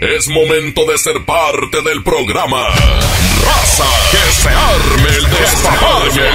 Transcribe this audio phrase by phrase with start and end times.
[0.00, 2.68] Es momento de ser parte del programa.
[2.68, 6.30] Raza, que se arme el despapalle.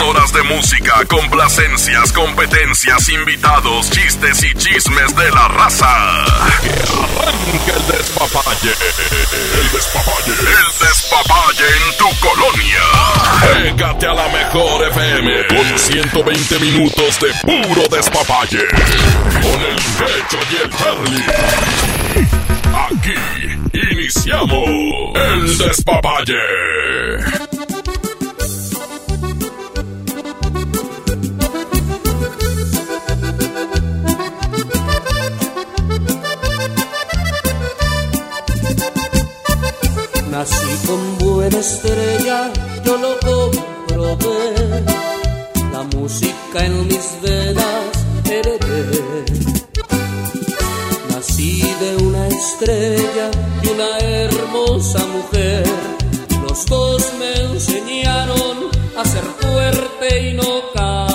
[0.00, 6.24] Horas de música, complacencias, competencias, invitados, chistes y chismes de la raza.
[6.62, 8.72] Que arranque el despapalle.
[9.60, 10.32] El despapalle.
[10.32, 12.82] El despapalle en tu colonia.
[13.42, 18.66] Pégate a la mejor FM con 120 minutos de puro despapalle.
[19.42, 21.26] Con el pecho y el Charlie.
[22.74, 23.14] Aquí
[23.92, 24.68] iniciamos
[25.14, 27.41] el despapalle.
[40.32, 42.50] Nací con buena estrella,
[42.86, 44.82] yo lo comprobé.
[45.70, 47.92] La música en mis venas
[48.24, 49.24] heredé.
[51.10, 53.30] Nací de una estrella
[53.62, 55.66] y una hermosa mujer.
[56.48, 61.11] Los dos me enseñaron a ser fuerte y no caer.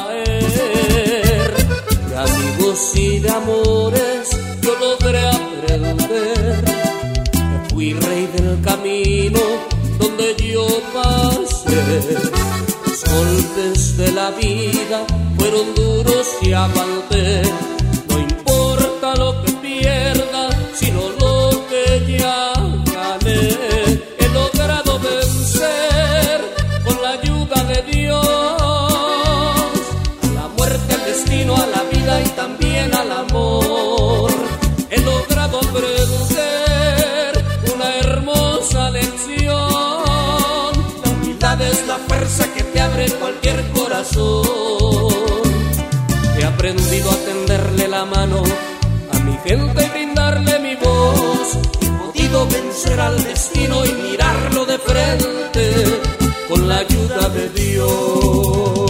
[10.00, 12.18] Donde yo pasé.
[12.86, 15.06] Los golpes de la vida
[15.38, 17.42] fueron duros y aguanté.
[44.14, 45.44] Corazón.
[46.38, 48.44] He aprendido a tenderle la mano
[49.12, 51.58] a mi gente y brindarle mi voz.
[51.82, 55.84] He podido vencer al destino y mirarlo de frente
[56.48, 58.88] con la ayuda de Dios.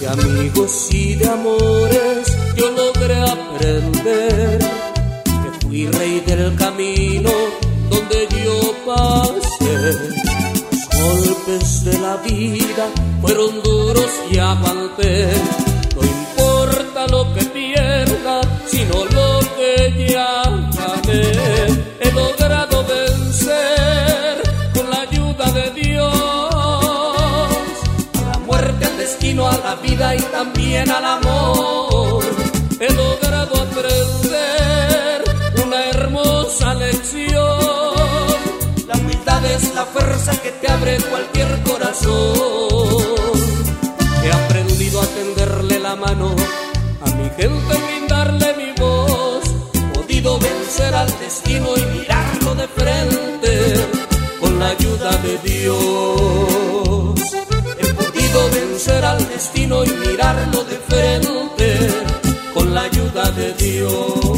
[0.00, 1.81] de amigos y de amores
[12.16, 12.88] vida
[13.20, 15.28] fueron duros y aguanté.
[15.94, 21.32] No importa lo que pierda, sino lo que ya gané.
[22.00, 24.42] He logrado vencer
[24.74, 26.14] con la ayuda de Dios
[28.14, 32.24] a la muerte, al destino, a la vida y también al amor.
[32.80, 35.22] He logrado aprender
[35.64, 37.32] una hermosa lección.
[38.88, 41.31] La humildad es la fuerza que te abre cualquier
[41.92, 43.36] corazón.
[44.24, 46.34] He aprendido a tenderle la mano
[47.04, 49.44] a mi gente y brindarle mi voz.
[49.74, 53.74] He podido vencer al destino y mirarlo de frente
[54.40, 57.20] con la ayuda de Dios.
[57.78, 61.78] He podido vencer al destino y mirarlo de frente
[62.54, 64.31] con la ayuda de Dios.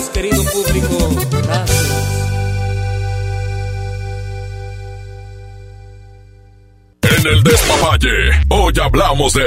[0.00, 1.10] Gracias, querido público.
[1.42, 1.86] Gracias.
[7.02, 9.42] En el despapalle, hoy hablamos de.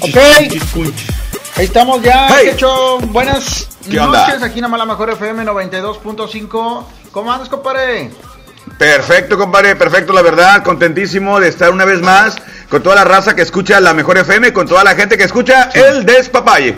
[0.00, 2.50] Ok, ahí estamos ya, Hey.
[2.52, 4.26] hecho buenas ¿Qué onda?
[4.26, 6.84] noches aquí en la Mejor FM 92.5.
[7.12, 8.10] ¿Cómo andas, compadre?
[8.78, 12.36] Perfecto, compadre, perfecto, la verdad, contentísimo de estar una vez más
[12.68, 15.70] con toda la raza que escucha la mejor FM, con toda la gente que escucha
[15.74, 16.76] el Despapalle.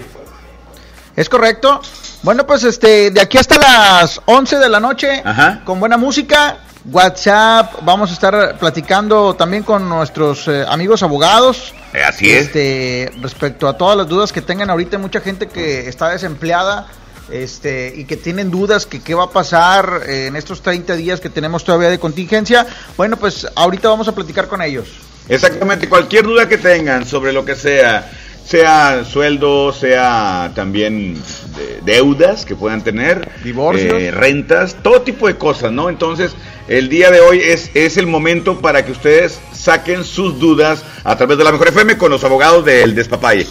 [1.17, 1.81] ¿Es correcto?
[2.23, 5.63] Bueno, pues este, de aquí hasta las 11 de la noche, Ajá.
[5.65, 11.75] con buena música, WhatsApp, vamos a estar platicando también con nuestros eh, amigos abogados.
[11.95, 12.47] Eh, así es.
[12.47, 16.87] Este, respecto a todas las dudas que tengan ahorita, hay mucha gente que está desempleada
[17.31, 21.21] este, y que tienen dudas que qué va a pasar eh, en estos 30 días
[21.21, 22.67] que tenemos todavía de contingencia.
[22.97, 24.89] Bueno, pues ahorita vamos a platicar con ellos.
[25.29, 28.09] Exactamente, cualquier duda que tengan sobre lo que sea,
[28.47, 31.15] sea sueldo, sea también
[31.57, 34.01] de- deudas que puedan tener, Divorcios.
[34.01, 35.89] eh, rentas, todo tipo de cosas, ¿no?
[35.89, 36.33] Entonces,
[36.69, 41.17] el día de hoy es, es el momento para que ustedes saquen sus dudas a
[41.17, 43.47] través de la Mejor FM con los abogados del Despapalle.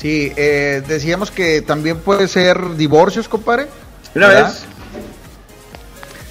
[0.00, 3.66] Sí, eh, decíamos que también puede ser divorcios, compadre.
[4.14, 4.46] Una ¿Verdad?
[4.52, 4.64] vez.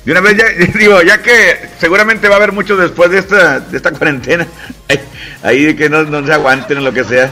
[0.06, 0.46] De una vez ya,
[0.78, 4.46] digo, ya que seguramente va a haber muchos después de esta, de esta cuarentena,
[4.88, 5.00] ahí,
[5.42, 7.32] ahí de que no, no se aguanten o lo que sea.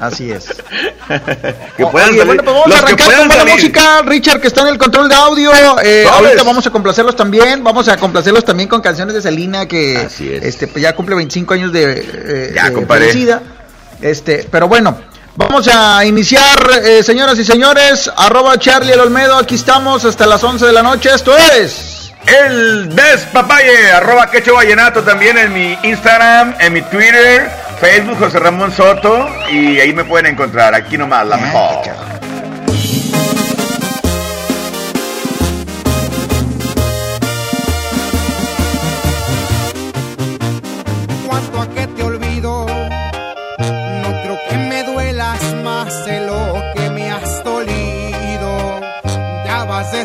[0.00, 0.46] Así es.
[1.76, 2.24] que puedan oye, salir.
[2.26, 3.54] bueno, pues vamos los a que arrancar puedan con buena salir.
[3.54, 4.02] música.
[4.02, 5.52] Richard, que está en el control de audio.
[5.82, 7.62] Eh, ahorita vamos a complacerlos también.
[7.62, 10.42] Vamos a complacerlos también con canciones de Selena, que Así es.
[10.44, 13.06] este pues ya cumple 25 años de, eh, Ya, de compadre.
[13.06, 13.42] fallecida.
[14.00, 14.98] Este, pero bueno,
[15.36, 18.10] vamos a iniciar, eh, señoras y señores.
[18.16, 19.36] Arroba Charlie el Olmedo.
[19.36, 21.10] Aquí estamos hasta las 11 de la noche.
[21.14, 21.94] Esto es.
[22.28, 28.70] El Despapalle, arroba Quecho Vallenato también en mi Instagram, en mi Twitter, Facebook José Ramón
[28.72, 32.78] Soto y ahí me pueden encontrar, aquí nomás, la Ah, mejor.
[41.26, 42.66] cuanto a que te olvido.
[44.02, 48.80] No creo que me duelas más de lo que me has dolido.
[49.44, 50.04] Ya vas de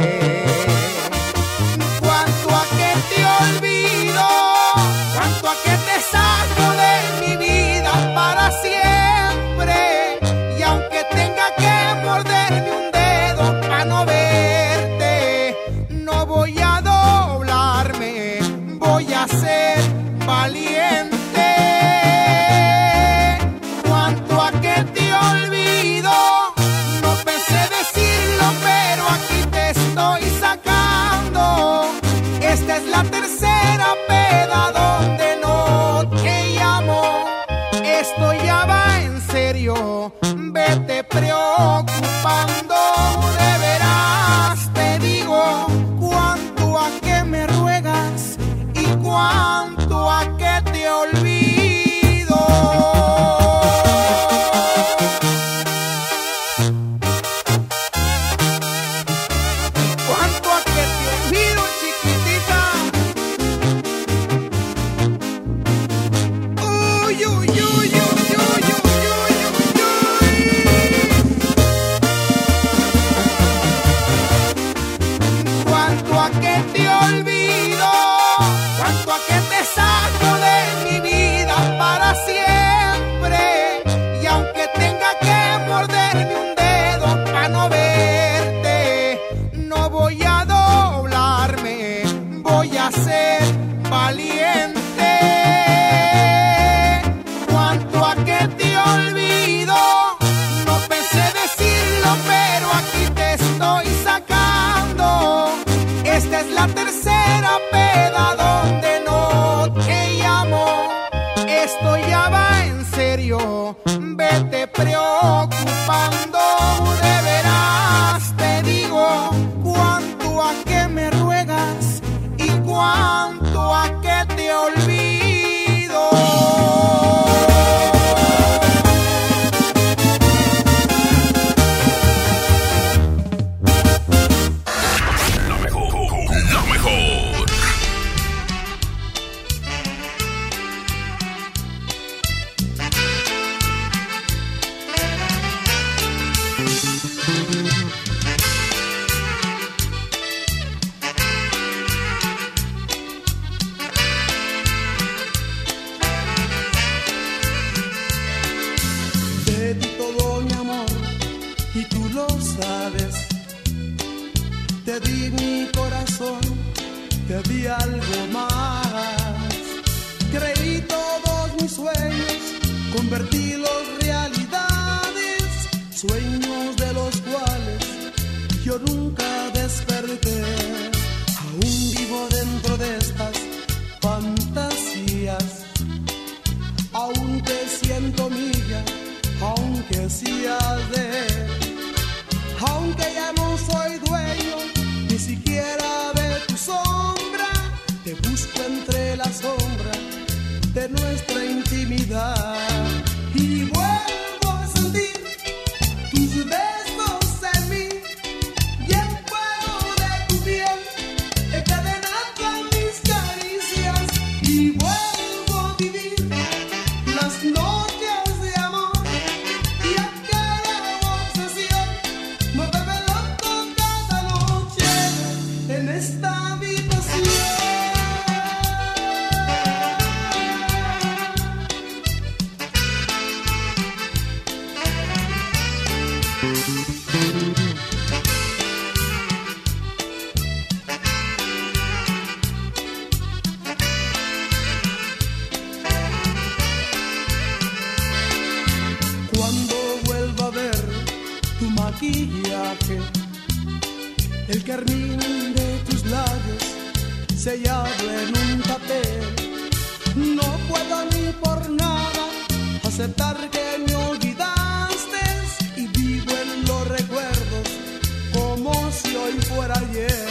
[269.39, 270.30] fuera ayer.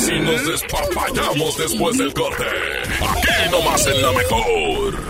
[0.00, 2.44] Si nos despapallamos después del corte?
[3.00, 5.09] Aquí nomás en la mejor.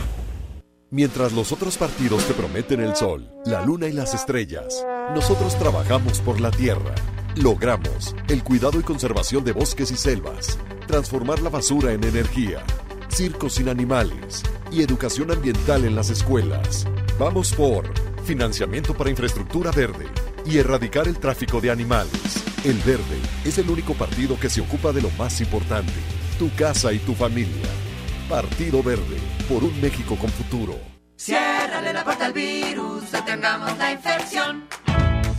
[0.93, 6.19] Mientras los otros partidos te prometen el sol, la luna y las estrellas, nosotros trabajamos
[6.19, 6.93] por la tierra.
[7.37, 12.65] Logramos el cuidado y conservación de bosques y selvas, transformar la basura en energía,
[13.07, 16.85] circos sin animales y educación ambiental en las escuelas.
[17.17, 17.85] Vamos por
[18.25, 20.07] financiamiento para infraestructura verde
[20.45, 22.43] y erradicar el tráfico de animales.
[22.65, 25.93] El Verde es el único partido que se ocupa de lo más importante,
[26.37, 27.90] tu casa y tu familia.
[28.31, 29.17] Partido Verde,
[29.49, 30.79] por un México con futuro.
[31.17, 34.69] Ciérrale la puerta al virus, detengamos la infección.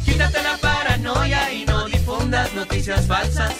[0.04, 3.54] Quítate la paranoia y no difundas noticias falsas.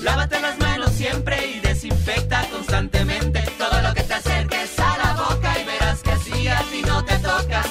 [0.00, 5.52] Lávate las manos siempre y desinfecta constantemente todo lo que te acerques a la boca
[5.60, 7.62] y verás que así a ti no te toca.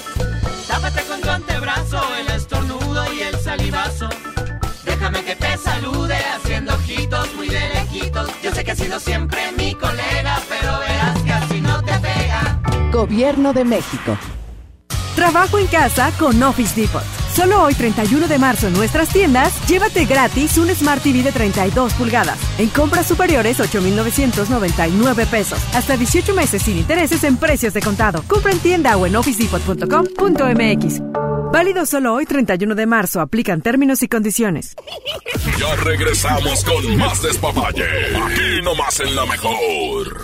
[0.68, 4.08] Tápate con tu antebrazo el estornudo y el salivazo.
[4.86, 8.30] Déjame que te salude haciendo ojitos muy de lejitos.
[8.44, 10.61] Yo sé que has sido siempre mi colega, pero
[12.92, 14.18] Gobierno de México.
[15.16, 17.04] Trabajo en casa con Office Depot.
[17.34, 21.94] Solo hoy 31 de marzo en nuestras tiendas, llévate gratis un Smart TV de 32
[21.94, 22.38] pulgadas.
[22.58, 25.60] En compras superiores 8.999 pesos.
[25.74, 28.24] Hasta 18 meses sin intereses en precios de contado.
[28.28, 31.02] Compra en tienda o en officedepot.com.mx.
[31.54, 33.22] Válido solo hoy 31 de marzo.
[33.22, 34.76] Aplican términos y condiciones.
[35.58, 37.86] Ya regresamos con más despapalle.
[38.16, 40.24] Aquí nomás en la mejor.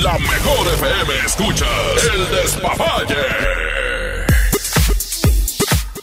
[0.00, 1.68] En la mejor FM escuchas
[2.14, 3.16] el despapalle.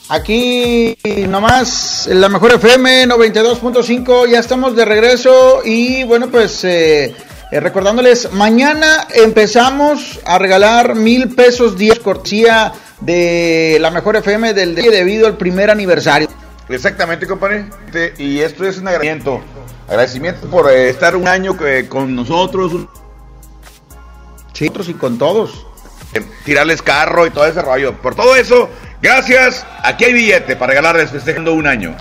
[0.09, 0.95] Aquí
[1.27, 7.15] nomás, en la mejor FM 92.5, ya estamos de regreso y bueno, pues eh,
[7.51, 14.75] eh, recordándoles, mañana empezamos a regalar mil pesos días cortesía de la mejor FM del
[14.75, 16.27] día debido al primer aniversario.
[16.69, 17.65] Exactamente, compadre.
[18.19, 19.41] Y esto es un agradecimiento.
[19.87, 22.73] Agradecimiento por eh, estar un año eh, con nosotros.
[24.59, 25.65] Y con todos.
[26.13, 27.93] Eh, tirarles carro y todo ese rollo.
[28.01, 28.69] Por todo eso,
[29.01, 29.65] gracias.
[29.83, 31.95] Aquí hay billete para regalarles festejando un año.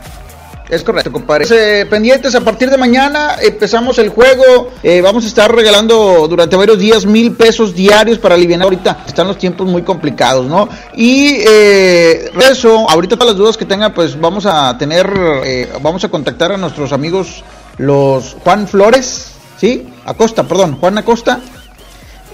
[0.69, 1.47] Es correcto, compadre.
[1.49, 4.73] Eh, pendientes, a partir de mañana empezamos el juego.
[4.83, 8.63] Eh, vamos a estar regalando durante varios días mil pesos diarios para aliviar.
[8.63, 10.69] Ahorita están los tiempos muy complicados, ¿no?
[10.97, 15.09] Y eh, eso, ahorita todas las dudas que tengan, pues vamos a tener,
[15.83, 17.45] vamos a contactar a nuestros amigos,
[17.79, 19.87] los Juan Flores, ¿sí?
[20.05, 21.41] Acosta, perdón, Juan Acosta.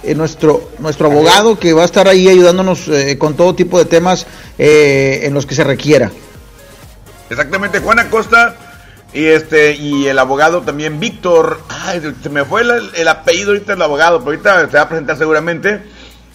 [0.02, 3.84] Eh, nuestro nuestro abogado que va a estar ahí ayudándonos eh, con todo tipo de
[3.84, 4.26] temas
[4.58, 6.10] eh, en los que se requiera.
[7.30, 8.56] Exactamente, Juan Acosta
[9.12, 11.60] y este y el abogado también Víctor.
[11.68, 14.88] Ay, se me fue el, el apellido ahorita del abogado, pero ahorita se va a
[14.88, 15.82] presentar seguramente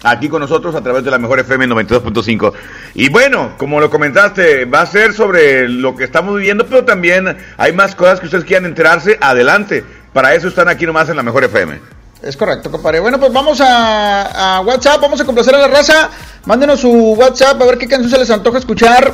[0.02, 2.52] aquí con nosotros a través de la mejor FM 92.5.
[2.94, 7.36] Y bueno, como lo comentaste, va a ser sobre lo que estamos viviendo, pero también
[7.56, 9.84] hay más cosas que ustedes quieran enterarse, adelante.
[10.12, 11.97] Para eso están aquí nomás en la mejor FM.
[12.22, 13.00] Es correcto, compadre.
[13.00, 16.10] Bueno, pues vamos a, a WhatsApp, vamos a complacer a la raza.
[16.46, 19.12] Mándenos su WhatsApp a ver qué canción se les antoja escuchar.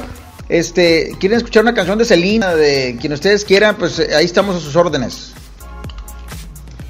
[0.49, 4.57] Este, quieren escuchar una canción de Selena, de quien ustedes quieran, pues eh, ahí estamos
[4.57, 5.33] a sus órdenes.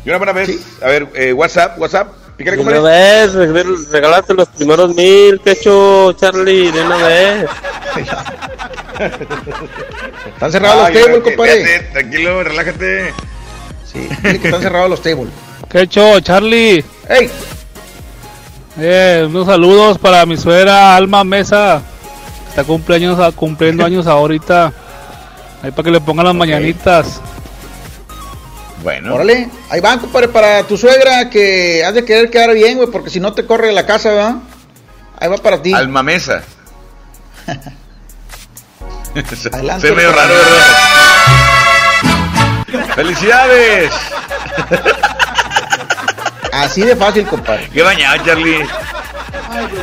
[0.05, 0.51] Y una buena vez,
[0.83, 6.13] a ver, eh, WhatsApp, WhatsApp, pícale, De una vez, re- regalaste los primeros mil, pecho,
[6.15, 7.47] Charlie, de una vez.
[10.35, 11.79] Están cerrados Ay, los tables, compadre.
[11.93, 13.13] Tranquilo, relájate.
[13.85, 15.31] Sí, que están cerrados los tables.
[15.75, 16.85] ¿Qué hecho, Charlie?
[17.09, 17.29] ¡Ey!
[18.79, 21.83] Eh, unos saludos para mi suegra Alma Mesa.
[22.49, 24.73] Está cumpleaños, cumpliendo años ahorita.
[25.65, 27.21] Ahí para que le pongan las mañanitas.
[28.85, 29.17] Bueno.
[29.17, 33.11] Órale, ahí van, compadre, para tu suegra que has de querer quedar bien, güey, porque
[33.11, 34.37] si no te corre de la casa, ¿verdad?
[35.19, 35.73] Ahí va para ti.
[35.73, 36.45] Alma Mesa.
[39.53, 40.67] Adelante, Se ve medio raro, ¿verdad?
[42.95, 43.91] ¡Felicidades!
[46.55, 47.69] Así de fácil, compadre.
[47.73, 48.59] ¡Qué bañado, Charlie!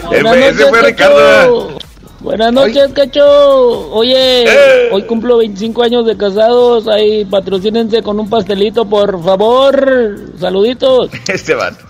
[0.07, 0.87] Buenas Ese noches, fue Cacho.
[0.87, 1.77] Ricardo.
[2.21, 3.91] Buenas noches, Cacho.
[3.91, 4.89] Oye, Eh.
[4.91, 6.87] hoy cumplo 25 años de casados.
[6.87, 10.17] Ahí patrocínense con un pastelito, por favor.
[10.39, 11.09] Saluditos.
[11.27, 11.83] Este vato.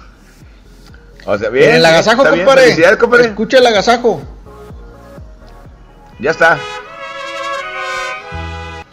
[1.26, 1.70] O sea, bien.
[1.70, 2.98] En el agasajo, compadre.
[2.98, 3.26] Compadre.
[3.28, 4.22] Escucha el agasajo.
[6.20, 6.58] Ya está.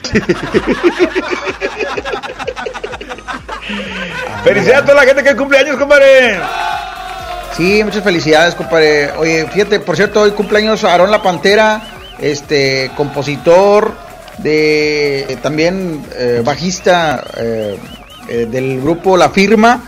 [4.45, 6.39] Felicidades a toda la gente que cumple años, compadre.
[7.57, 9.13] Sí, muchas felicidades, compadre.
[9.13, 11.83] Oye, fíjate, por cierto, hoy cumpleaños Aarón La Pantera,
[12.19, 13.93] este, compositor,
[14.39, 17.79] de también eh, bajista eh,
[18.29, 19.83] eh, del grupo La Firma,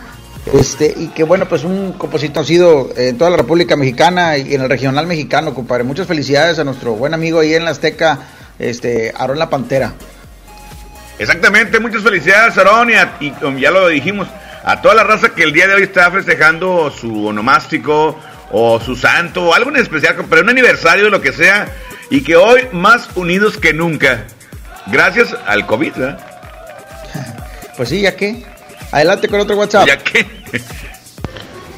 [0.53, 4.61] este, y que bueno, pues un compositor conocido en toda la República Mexicana y en
[4.61, 5.83] el regional mexicano, compadre.
[5.83, 8.19] Muchas felicidades a nuestro buen amigo ahí en la Azteca,
[8.59, 9.93] este, Aarón La Pantera.
[11.21, 14.27] Exactamente, muchas felicidades, Aarón, y, a- y como ya lo dijimos,
[14.63, 18.19] a toda la raza que el día de hoy está festejando su onomástico
[18.51, 21.67] o su santo o algo en especial, pero un aniversario de lo que sea,
[22.09, 24.23] y que hoy más unidos que nunca,
[24.87, 26.19] gracias al COVID, ¿verdad?
[27.77, 28.43] Pues sí, ya que.
[28.91, 29.87] Adelante con otro WhatsApp.
[29.87, 30.25] Ya que.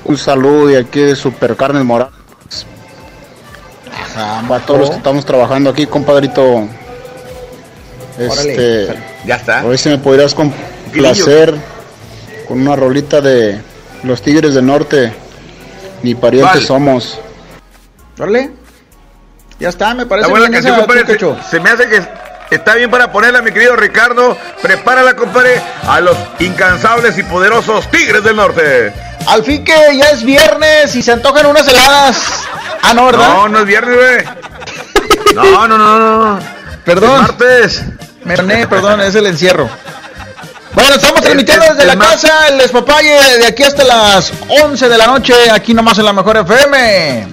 [0.05, 2.13] Un saludo de aquí de Super Carnes Morales.
[4.47, 6.67] Para todos los que estamos trabajando aquí, compadrito.
[8.17, 9.12] Este, Órale.
[9.25, 9.59] Ya está.
[9.59, 11.55] a ver si me podrías complacer
[12.47, 13.59] con una rolita de
[14.03, 15.13] Los Tigres del Norte.
[16.01, 17.19] Ni parientes somos.
[18.19, 18.51] Órale.
[19.59, 21.35] Ya está, me parece Está buena la bien canción, esa, tú.
[21.43, 22.03] Se, se me hace que
[22.55, 24.37] está bien para ponerla, mi querido Ricardo.
[24.61, 28.93] Prepárala, compadre, a los incansables y poderosos Tigres del Norte.
[29.27, 32.43] Al fin que ya es viernes y se antojan unas heladas.
[32.81, 33.29] Ah, no, ¿verdad?
[33.29, 34.43] No, no es viernes, güey.
[35.33, 36.39] No, no, no, no.
[36.85, 37.15] Perdón.
[37.15, 37.83] Es martes.
[38.25, 39.69] Me gané, perdón, es el encierro.
[40.73, 44.33] Bueno, estamos Es- transmitiendo es- desde es la casa, el despapalle, de aquí hasta las
[44.63, 47.27] 11 de la noche, aquí nomás en la mejor FM.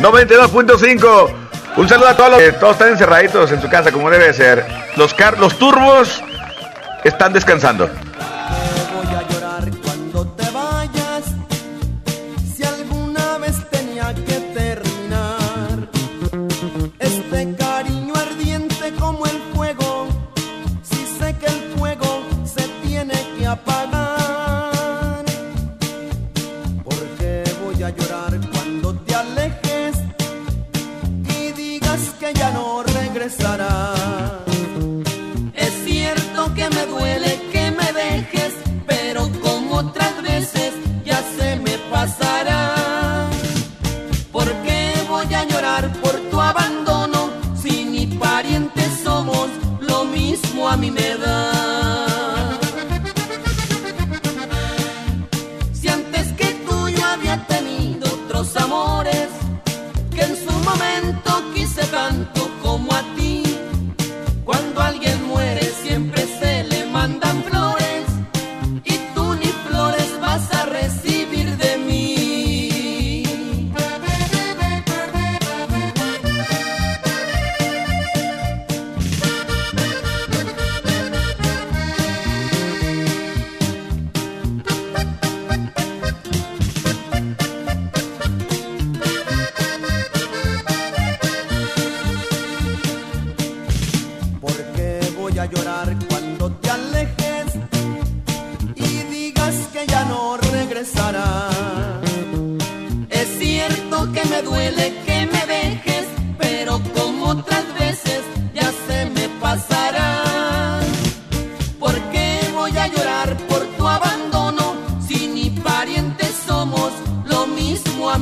[0.00, 1.30] 92.5.
[1.76, 4.66] Un saludo a todos los que todos están encerraditos en su casa como debe ser.
[4.96, 6.22] Los, car los turbos
[7.04, 7.88] están descansando.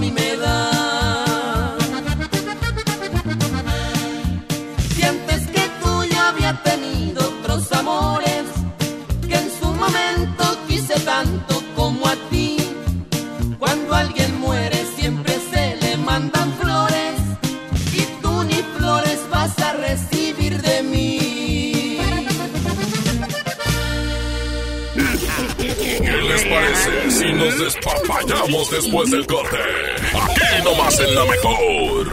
[0.00, 1.76] Mí me da.
[5.52, 8.44] Que tú ya había tenido otros amores
[9.28, 12.56] que en su momento quise tanto como a ti.
[13.58, 17.16] Cuando alguien muere siempre se le mandan flores
[17.92, 21.98] y tú ni flores vas a recibir de mí.
[26.04, 29.79] ¿Qué les parece si nos despapallamos después del corte?
[30.90, 32.08] Nomás en la mejor.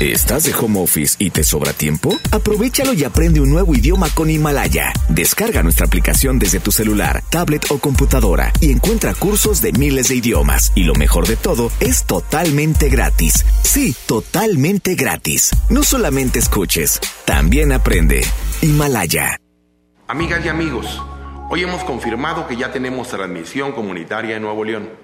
[0.00, 2.16] ¿Estás de home office y te sobra tiempo?
[2.30, 4.92] Aprovechalo y aprende un nuevo idioma con Himalaya.
[5.08, 10.16] Descarga nuestra aplicación desde tu celular, tablet o computadora y encuentra cursos de miles de
[10.16, 10.72] idiomas.
[10.74, 13.44] Y lo mejor de todo, es totalmente gratis.
[13.62, 15.50] Sí, totalmente gratis.
[15.68, 18.24] No solamente escuches, también aprende.
[18.62, 19.38] Himalaya.
[20.08, 21.02] Amigas y amigos,
[21.50, 25.03] hoy hemos confirmado que ya tenemos transmisión comunitaria en Nuevo León.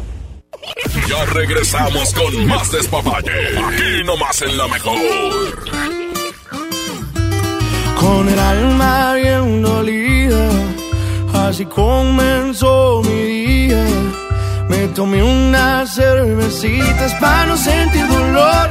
[1.07, 3.57] Ya regresamos con más despapalle.
[3.57, 4.97] Aquí nomás en la mejor.
[7.99, 10.49] Con el alma bien dolida,
[11.47, 13.85] así comenzó mi día.
[14.69, 18.69] Me tomé unas cervecitas para no sentir dolor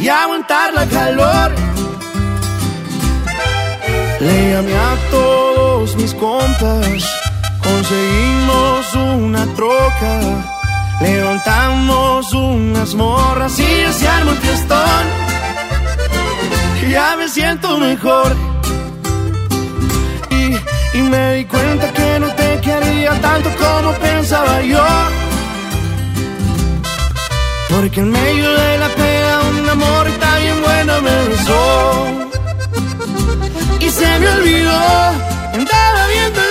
[0.00, 1.52] y aguantar la calor.
[4.20, 7.04] Le llamé a todos mis compas,
[7.64, 10.12] conseguimos una troca,
[11.00, 15.04] levantamos unas morras y ya se armó el fiestón.
[16.90, 18.36] Ya me siento mejor
[20.30, 24.84] y, y me di cuenta que no te quería tanto como pensaba yo.
[27.70, 32.06] Porque en medio de la pena un amor está bien bueno me besó
[33.80, 34.80] y se me olvidó.
[35.54, 36.43] Andaba bien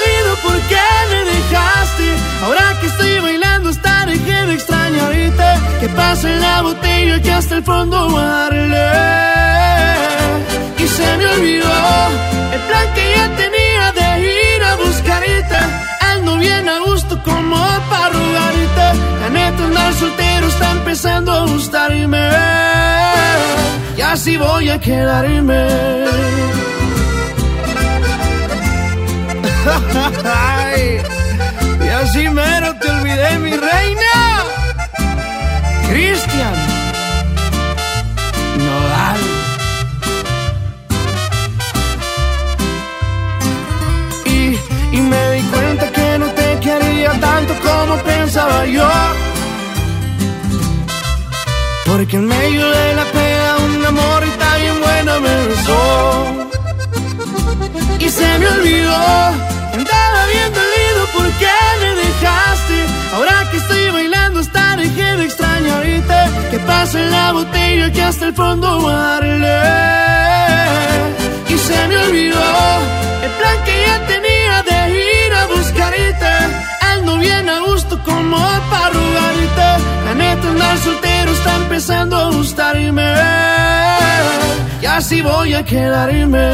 [2.44, 5.50] Ahora que estoy bailando, hasta dejé de extrañarte.
[5.80, 8.90] Que pase la botella que hasta el fondo darle.
[10.78, 11.74] Y se me olvidó
[12.54, 15.58] el plan que ya tenía de ir a buscarte.
[16.12, 17.58] Ando bien a gusto como
[17.90, 18.88] para rogarte.
[19.22, 22.30] La neta andar soltero está empezando a gustarme.
[23.98, 25.64] Y así voy a quedarme.
[32.04, 34.44] Y así mero te olvidé, mi reina.
[35.88, 36.56] Cristian
[38.58, 39.22] Nodal.
[44.26, 44.60] Y,
[44.98, 48.90] y me di cuenta que no te quería tanto como pensaba yo.
[51.86, 56.50] Porque en medio de la pena un amor está bien buena me besó.
[57.98, 58.98] Y se me olvidó,
[59.74, 60.73] andaba me
[62.24, 62.86] dejaste.
[63.14, 66.20] Ahora que estoy bailando hasta dejé de extrañarte.
[66.52, 69.60] Que pase la botella que hasta el fondo darle.
[71.50, 72.46] Y se me olvidó
[73.26, 76.34] el plan que ya tenía de ir a buscarte.
[76.94, 78.38] Ando bien a gusto como
[78.70, 79.70] para rogarte.
[80.06, 83.14] La neta andar soltero está empezando a gustarme.
[84.82, 86.48] Y así voy a quedarme.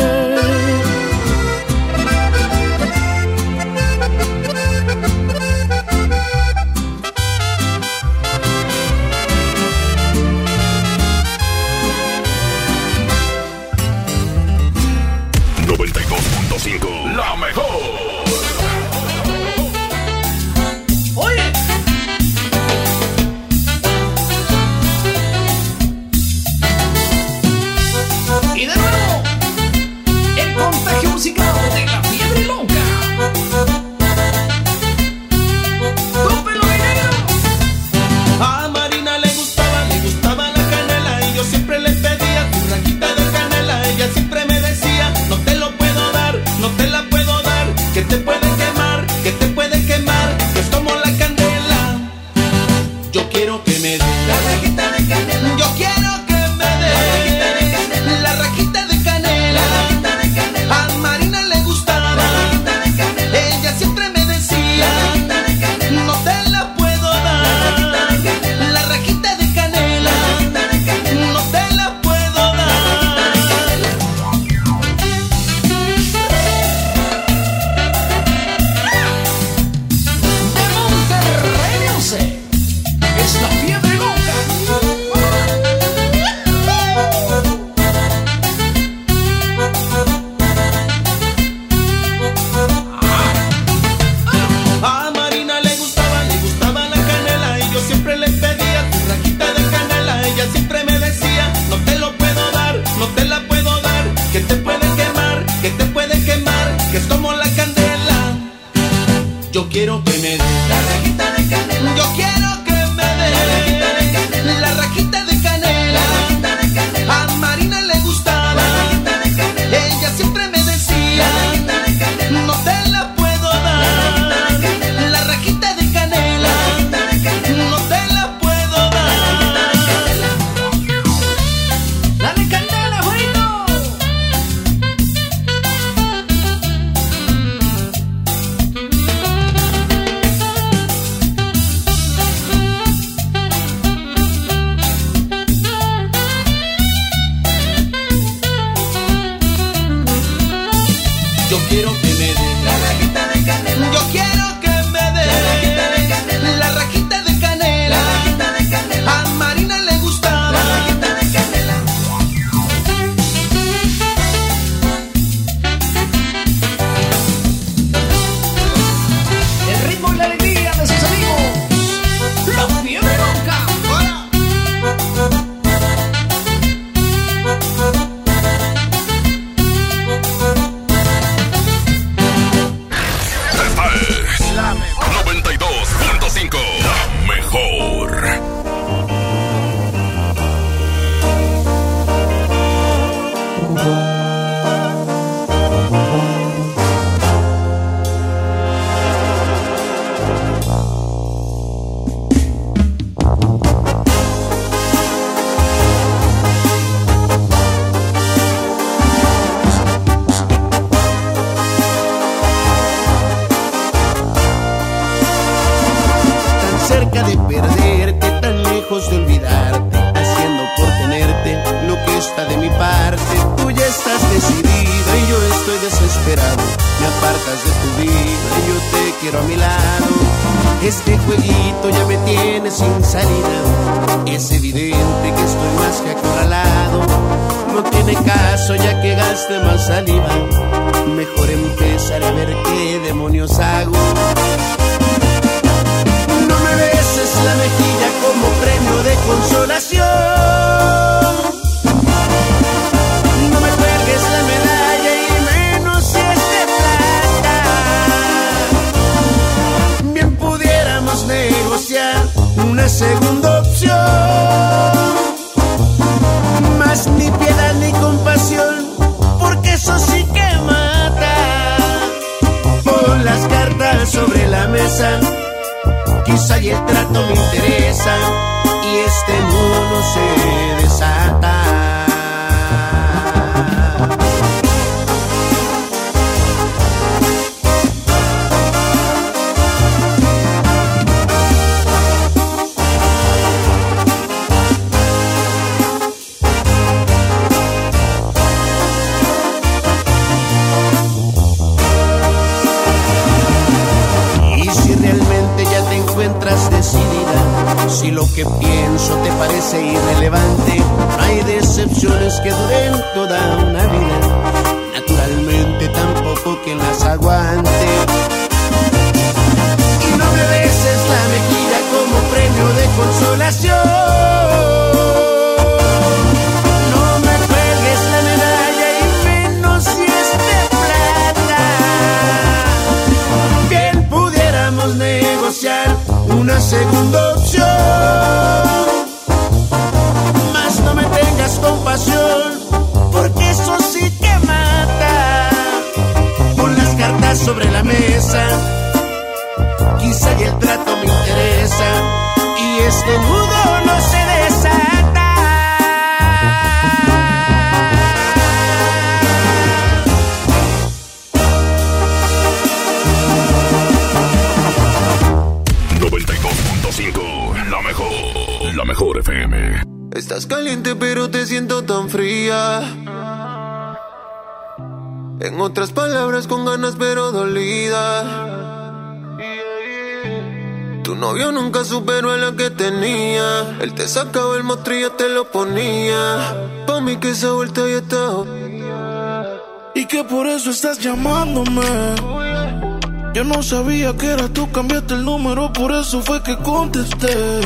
[393.70, 397.62] sabía que eras tú, cambiaste el número, por eso fue que contesté.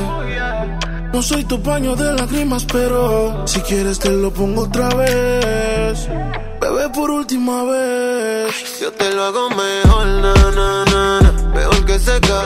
[1.13, 6.09] No soy tu paño de lágrimas, pero si quieres te lo pongo otra vez.
[6.59, 8.51] Bebé, por última vez.
[8.81, 11.33] Yo te lo hago mejor, na, na, na.
[11.55, 12.39] Mejor que seca,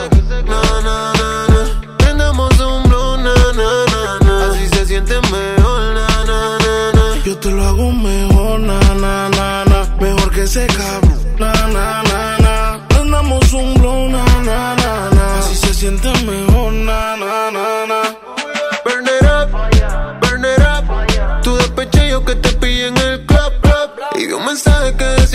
[0.46, 1.62] na, na, na, na.
[1.98, 4.50] Prendamos un blue, na, na, na, na.
[4.52, 7.24] Así se siente mejor, na, na, na, na.
[7.24, 9.96] Yo te lo hago mejor, na, na, na, na.
[10.00, 11.00] Mejor que seca,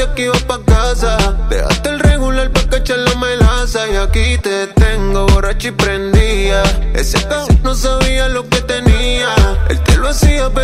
[0.03, 1.17] decía que iba pa' casa.
[1.49, 3.87] Dejaste el regular pa' cachar la melaza.
[3.89, 6.63] Y aquí te tengo borracho y prendía.
[6.93, 9.33] Ese cabrón no sabía lo que tenía.
[9.69, 10.62] Él te lo hacía, pero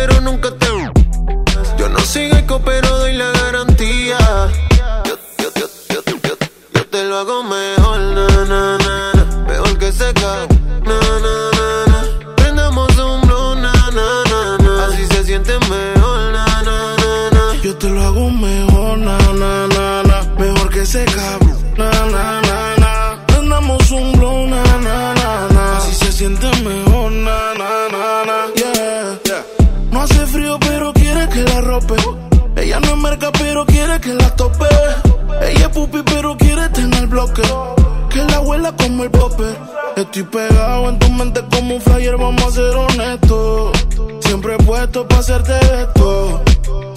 [45.00, 46.42] listo para hacerte de todo.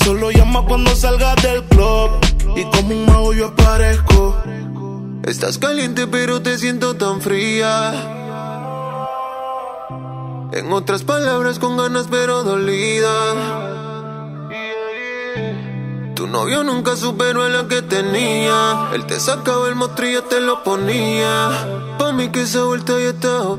[0.04, 2.12] Solo llama cuando salgas del club.
[2.56, 4.36] Y como un mago yo aparezco.
[5.26, 7.94] Estás caliente, pero te siento tan fría.
[10.52, 13.70] En otras palabras, con ganas pero dolida.
[16.16, 18.90] Tu novio nunca superó a la que tenía.
[18.94, 21.50] Él te sacaba el mostrillo, te lo ponía.
[21.98, 23.58] Pa' mí que esa vuelta ya estaba.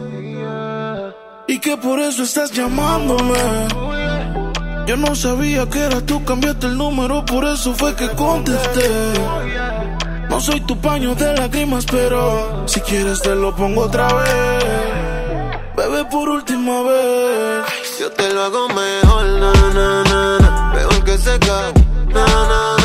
[1.49, 3.94] Y que por eso estás llamándome
[4.87, 8.91] yo no sabía que eras tú, cambiaste el número, por eso fue que contesté.
[10.29, 14.65] No soy tu paño de lágrimas, pero si quieres te lo pongo otra vez.
[15.77, 17.65] Bebé, por última vez.
[17.99, 20.73] Yo te lo hago mejor, na, na, na, na.
[20.75, 21.73] Mejor que seca,
[22.09, 22.84] na, na, na.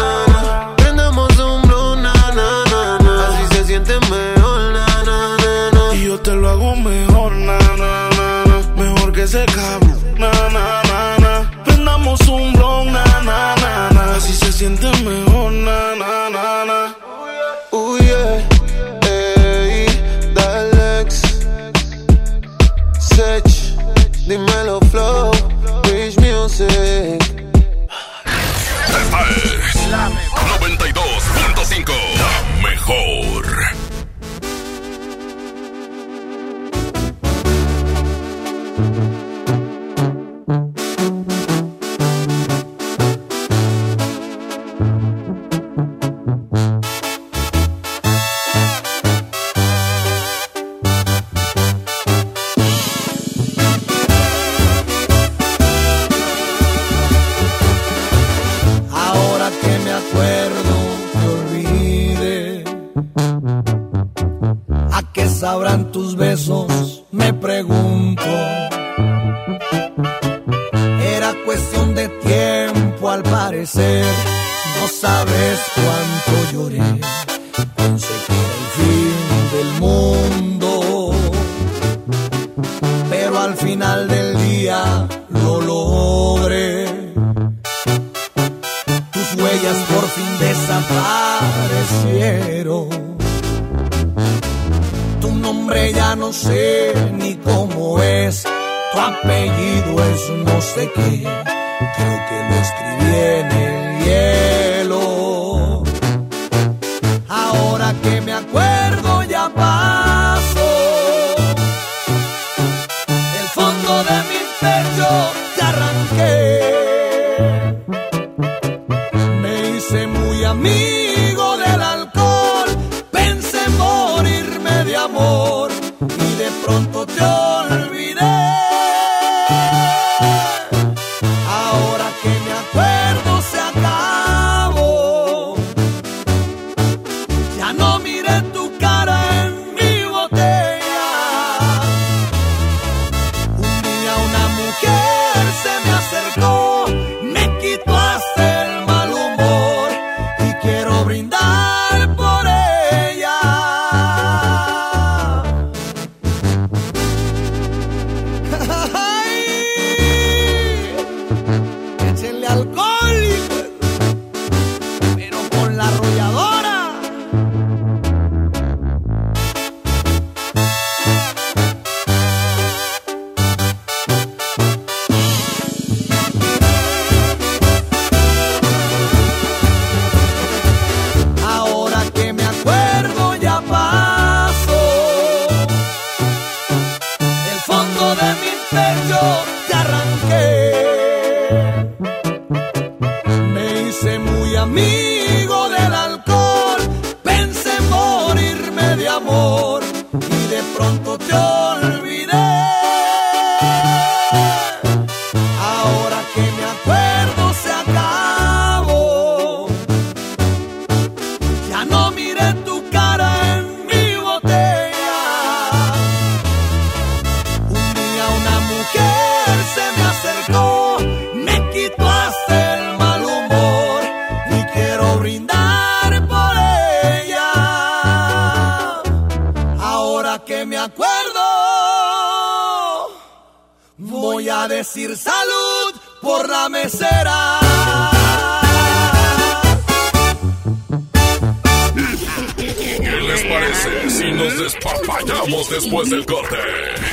[245.81, 246.57] después del corte.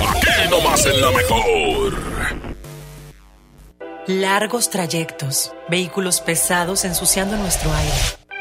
[0.01, 1.95] Aquí nomás en la mejor.
[4.07, 8.26] Largos trayectos, vehículos pesados ensuciando nuestro aire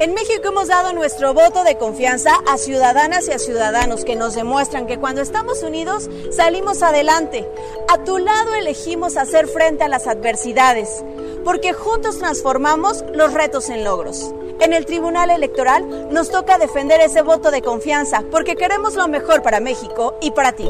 [0.00, 4.34] En México hemos dado nuestro voto de confianza a ciudadanas y a ciudadanos que nos
[4.34, 7.48] demuestran que cuando estamos unidos salimos adelante.
[7.88, 11.04] A tu lado elegimos hacer frente a las adversidades,
[11.44, 14.34] porque juntos transformamos los retos en logros.
[14.60, 19.42] En el Tribunal Electoral nos toca defender ese voto de confianza, porque queremos lo mejor
[19.42, 20.68] para México y para ti.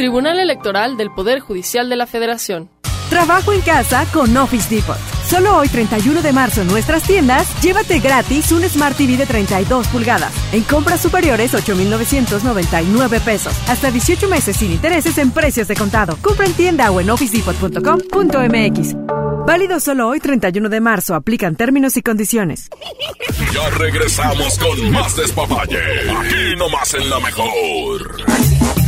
[0.00, 2.70] Tribunal Electoral del Poder Judicial de la Federación.
[3.10, 4.96] Trabajo en casa con Office Depot.
[5.28, 9.88] Solo hoy 31 de marzo en nuestras tiendas, llévate gratis un Smart TV de 32
[9.88, 10.32] pulgadas.
[10.54, 13.52] En compras superiores 8,999 pesos.
[13.68, 16.16] Hasta 18 meses sin intereses en precios de contado.
[16.22, 18.94] Compra en tienda o en officedepot.com.mx.
[19.46, 21.14] Válido solo hoy 31 de marzo.
[21.14, 22.70] Aplican términos y condiciones.
[23.52, 26.10] Ya regresamos con más despapalle.
[26.10, 28.79] Aquí nomás en la mejor.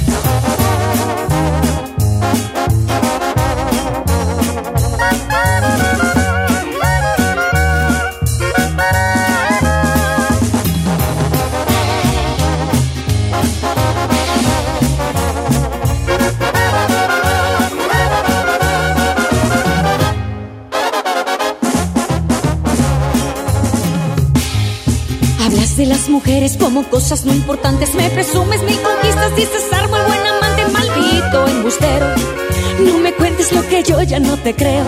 [25.44, 27.94] Hablas de las mujeres como cosas no importantes.
[27.94, 32.41] Me presumes mil conquistas, dices muy buen amante, maldito embustero.
[32.86, 34.84] No me cuentes lo que yo ya no te creo.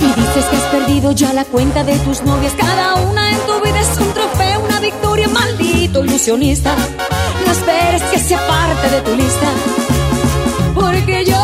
[0.00, 2.52] Y dices que has perdido ya la cuenta de tus novias.
[2.54, 6.74] Cada una en tu vida es un trofeo, una victoria, maldito ilusionista.
[7.46, 9.48] No esperes que sea parte de tu lista.
[10.74, 11.43] Porque yo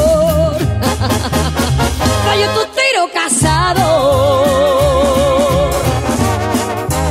[2.31, 3.83] Rayo tu tiro casado.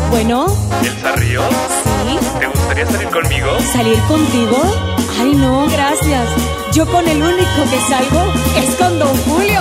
[0.09, 0.47] Bueno,
[0.83, 1.45] ¿Elsa Ríos?
[2.07, 3.49] sí, ¿Te gustaría salir conmigo?
[3.71, 4.57] ¿salir contigo?
[5.21, 6.27] Ay, no, gracias.
[6.73, 9.61] Yo con el único que salgo es con Don Julio.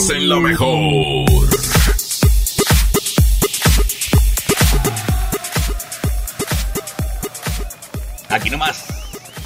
[0.00, 1.48] nomás en la mejor.
[8.28, 8.84] Aquí nomás.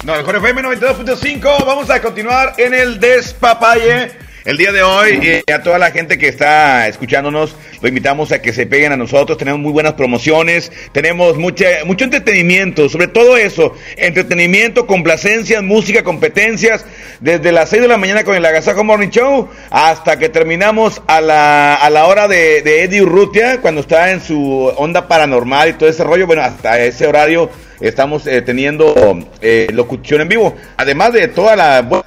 [0.03, 1.65] No, mejor FM 92.5.
[1.65, 4.11] Vamos a continuar en el despapalle.
[4.45, 7.55] El día de hoy, eh, a toda la gente que está escuchándonos,
[7.85, 9.37] lo invitamos a que se peguen a nosotros.
[9.37, 16.83] Tenemos muy buenas promociones, tenemos mucha, mucho entretenimiento, sobre todo eso: entretenimiento, complacencias, música, competencias,
[17.19, 21.21] desde las 6 de la mañana con el Agasajo Morning Show hasta que terminamos a
[21.21, 25.87] la, a la hora de, Eddie Urrutia, cuando está en su onda paranormal y todo
[25.87, 26.25] ese rollo.
[26.25, 32.03] Bueno, hasta ese horario estamos eh, teniendo eh, locución en vivo, además de toda la.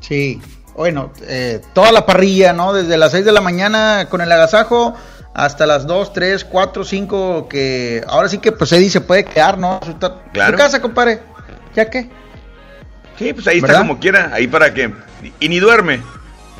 [0.00, 0.40] Sí,
[0.78, 2.72] bueno, eh, toda la parrilla, ¿no?
[2.72, 4.94] Desde las 6 de la mañana con el agasajo
[5.34, 9.58] hasta las 2, 3, 4, 5, que ahora sí que pues Eddie se puede quedar,
[9.58, 9.80] ¿no?
[9.84, 9.98] Su,
[10.32, 10.52] Claro.
[10.52, 11.20] su casa, compadre.
[11.74, 12.08] ¿Ya qué?
[13.18, 13.78] Sí, pues ahí ¿Verdad?
[13.78, 14.94] está como quiera, ahí para que.
[15.40, 16.00] Y ni duerme.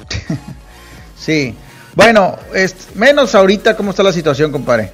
[1.16, 1.54] Sí.
[1.94, 4.92] Bueno, es, menos ahorita cómo está la situación, compadre.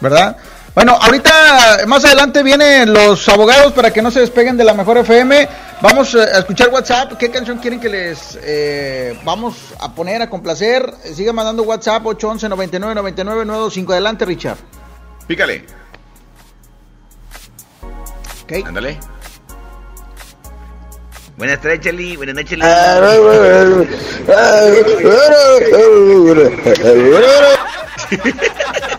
[0.00, 0.36] ¿Verdad?
[0.74, 4.98] Bueno, ahorita más adelante vienen los abogados para que no se despeguen de la mejor
[4.98, 5.48] FM.
[5.80, 7.12] Vamos eh, a escuchar WhatsApp.
[7.12, 10.92] ¿Qué canción quieren que les eh, vamos a poner a complacer?
[11.14, 13.92] Sigue mandando WhatsApp 811 99 99 925.
[13.92, 14.58] Adelante, Richard.
[15.28, 15.64] Pícale.
[18.42, 18.66] Ok.
[18.66, 18.98] Ándale.
[21.36, 22.16] Buenas tardes, Charlie.
[22.16, 22.58] Buenas noches,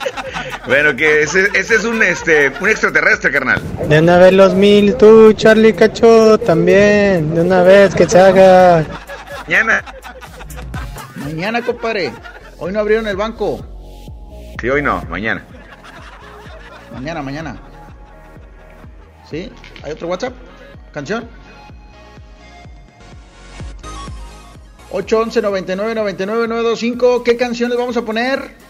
[0.67, 3.61] Bueno, que ese, ese es un este un extraterrestre, carnal.
[3.87, 7.35] De una vez los mil, tú, Charlie Cacho, también.
[7.35, 8.83] De una vez que se haga.
[9.47, 9.83] Mañana.
[11.15, 12.11] Mañana, compadre.
[12.57, 13.59] Hoy no abrieron el banco.
[14.59, 15.43] Sí, hoy no, mañana.
[16.93, 17.57] Mañana, mañana.
[19.29, 19.51] ¿Sí?
[19.83, 20.33] ¿Hay otro WhatsApp?
[20.91, 21.27] ¿Canción?
[24.91, 27.23] 811 99 99 925.
[27.23, 28.64] ¿Qué canción les vamos a poner?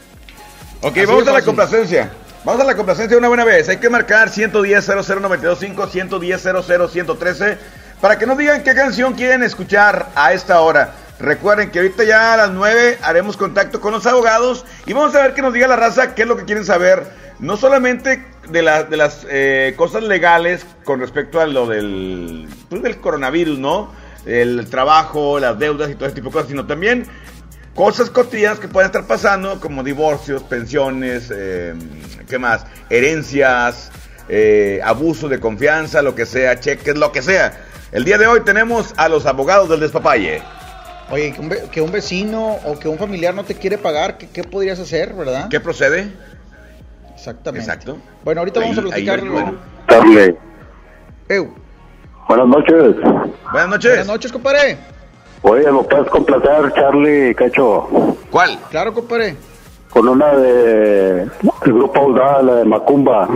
[0.82, 2.12] Ok, Así vamos a la complacencia.
[2.44, 3.68] Vamos a la complacencia una buena vez.
[3.70, 6.42] Hay que marcar 110 00925 110
[6.92, 7.58] 113
[8.02, 10.94] para que nos digan qué canción quieren escuchar a esta hora.
[11.20, 15.24] Recuerden que ahorita ya a las 9 haremos contacto con los abogados y vamos a
[15.24, 17.08] ver que nos diga la raza qué es lo que quieren saber.
[17.40, 22.84] No solamente de, la- de las eh, cosas legales con respecto a lo del, pues,
[22.84, 23.92] del coronavirus, ¿no?
[24.26, 27.08] El trabajo, las deudas y todo ese tipo de cosas, sino también
[27.76, 31.76] cosas cotidianas que pueden estar pasando, como divorcios, pensiones, eh,
[32.28, 32.66] ¿qué más?
[32.90, 33.92] Herencias,
[34.30, 37.54] eh, abuso de confianza, lo que sea, cheques, lo que sea.
[37.92, 40.42] El día de hoy tenemos a los abogados del despapalle.
[41.12, 44.18] Oye, que un, ve- que un vecino o que un familiar no te quiere pagar,
[44.18, 45.50] ¿qué, qué podrías hacer, verdad?
[45.50, 46.12] ¿Qué procede?
[47.14, 47.64] Exactamente.
[47.64, 48.00] Exacto.
[48.24, 49.22] Bueno, ahorita vamos a platicar.
[49.22, 49.56] bueno.
[52.28, 52.96] Buenas noches.
[53.52, 53.92] Buenas noches.
[53.92, 54.78] Buenas noches, compadre.
[55.48, 57.88] Oye, ¿me puedes complacer, Charlie Cacho?
[58.32, 58.58] ¿Cuál?
[58.72, 59.36] Claro, compadre.
[59.92, 63.28] Con una de el grupo Audaz, la de Macumba.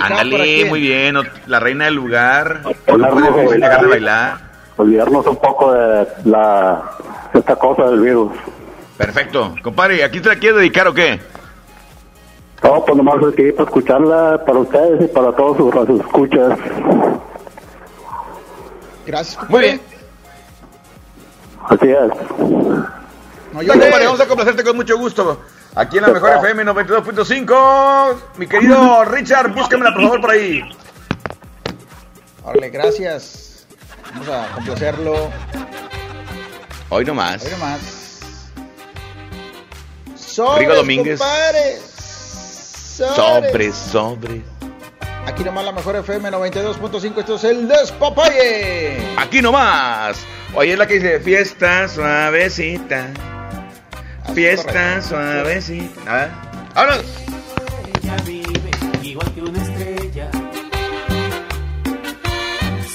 [0.00, 1.16] Ándale, muy bien.
[1.46, 2.62] La reina del lugar.
[2.86, 3.88] Dejar de bailar.
[3.88, 4.38] bailar.
[4.78, 6.82] Olvidarnos un poco de la
[7.34, 8.32] esta cosa del virus.
[8.96, 9.54] Perfecto.
[9.62, 11.20] Compadre, ¿aquí te la quieres dedicar o qué?
[12.62, 16.58] No, pues nomás es que para escucharla para ustedes y para todos sus, sus escuchas.
[19.06, 19.68] Gracias, compadre.
[19.68, 19.95] Muy bien.
[21.68, 22.08] Así es.
[23.52, 25.42] No compadre, vamos a complacerte con mucho gusto.
[25.74, 28.16] Aquí en la mejor FM 92.5.
[28.36, 30.62] Mi querido Richard, búscamela por favor por ahí.
[32.44, 33.66] Órale, gracias.
[34.12, 35.30] Vamos a complacerlo.
[36.88, 37.44] Hoy nomás.
[37.44, 37.80] Hoy nomás.
[40.14, 41.18] Sobres, Rigo Domínguez.
[41.18, 41.78] compadre.
[42.96, 43.16] Sobres.
[43.16, 44.55] Sobre, sobre.
[45.26, 47.18] Aquí nomás la mejor FM 92.5.
[47.18, 48.96] Esto es el Despapalle.
[49.18, 50.24] Aquí nomás.
[50.54, 53.08] Oye, es la que dice fiesta suavecita.
[54.34, 55.08] Fiesta correcto.
[55.08, 56.00] suavecita.
[56.06, 56.30] A ver.
[56.74, 57.04] ¡Vámonos!
[58.02, 58.70] Ella vive
[59.02, 60.30] igual que una estrella.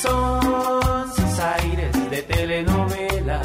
[0.02, 3.42] Son sus aires de telenovela.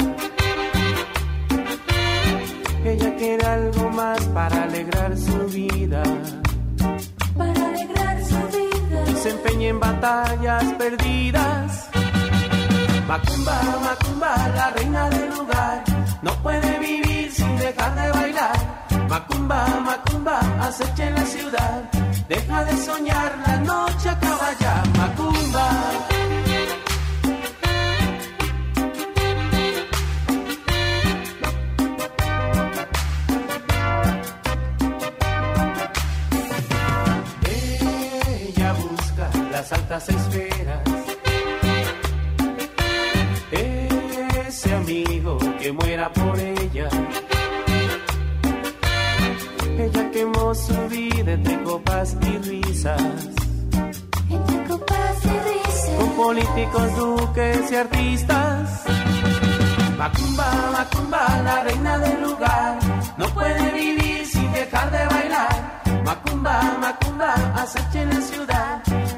[2.84, 6.02] Ella quiere algo más para alegrar su vida.
[9.68, 11.88] En batallas perdidas.
[13.08, 15.82] Macumba, Macumba, la reina del lugar.
[16.22, 18.56] No puede vivir sin dejar de bailar.
[19.08, 21.82] Macumba, Macumba, acecha en la ciudad.
[22.28, 24.82] Deja de soñar, la noche acaba ya.
[24.98, 26.15] Macumba.
[39.68, 40.80] Las altas esferas.
[43.50, 46.88] Ese amigo que muera por ella.
[49.78, 53.02] Ella quemó su vida entre copas y risas.
[54.30, 55.90] Entre copas y risas.
[55.98, 58.84] Con políticos, duques y artistas.
[59.98, 62.78] Macumba, Macumba, la reina del lugar.
[63.18, 65.82] No puede vivir sin dejar de bailar.
[66.04, 68.25] Macumba, Macumba, acecha en la ciudad.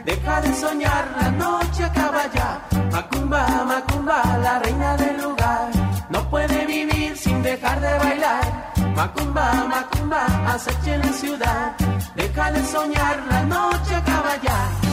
[0.08, 2.50] Deja de soñar, la noche acaba ya.
[2.90, 5.68] Macumba, Macumba, la reina del lugar.
[6.08, 8.72] No puede vivir sin dejar de bailar.
[8.96, 11.76] Macumba, Macumba, acecha en la ciudad.
[12.16, 14.87] Deja de soñar, la noche acaba ya.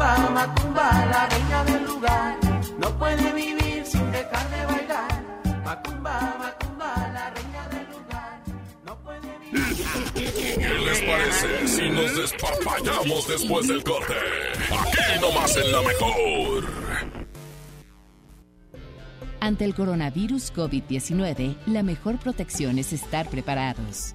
[0.00, 2.38] Macumba, Macumba, la reina del lugar.
[2.78, 5.24] No puede vivir sin dejar de bailar.
[5.62, 8.42] Macumba, Macumba, la reina del lugar.
[8.86, 9.76] No puede vivir.
[10.14, 14.14] ¿Qué les parece si nos despapallamos después del corte?
[14.70, 16.64] Aquí nomás en la mejor.
[19.40, 24.14] Ante el coronavirus COVID-19, la mejor protección es estar preparados.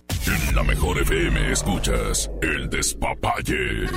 [0.27, 3.87] En la mejor FM escuchas El Despapalle.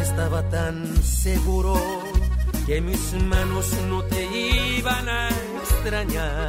[0.00, 1.74] Estaba tan seguro
[2.66, 4.24] que mis manos no te
[4.78, 5.28] iban a
[5.60, 6.48] extrañar,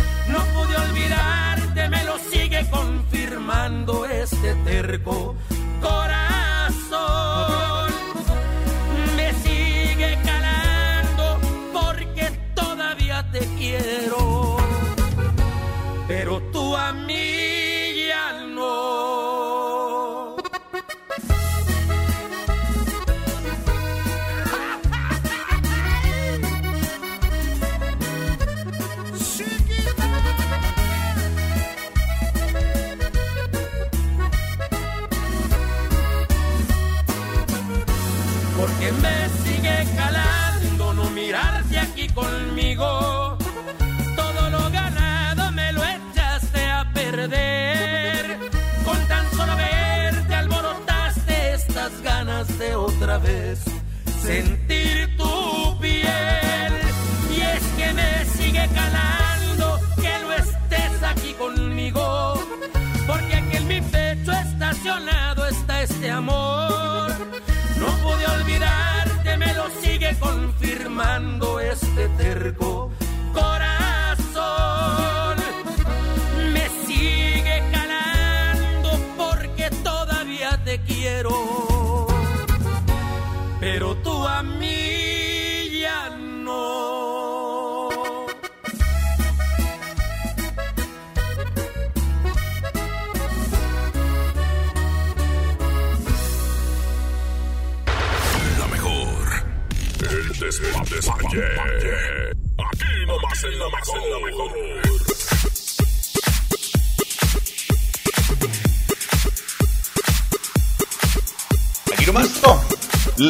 [1.89, 5.35] Me lo sigue confirmando este terco
[5.81, 7.01] corazón.
[9.15, 11.39] Me sigue calando
[11.73, 14.50] porque todavía te quiero.
[53.17, 53.59] Vez
[54.21, 56.73] sentir tu piel.
[57.35, 62.33] Y es que me sigue calando que no estés aquí conmigo.
[63.07, 66.70] Porque aquí en mi pecho estacionado está este amor.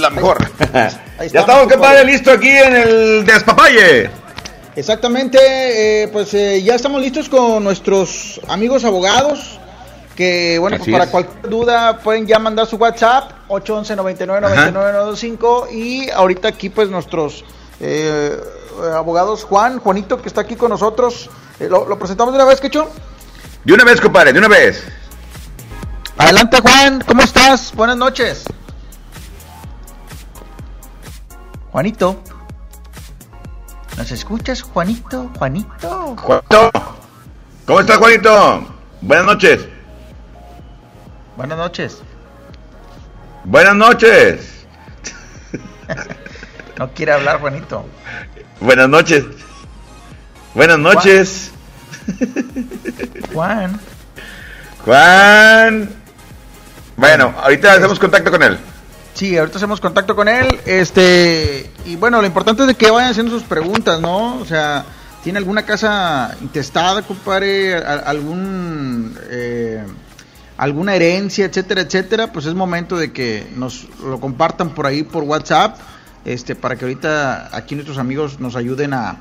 [0.01, 0.37] La mejor.
[0.73, 4.09] ya estamos, compadre, listo aquí en el despapalle.
[4.75, 9.59] Exactamente, eh, pues eh, ya estamos listos con nuestros amigos abogados.
[10.15, 11.09] Que bueno, pues para es.
[11.11, 16.89] cualquier duda pueden ya mandar su WhatsApp 811 99 99 925 y ahorita aquí pues
[16.89, 17.45] nuestros
[17.79, 18.35] eh,
[18.93, 21.29] abogados Juan, Juanito que está aquí con nosotros.
[21.59, 22.89] Eh, ¿lo, lo presentamos de una vez, Quecho?
[23.63, 24.83] De una vez, compadre, de una vez.
[26.17, 27.71] Adelante Juan, ¿cómo estás?
[27.75, 28.45] Buenas noches.
[31.71, 32.21] Juanito.
[33.97, 35.29] ¿Nos escuchas, Juanito?
[35.37, 36.15] Juanito.
[36.17, 36.71] Juanito.
[37.65, 38.67] ¿Cómo estás, Juanito?
[39.01, 39.67] Buenas noches.
[41.37, 42.01] Buenas noches.
[43.43, 44.65] Buenas noches.
[46.77, 47.85] No quiere hablar, Juanito.
[48.59, 49.23] Buenas noches.
[50.55, 51.51] Buenas noches.
[53.31, 53.79] Juan.
[54.83, 55.89] Juan.
[56.97, 58.57] Bueno, ahorita hacemos contacto con él.
[59.13, 60.47] Sí, ahorita hacemos contacto con él.
[60.65, 64.37] Este, y bueno, lo importante es de que vayan haciendo sus preguntas, ¿no?
[64.37, 64.85] O sea,
[65.23, 67.75] ¿tiene alguna casa intestada, compadre?
[67.75, 69.83] ¿Al- ¿Algún, eh,
[70.57, 72.31] alguna herencia, etcétera, etcétera?
[72.31, 75.77] Pues es momento de que nos lo compartan por ahí por WhatsApp,
[76.25, 79.17] este, para que ahorita aquí nuestros amigos nos ayuden a,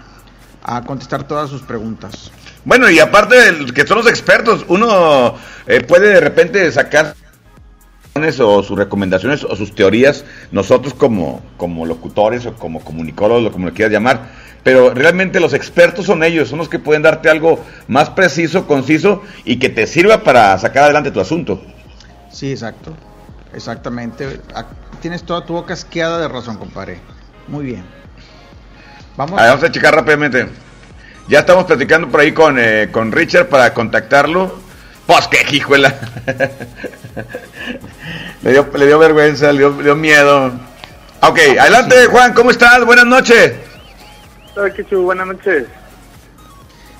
[0.62, 2.30] a contestar todas sus preguntas.
[2.64, 5.34] Bueno, y aparte de que son los expertos, uno
[5.66, 7.16] eh, puede de repente sacar
[8.40, 13.66] o sus recomendaciones o sus teorías, nosotros como, como locutores o como comunicólogos, o como
[13.66, 14.30] lo quieras llamar,
[14.62, 19.22] pero realmente los expertos son ellos, son los que pueden darte algo más preciso, conciso
[19.44, 21.62] y que te sirva para sacar adelante tu asunto.
[22.30, 22.94] Sí, exacto.
[23.54, 24.40] Exactamente.
[24.54, 24.66] Ah,
[25.00, 27.00] Tienes toda tu boca asqueada de razón, compadre.
[27.48, 27.84] Muy bien.
[29.16, 29.38] Vamos.
[29.38, 30.46] A ver, vamos a checar rápidamente.
[31.26, 34.58] Ya estamos platicando por ahí con, eh, con Richard para contactarlo.
[35.11, 35.92] Pues qué hijuela.
[38.42, 40.52] le, dio, le dio vergüenza, le dio, le dio miedo.
[41.22, 42.84] Ok, adelante Juan, ¿cómo estás?
[42.84, 43.54] Buenas noches.
[44.54, 45.66] Hola, Kichu, buenas noches.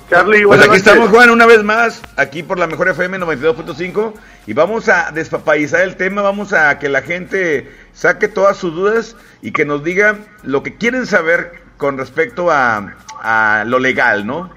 [0.09, 0.87] Charlie, Pues buenas aquí noches.
[0.87, 4.13] estamos Juan una vez más, aquí por la mejor FM 92.5
[4.45, 9.15] y vamos a despapayizar el tema, vamos a que la gente saque todas sus dudas
[9.41, 14.49] y que nos diga lo que quieren saber con respecto a, a lo legal, ¿no?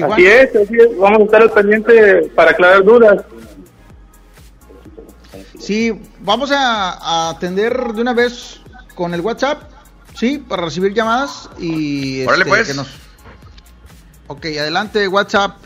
[0.00, 0.96] Así es, así es.
[0.98, 3.24] Vamos a estar al pendiente para aclarar dudas.
[5.58, 8.60] Sí, vamos a, a atender de una vez
[8.94, 9.62] con el WhatsApp,
[10.14, 12.68] sí, para recibir llamadas y Órale, este, pues.
[12.68, 12.98] que nos-
[14.28, 15.56] Ok, adelante WhatsApp.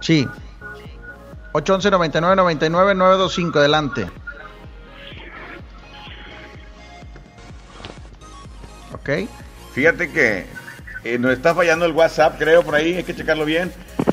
[0.00, 0.28] Sí.
[1.52, 4.06] 811 99 99 925, adelante.
[8.92, 9.10] Ok.
[9.72, 10.46] Fíjate que
[11.14, 13.72] eh, nos está fallando el WhatsApp, creo, por ahí, hay que checarlo bien.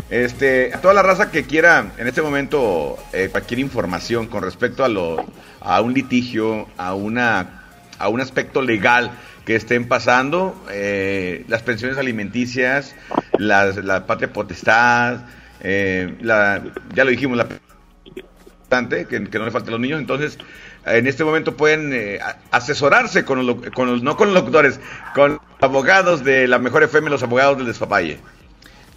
[0.10, 4.84] Este, a toda la raza que quiera en este momento eh, cualquier información con respecto
[4.86, 5.26] a lo,
[5.62, 7.64] a un litigio, a una,
[7.98, 9.12] a un aspecto legal
[9.46, 12.96] que estén pasando, eh, las pensiones alimenticias,
[13.38, 15.20] las- la patria potestad,
[15.62, 20.00] eh, la, ya lo dijimos, la que, que no le falte a los niños.
[20.00, 20.38] Entonces,
[20.86, 22.20] en este momento pueden eh,
[22.52, 24.80] asesorarse con los, lo- con los- no con los locutores,
[25.14, 28.20] con los abogados de la Mejor FM, los abogados del Despapalle.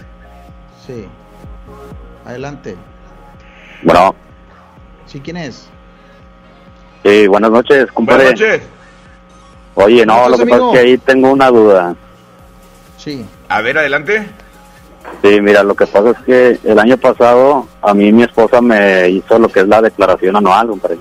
[0.86, 1.06] Sí.
[2.24, 2.76] Adelante.
[3.82, 4.14] Bueno,
[5.06, 5.68] ¿Sí quién es?
[7.04, 8.24] sí, buenas noches, compadre.
[8.24, 8.62] Buenas noches.
[9.74, 11.94] Oye, no, ¿Cómo lo que pasa es que ahí tengo una duda.
[12.96, 13.24] Sí.
[13.48, 14.26] A ver, adelante.
[15.22, 19.08] Sí, mira, lo que pasa es que el año pasado a mí mi esposa me
[19.10, 20.98] hizo lo que es la declaración anual, compadre.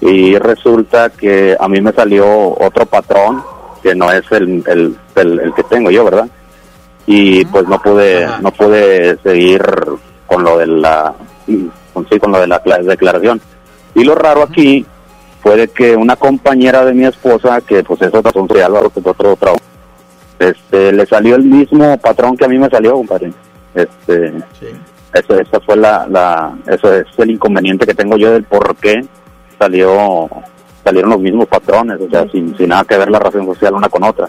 [0.00, 2.26] Y resulta que a mí me salió
[2.58, 3.42] otro patrón
[3.82, 6.28] que no es el, el, el, el que tengo yo, ¿verdad?
[7.06, 9.62] Y pues no pude no pude seguir
[10.26, 11.14] con lo de la
[11.92, 13.40] con, sí, con lo de la cla- declaración.
[13.94, 14.84] Y lo raro aquí
[15.42, 18.32] fue de que una compañera de mi esposa, que pues es otra
[18.64, 19.62] Álvaro, que es otro trabajo,
[20.38, 23.32] este, le salió el mismo patrón que a mí me salió, compadre.
[23.74, 24.32] Este,
[25.12, 29.04] eso, esa fue la, la, eso es el inconveniente que tengo yo del por qué
[29.58, 30.28] salió,
[30.82, 33.88] salieron los mismos patrones, o sea, sin, sin nada que ver la razón social una
[33.88, 34.28] con otra.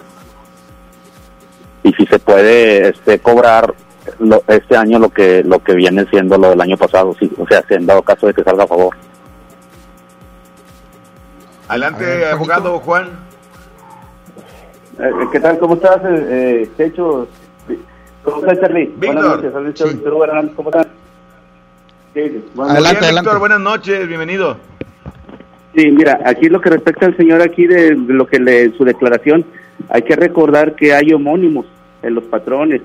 [1.82, 3.72] Y si se puede, este, cobrar
[4.18, 7.46] lo- este año lo que, lo que viene siendo lo del año pasado, sí, o
[7.46, 8.96] sea, si en dado caso de que salga a favor.
[11.68, 13.10] Adelante, abogado Juan.
[14.98, 15.58] Eh, ¿Qué tal?
[15.58, 17.28] ¿Cómo estás, eh, eh, Checho?
[18.24, 18.86] ¿Cómo estás, Charlie?
[18.96, 20.86] Buenas noches, Víctor- Víctor Hugo Hernández, ¿cómo estás?
[22.14, 23.00] Sí, buenas noches.
[23.00, 24.56] bien, Víctor, buenas noches, bienvenido.
[25.76, 29.44] Sí, mira, aquí lo que respecta al señor aquí de lo que le su declaración,
[29.90, 31.66] hay que recordar que hay homónimos
[32.02, 32.80] en los patrones,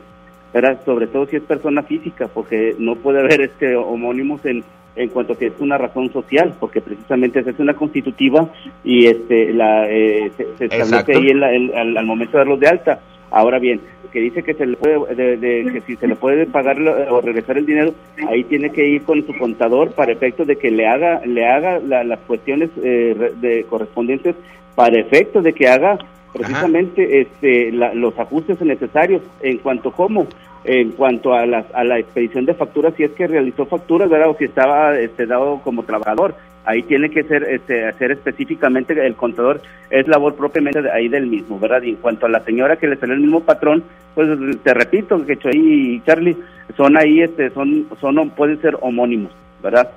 [0.53, 0.79] ¿verdad?
[0.83, 4.63] Sobre todo si es persona física, porque no puede haber este homónimos en
[4.97, 8.49] en cuanto a que es una razón social, porque precisamente hace una constitutiva
[8.83, 12.37] y este la eh, se, se establece ahí en la- en- al, al momento de
[12.39, 12.99] darlos de alta.
[13.31, 13.79] Ahora bien,
[14.11, 17.15] que dice que se le puede de- de- que si se le puede pagar lo-
[17.15, 17.93] o regresar el dinero,
[18.27, 21.79] ahí tiene que ir con su contador para efectos de que le haga le haga
[21.79, 24.35] la- las cuestiones eh, de correspondientes
[24.75, 25.97] para efectos de que haga
[26.33, 29.21] precisamente este la- los ajustes necesarios.
[29.41, 30.27] En cuanto cómo
[30.63, 34.29] en cuanto a la, a la expedición de facturas si es que realizó facturas verdad
[34.29, 36.35] o si estaba este dado como trabajador.
[36.63, 41.25] Ahí tiene que ser este hacer específicamente el contador es labor propiamente de ahí del
[41.25, 43.83] mismo verdad y en cuanto a la señora que le salió el mismo patrón
[44.13, 44.29] pues
[44.61, 46.37] te repito que Choy y Charlie
[46.77, 49.31] son ahí este son son pueden ser homónimos
[49.63, 49.89] verdad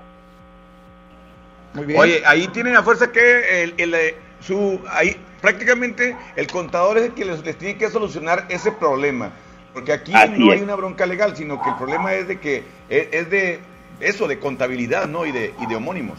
[1.96, 7.04] Oye, ahí tienen a fuerza que el, el, eh, su, ahí prácticamente el contador es
[7.06, 9.32] el que les, les tiene que solucionar ese problema.
[9.74, 10.58] Porque aquí Así no es.
[10.58, 13.58] hay una bronca legal, sino que el problema es de que es, es de
[14.00, 15.26] eso, de contabilidad, ¿no?
[15.26, 16.18] Y de, y de homónimos.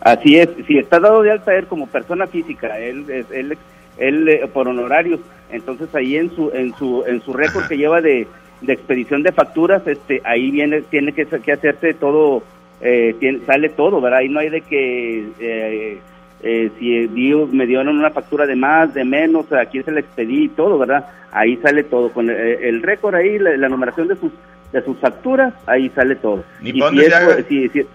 [0.00, 3.58] Así es, si está dado de alta él como persona física, él, es- él,
[3.98, 5.20] él eh, por honorarios,
[5.52, 8.26] entonces ahí en su en su en su récord que lleva de,
[8.62, 12.42] de expedición de facturas, este ahí viene tiene que, que hacerse todo,
[12.80, 14.20] eh, tiene- sale todo, ¿verdad?
[14.20, 15.98] Ahí no hay de que eh,
[16.42, 20.00] eh, si dio, me dieron una factura de más, de menos, a quién se la
[20.00, 21.06] expedí y todo, ¿verdad?
[21.32, 24.32] Ahí sale todo, con el, el récord ahí, la, la numeración de sus
[24.72, 26.44] de sus facturas, ahí sale todo.
[26.60, 27.14] Ni Y si es,
[27.48, 27.86] si- si-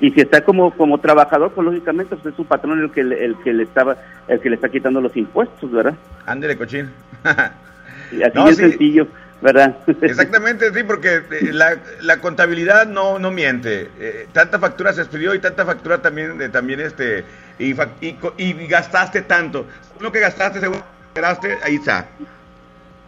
[0.00, 3.24] y si está como como trabajador pues lógicamente pues es su patrón el que le,
[3.24, 3.96] el que le estaba
[4.28, 5.94] el que le está quitando los impuestos verdad
[6.26, 6.90] Ándele, cochín.
[8.12, 8.62] y así No, es sí.
[8.62, 9.06] sencillo
[9.42, 13.88] verdad Exactamente, sí, porque eh, la, la contabilidad no, no miente.
[13.98, 17.24] Eh, tanta factura se expidió y tanta factura también, eh, también este,
[17.60, 19.66] y, y, y gastaste tanto.
[20.00, 20.82] Lo que gastaste, según
[21.14, 22.08] gastaste, ahí está.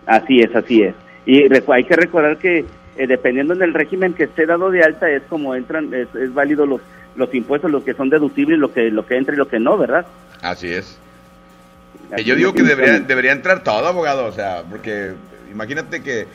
[0.06, 2.64] así es así es y hay que recordar que
[2.96, 6.66] eh, dependiendo del régimen que esté dado de alta es como entran es, es válido
[6.66, 6.80] los
[7.14, 9.78] los impuestos los que son deducibles lo que lo que entra y lo que no
[9.78, 10.06] verdad
[10.42, 10.98] Así es.
[12.12, 15.12] Así yo digo que debería, debería entrar todo, abogado, o sea, porque
[15.50, 16.26] imagínate que,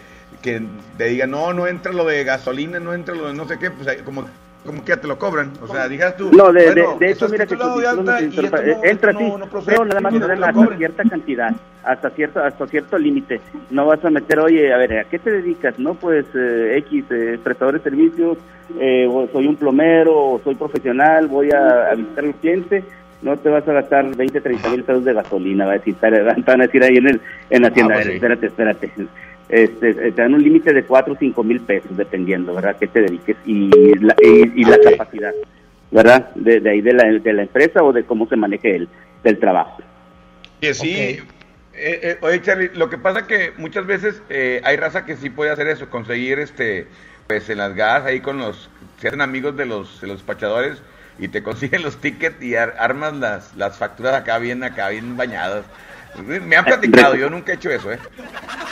[0.41, 0.63] que
[0.97, 3.69] te diga, no, no entra lo de gasolina, no entra lo de no sé qué,
[3.69, 4.27] pues como
[4.67, 5.51] como que ya te lo cobran.
[5.61, 6.29] O sea, dijeras tú.
[6.31, 8.41] No, de, bueno, de, de hecho, mira que tu de título alta no y esto
[8.51, 10.61] no- entra no- así, no procede, pero nada más y te no dan te lo
[10.61, 13.41] hasta cierta cantidad, hasta cierto, hasta cierto límite.
[13.71, 15.79] No vas a meter, oye, a ver, ¿a qué te dedicas?
[15.79, 18.37] No, pues eh, X, eh, prestador de servicios,
[18.79, 22.83] eh, o soy un plomero, o soy profesional, voy a, a visitar al cliente.
[23.21, 25.95] No te vas a gastar 20, 30 mil pesos de gasolina, va a decir,
[26.45, 28.13] van a decir ahí en, el, en la tienda, Ah, pues sí.
[28.13, 28.91] espérate, espérate.
[29.49, 32.75] Este, eh, te dan un límite de 4 o 5 mil pesos, dependiendo, ¿verdad?
[32.77, 33.69] Que te dediques y
[33.99, 35.33] la, y, y la capacidad,
[35.91, 36.29] ¿verdad?
[36.35, 38.89] De, de ahí de la, de la empresa o de cómo se maneje el
[39.23, 39.81] del trabajo.
[40.59, 40.95] Que sí.
[40.97, 41.23] eh,
[41.73, 45.51] eh, oye, Charlie, lo que pasa que muchas veces eh, hay raza que sí puede
[45.51, 46.87] hacer eso, conseguir este,
[47.27, 48.69] pues en las gas ahí con los,
[48.99, 50.81] se hacen amigos de los, de los despachadores
[51.19, 55.15] y te consiguen los tickets y ar- armas las, las facturas acá bien, acá bien
[55.15, 55.63] bañadas.
[56.25, 57.99] Me han platicado, yo nunca he hecho eso, ¿eh?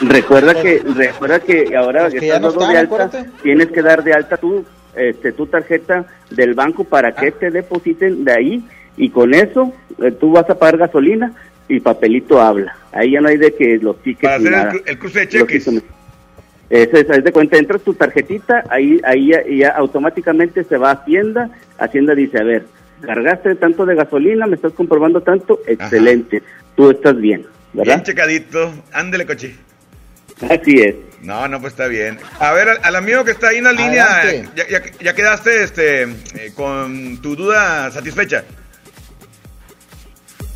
[0.00, 3.30] Recuerda que recuerda que ahora que que estás no dando de alta, acuérdate.
[3.42, 4.64] tienes que dar de alta tu,
[4.94, 8.64] este, tu tarjeta del banco para que te depositen de ahí
[8.96, 9.72] y con eso
[10.02, 11.32] eh, tú vas a pagar gasolina
[11.68, 12.76] y papelito habla.
[12.92, 14.72] Ahí ya no hay de que los tickets Para hacer el, nada.
[14.72, 15.66] cru- el cruce de cheques.
[16.68, 20.90] Eso es, haz de cuenta, entras tu tarjetita, ahí, ahí ya, ya automáticamente se va
[20.90, 21.48] a Hacienda,
[21.78, 22.66] Hacienda dice, a ver,
[23.02, 26.42] cargaste tanto de gasolina, me estás comprobando tanto, excelente,
[26.76, 27.42] tú estás bien,
[27.72, 28.02] Bien ¿verdad?
[28.04, 28.72] checadito.
[28.92, 29.56] Ándele, coche.
[30.48, 30.94] Así es.
[31.22, 32.18] No, no, pues está bien.
[32.38, 34.22] A ver, al, al amigo que está ahí en la línea,
[34.54, 38.44] ya, ya, ya quedaste este, eh, con tu duda satisfecha.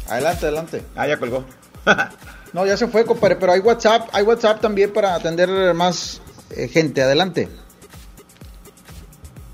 [0.08, 0.82] Adelante, adelante.
[0.96, 1.44] Ah, ya colgó.
[2.52, 6.20] No, ya se fue, compadre, pero hay WhatsApp, hay WhatsApp también para atender más
[6.50, 7.00] eh, gente.
[7.00, 7.48] Adelante.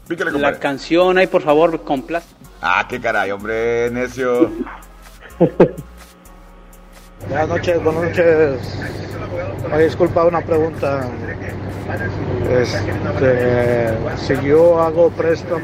[0.08, 2.26] La canción, ahí por favor, complace.
[2.62, 4.50] Ah, qué caray, hombre, necio.
[7.28, 8.78] Buenas noches, buenas noches.
[9.78, 11.08] Disculpa una pregunta.
[12.50, 15.60] Este, si yo hago préstamos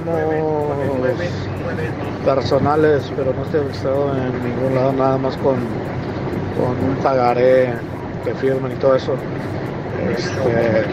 [2.24, 5.54] personales, pero no estoy registrado en ningún lado, nada más con,
[6.58, 7.74] con un pagaré
[8.24, 9.14] que firmen y todo eso.
[10.16, 10.84] Este,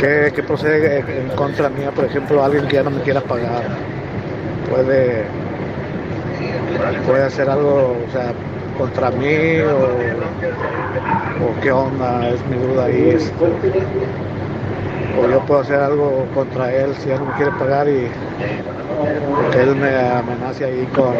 [0.00, 1.92] ¿qué, qué procede en contra mía?
[1.92, 3.62] Por ejemplo, alguien que ya no me quiera pagar.
[4.68, 5.24] Puede,
[7.06, 8.32] puede hacer algo, o sea,
[8.78, 9.86] contra mí o,
[11.44, 13.10] o qué onda, es mi duda ahí.
[13.10, 13.34] este,
[15.20, 18.08] o yo puedo hacer algo contra él si no me quiere pagar y
[19.52, 21.14] que él me amenace ahí con,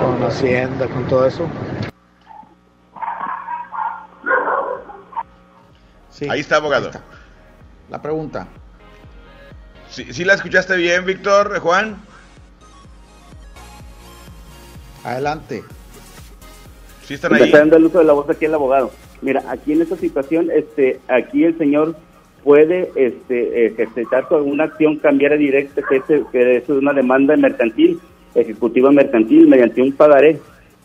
[0.00, 1.48] con Hacienda, con todo eso.
[6.28, 6.90] ahí está, abogado.
[7.90, 8.46] La pregunta.
[9.88, 11.96] ¿Sí, sí la escuchaste bien, Víctor, Juan?
[15.04, 15.64] Adelante.
[17.14, 17.42] Están ahí.
[17.44, 18.90] está dando el uso de la voz aquí el abogado.
[19.22, 21.94] Mira, aquí en esta situación, este, aquí el señor
[22.44, 27.98] puede este, ejercitar su- una acción cambiaria directa, que es, que es una demanda mercantil,
[28.34, 30.38] ejecutiva mercantil, mediante un pagaré.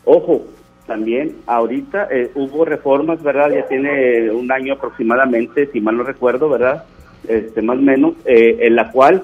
[0.04, 0.44] Ojo,
[0.86, 3.50] también ahorita eh, hubo reformas, ¿verdad?
[3.50, 6.84] Ya tiene un año aproximadamente, si mal no recuerdo, ¿verdad?
[7.28, 9.22] Este, más o menos, eh, en la cual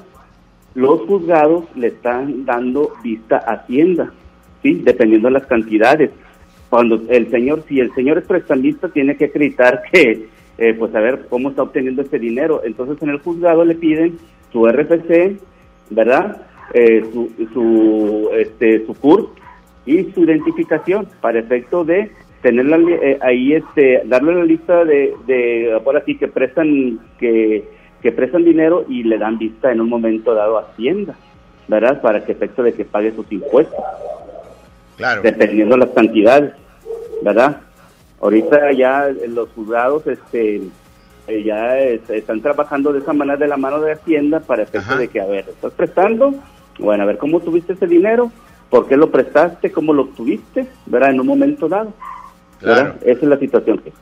[0.74, 4.12] los juzgados le están dando vista a Hacienda,
[4.62, 4.80] ¿sí?
[4.84, 6.10] Dependiendo de las cantidades.
[6.70, 10.26] Cuando el señor, si el señor es prestamista, tiene que acreditar que,
[10.58, 12.62] eh, pues a ver cómo está obteniendo ese dinero.
[12.64, 14.16] Entonces en el juzgado le piden
[14.52, 15.38] su RFC,
[15.90, 16.42] ¿verdad?
[16.72, 19.30] Eh, su, su, este, su CURP
[19.86, 24.84] y su identificación para efecto de tener la li- eh, ahí este darle la lista
[24.84, 27.64] de, de por así que prestan que,
[28.00, 31.16] que prestan dinero y le dan vista en un momento dado a Hacienda
[31.68, 33.74] verdad para que efecto de que pague sus impuestos
[35.00, 35.22] Claro.
[35.22, 36.52] dependiendo las cantidades
[37.22, 37.56] verdad
[38.20, 40.60] ahorita ya los juzgados este
[41.26, 44.96] eh, ya es- están trabajando de esa manera de la mano de Hacienda para efecto
[44.96, 46.34] de que a ver estás prestando
[46.78, 48.30] bueno a ver cómo tuviste ese dinero
[48.68, 51.92] por qué lo prestaste cómo lo obtuviste verdad en un momento dado
[52.60, 52.96] ¿verdad?
[53.02, 53.92] esa es la situación que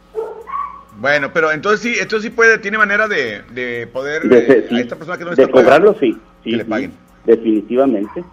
[1.01, 4.75] Bueno, pero entonces sí, entonces sí puede, tiene manera de, de poder De- eh, sí,
[4.75, 6.93] a esta persona que no de está cobrarlo pagando, sí, sí, que le paguen.
[7.25, 8.25] definitivamente.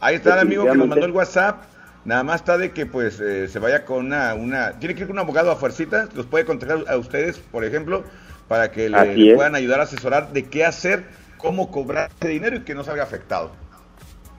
[0.00, 1.62] Ahí está el amigo que nos mandó el WhatsApp.
[2.06, 4.78] Nada más está de que pues eh, se vaya con una, una...
[4.78, 6.14] Tiene que ir con un abogado a fuercitas.
[6.14, 8.04] Los puede contactar a ustedes, por ejemplo,
[8.46, 11.02] para que le, puedan ayudar a asesorar de qué hacer,
[11.36, 13.50] cómo cobrar ese dinero y que no salga afectado.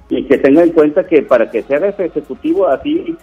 [0.10, 3.18] y que tenga en cuenta que para que se haga ese ejecutivo así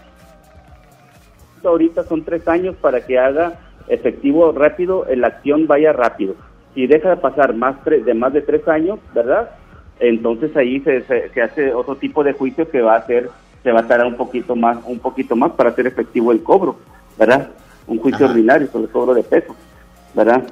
[1.64, 3.58] ahorita son tres años para que haga
[3.88, 6.34] efectivo rápido la acción vaya rápido
[6.74, 9.48] si deja de pasar más de más de tres años verdad
[9.98, 13.30] entonces ahí se, se, se hace otro tipo de juicio que va a hacer
[13.65, 16.77] se va a tardar un poquito más un poquito más para hacer efectivo el cobro
[17.19, 17.49] verdad
[17.89, 18.32] un juicio Ajá.
[18.32, 19.57] ordinario sobre el cobro de pesos
[20.15, 20.45] verdad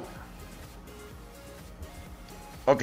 [2.65, 2.83] Ok.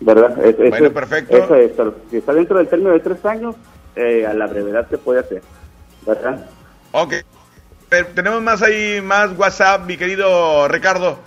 [0.00, 0.38] ¿verdad?
[0.44, 1.36] Es- eso Bueno, es- perfecto.
[1.36, 1.72] Eso es,
[2.10, 3.54] si está dentro del término de tres años,
[3.96, 5.42] eh, a la brevedad se puede hacer,
[6.06, 6.46] ¿verdad?
[6.92, 7.14] Ok.
[8.14, 11.18] Tenemos más ahí, más WhatsApp, mi querido Ricardo.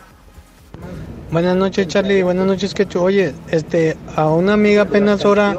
[1.33, 2.21] Buenas noches, Charlie.
[2.21, 3.01] Buenas noches, Quechu.
[3.01, 5.57] Oye, este, a una amiga apenas ahora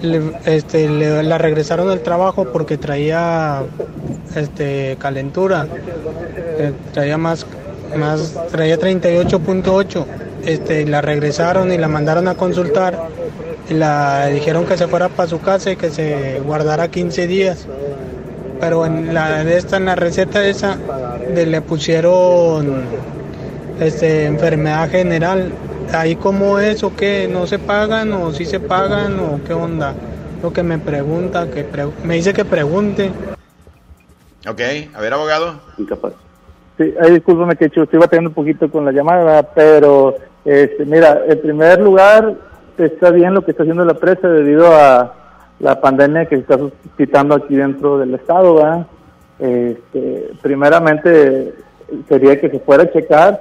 [0.00, 3.62] le, este, la regresaron al trabajo porque traía
[4.34, 5.66] este, calentura.
[6.58, 7.46] Eh, traía más,
[7.94, 10.06] más, traía 38.8.
[10.46, 12.98] Este, la regresaron y la mandaron a consultar.
[13.68, 17.66] La dijeron que se fuera para su casa y que se guardara 15 días.
[18.60, 20.78] Pero en la de esta, en la receta esa,
[21.34, 23.15] le pusieron
[23.80, 25.52] este, enfermedad general.
[25.92, 27.28] ¿Ahí cómo es o qué?
[27.30, 29.94] ¿No se pagan o sí se pagan o qué onda?
[30.42, 33.10] Lo que me pregunta, que pre- me dice que pregunte.
[34.48, 34.60] Ok,
[34.94, 35.60] a ver, abogado.
[35.78, 36.12] Incapaz.
[36.78, 41.40] Sí, ay, discúlpame que estoy batallando un poquito con la llamada, pero este, mira, en
[41.40, 42.34] primer lugar
[42.76, 45.14] está bien lo que está haciendo la empresa debido a
[45.58, 48.86] la pandemia que se está suscitando aquí dentro del estado, ¿verdad?
[49.38, 51.54] Este, primeramente
[52.08, 53.40] sería que se fuera a checar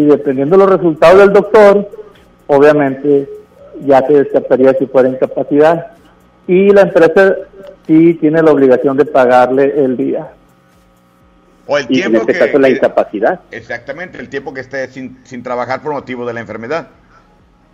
[0.00, 1.88] y dependiendo de los resultados del doctor,
[2.46, 3.28] obviamente
[3.84, 5.88] ya se descartaría si fuera incapacidad.
[6.46, 7.36] Y la empresa
[7.86, 10.28] sí tiene la obligación de pagarle el día.
[11.66, 13.40] O el Y en tiempo este que, caso la incapacidad.
[13.50, 16.88] Exactamente, el tiempo que esté sin, sin trabajar por motivo de la enfermedad.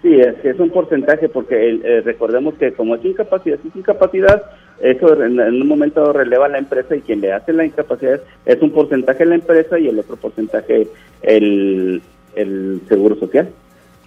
[0.03, 4.43] Sí, es, es un porcentaje porque el- eh, recordemos que como es incapacidad, es incapacidad,
[4.81, 8.61] eso en, en un momento releva la empresa y quien le hace la incapacidad es
[8.61, 10.87] un porcentaje la empresa y el otro porcentaje
[11.23, 12.03] el,
[12.37, 13.53] el seguro social.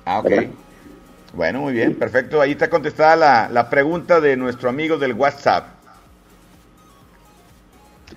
[0.05, 0.29] Ah, ok.
[0.29, 0.49] ¿Verdad?
[1.33, 2.41] Bueno, muy bien, perfecto.
[2.41, 5.67] Ahí está contestada la, la pregunta de nuestro amigo del WhatsApp.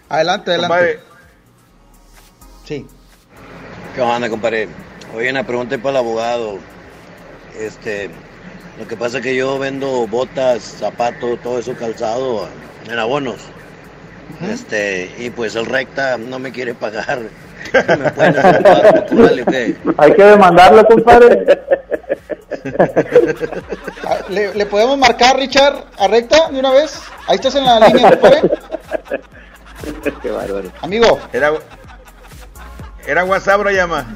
[0.08, 0.74] Adelante, adelante.
[0.74, 1.00] Compadre,
[2.64, 2.86] Sí.
[3.94, 4.68] ¿Qué onda, compadre?
[5.14, 6.58] Oye, una pregunta para el abogado.
[7.58, 8.08] Este,
[8.78, 12.48] lo que pasa es que yo vendo botas, zapatos, todo eso calzado
[12.88, 13.36] en abonos.
[14.50, 17.20] Este, y pues el recta no me quiere pagar.
[19.98, 21.60] Hay que demandarlo, compadre.
[24.06, 27.00] Ah, ¿Le, le podemos marcar, Richard, a recta de una vez?
[27.26, 28.42] Ahí estás en la línea, compadre.
[30.22, 30.70] Qué bárbaro.
[30.80, 31.20] Amigo.
[31.32, 31.52] Era,
[33.06, 34.06] era WhatsApp o llama.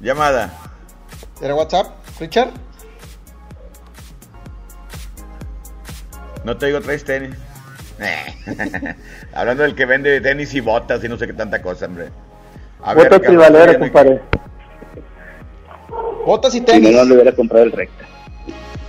[0.00, 0.52] Llamada.
[1.40, 1.86] ¿Era WhatsApp,
[2.18, 2.50] Richard?
[6.44, 7.36] No te digo, traes tenis.
[9.34, 12.08] Hablando del que vende tenis y botas y no sé qué tanta cosa, hombre.
[12.82, 14.20] A ver, Botas y valera, compadre.
[16.26, 16.90] Botas y Si tenis.
[16.92, 18.04] no, no le hubiera comprado el recta.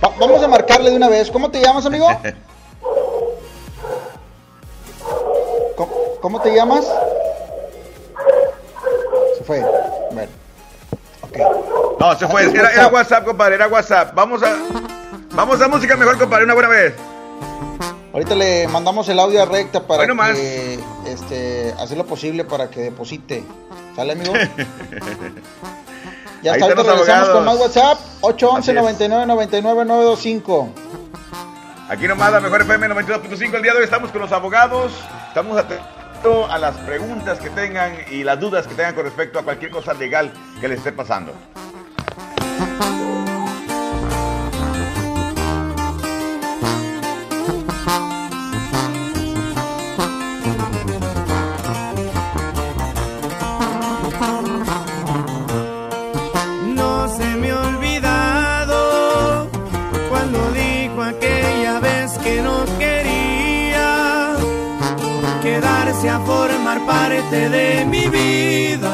[0.04, 1.30] Va- vamos a marcarle de una vez.
[1.30, 2.08] ¿Cómo te llamas, amigo?
[5.76, 6.84] ¿Cómo, cómo te llamas?
[9.38, 9.60] Se fue.
[10.12, 10.30] Bueno.
[11.98, 12.44] No, se fue.
[12.50, 14.14] Era, era WhatsApp, compadre, era WhatsApp.
[14.14, 14.56] Vamos a.
[15.34, 16.94] Vamos a música mejor, compadre, una buena vez.
[18.14, 20.36] Ahorita le mandamos el audio a recta para Bueno, más.
[20.36, 20.78] que
[21.08, 23.42] este, hacer lo posible para que deposite.
[23.96, 24.32] ¿Sale, amigo?
[26.42, 27.76] Ya Ahí está, ahorita regresamos con más abogados.
[27.76, 27.98] WhatsApp.
[27.98, 28.76] Así 811 es.
[28.76, 30.68] 99 99 925.
[31.88, 33.54] Aquí nomás la mejor FM 92.5.
[33.54, 34.92] El día de hoy estamos con los abogados.
[35.28, 39.42] Estamos atentos a las preguntas que tengan y las dudas que tengan con respecto a
[39.42, 40.30] cualquier cosa legal
[40.60, 41.32] que les esté pasando.
[67.30, 68.93] De mi vida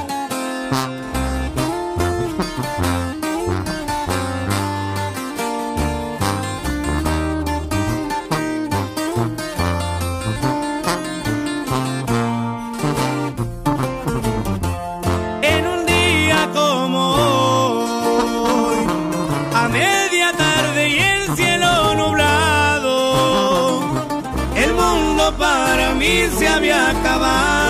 [26.71, 27.60] Mí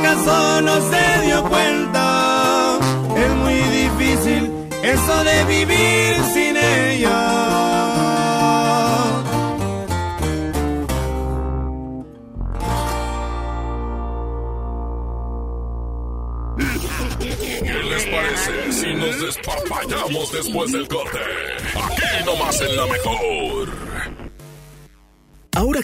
[0.00, 2.78] acaso no se dio cuenta.
[3.16, 4.50] Es muy difícil
[4.82, 7.20] eso de vivir sin ella.
[17.62, 21.18] ¿Qué les parece si nos despapallamos después del corte?
[21.74, 23.99] Aquí nomás en la mejor.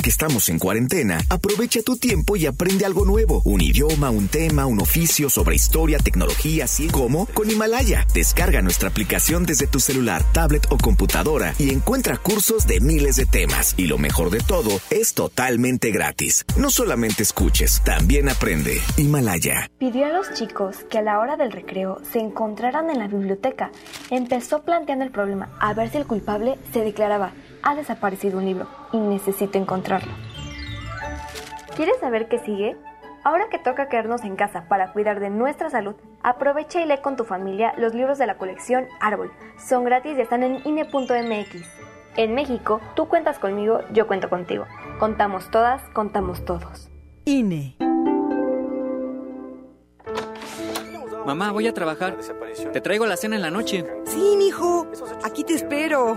[0.02, 3.42] Que estamos en cuarentena, aprovecha tu tiempo y aprende algo nuevo.
[3.44, 8.06] Un idioma, un tema, un oficio sobre historia, tecnología, así como con Himalaya.
[8.14, 13.26] Descarga nuestra aplicación desde tu celular, tablet o computadora y encuentra cursos de miles de
[13.26, 13.74] temas.
[13.76, 16.44] Y lo mejor de todo, es totalmente gratis.
[16.56, 18.80] No solamente escuches, también aprende.
[18.98, 19.70] Himalaya.
[19.78, 23.72] Pidió a los chicos que a la hora del recreo se encontraran en la biblioteca.
[24.10, 27.32] Empezó planteando el problema a ver si el culpable se declaraba,
[27.66, 30.12] ha desaparecido un libro y necesito encontrarlo.
[31.74, 32.76] ¿Quieres saber qué sigue?
[33.24, 37.16] Ahora que toca quedarnos en casa para cuidar de nuestra salud, aprovecha y lee con
[37.16, 39.32] tu familia los libros de la colección Árbol.
[39.58, 41.56] Son gratis y están en INE.mx.
[42.16, 44.64] En México, tú cuentas conmigo, yo cuento contigo.
[45.00, 46.88] Contamos todas, contamos todos.
[47.24, 47.76] INE.
[51.26, 52.16] Mamá, voy a trabajar.
[52.72, 53.84] Te traigo la cena en la noche.
[54.04, 54.86] Sí, mijo.
[55.24, 56.16] Aquí te espero.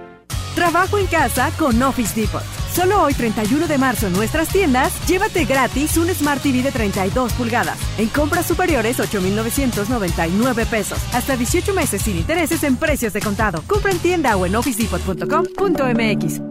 [0.55, 2.43] Trabajo en casa con Office Depot.
[2.73, 7.33] Solo hoy 31 de marzo en nuestras tiendas, llévate gratis un Smart TV de 32
[7.33, 7.77] pulgadas.
[7.97, 10.99] En compras superiores 8.999 pesos.
[11.13, 13.61] Hasta 18 meses sin intereses en precios de contado.
[13.67, 16.41] Compra en tienda o en officedepot.com.mx.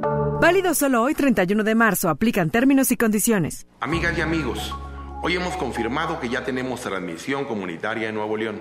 [0.40, 2.08] Válido solo hoy 31 de marzo.
[2.08, 3.66] Aplican términos y condiciones.
[3.80, 4.74] Amigas y amigos,
[5.22, 8.60] hoy hemos confirmado que ya tenemos transmisión comunitaria en Nuevo León.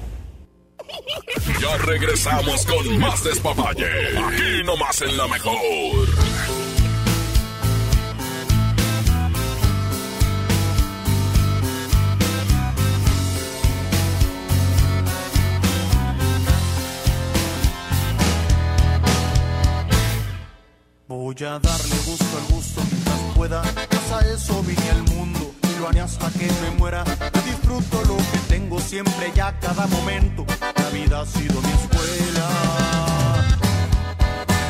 [1.61, 3.85] Ya regresamos con más despapalle.
[4.17, 6.07] Aquí nomás en la mejor.
[21.07, 23.61] Voy a darle gusto al gusto mientras pueda.
[23.61, 25.40] Pues a eso vine al mundo
[25.81, 27.03] lo haré hasta que me muera.
[27.43, 30.45] Disfruto lo que tengo siempre ya cada momento.
[30.77, 32.47] La vida ha sido mi escuela.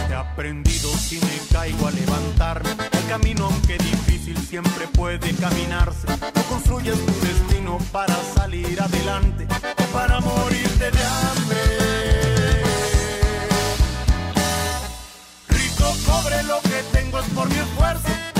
[0.09, 2.69] He aprendido si me caigo a levantarme.
[2.91, 6.07] El camino, aunque difícil, siempre puede caminarse.
[6.07, 9.47] No construyes tu destino para salir adelante
[9.77, 12.63] o para morirte de hambre.
[15.49, 18.30] Rico, pobre, lo que tengo es por mi esfuerzo.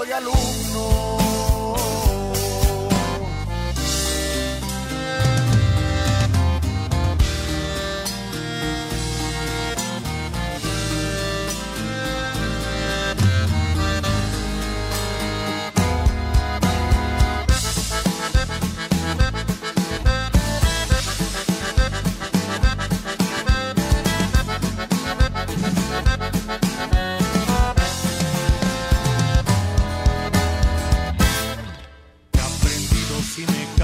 [0.00, 0.39] Soy alumno.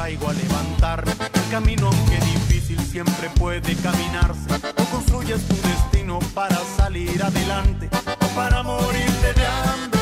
[0.06, 1.12] Caigo a levantarme.
[1.34, 4.46] El camino aunque difícil siempre puede caminarse.
[4.80, 9.95] O construyes tu destino para salir adelante o para morirte de hambre.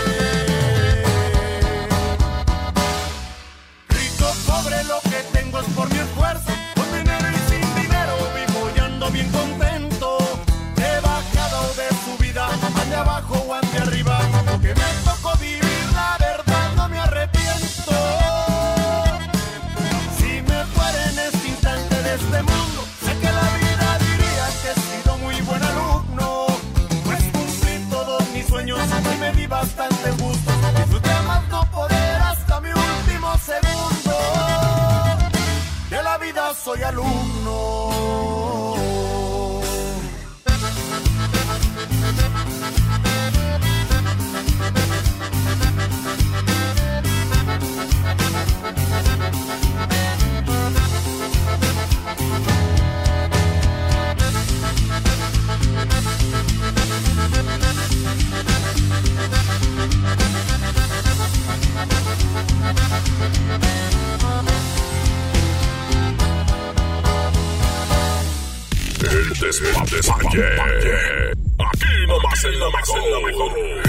[70.36, 71.32] Despapalle.
[71.58, 73.84] Aquí nomás en la mejor.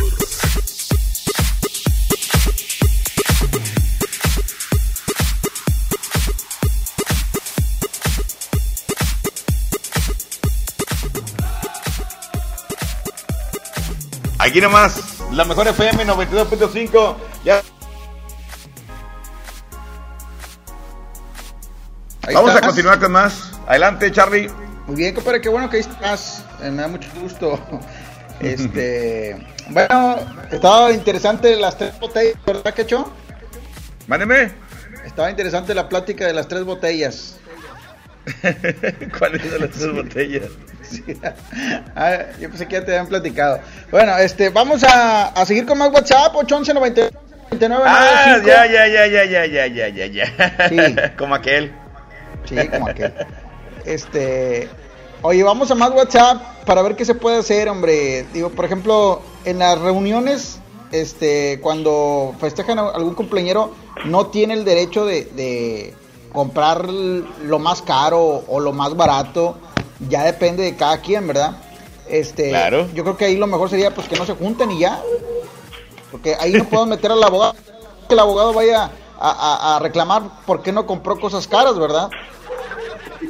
[14.38, 15.02] Aquí nomás,
[15.32, 17.16] la mejor FM 92.5.
[17.44, 17.62] Ya.
[22.22, 22.68] Ahí Vamos a estás.
[22.68, 23.52] continuar con más.
[23.68, 24.50] Adelante, Charlie.
[24.88, 26.44] Muy bien, compadre, qué bueno que ahí estás.
[26.62, 27.60] Eh, me da mucho gusto.
[28.42, 29.34] Este,
[29.70, 30.18] bueno,
[30.52, 33.10] estaba interesante las tres botellas, ¿verdad, Quecho?
[34.08, 34.52] Mándeme.
[35.06, 37.38] Estaba interesante la plática de las tres botellas.
[39.18, 40.50] ¿Cuáles son las tres botellas?
[41.96, 43.60] Ah, yo pensé que ya te habían platicado.
[43.90, 49.08] Bueno, este, vamos a, a seguir con más WhatsApp, 811 99 Ah, ya, ya, ya,
[49.08, 50.70] ya, ya, ya, ya, ya, ya.
[50.70, 50.96] Sí.
[51.18, 51.72] Como aquel.
[52.44, 53.14] Sí, como aquel.
[53.86, 54.70] Este,
[55.22, 58.26] oye, vamos a más WhatsApp para ver qué se puede hacer, hombre.
[58.34, 60.60] Digo, por ejemplo, en las reuniones,
[60.92, 63.72] este, cuando festejan a algún cumpleañero,
[64.06, 65.94] no tiene el derecho de, de
[66.34, 69.58] comprar lo más caro o lo más barato.
[70.10, 71.58] Ya depende de cada quien, ¿verdad?
[72.08, 72.88] Este, Claro.
[72.94, 75.02] yo creo que ahí lo mejor sería pues que no se junten y ya.
[76.12, 77.56] Porque ahí no puedo meter al abogado,
[78.08, 82.10] que el abogado vaya a, a- a reclamar por qué no compró cosas caras, ¿verdad?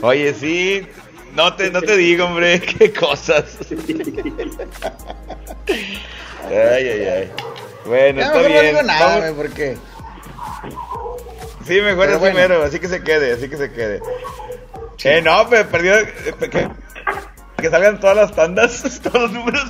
[0.01, 0.87] Oye, sí.
[1.33, 2.59] No te, no te digo, hombre.
[2.79, 3.57] Qué cosas.
[5.67, 7.31] Ay, ay, ay.
[7.85, 8.65] Bueno, Ya está mejor no bien.
[8.75, 9.77] digo nada, güey, porque
[11.67, 12.35] Sí, mejor es bueno.
[12.35, 14.01] primero, así que se quede, así que se quede.
[15.03, 15.97] Eh, no, pero perdió.
[15.99, 16.07] eh,
[16.51, 16.67] Que,
[17.57, 19.63] que salgan todas las tandas, todos los números.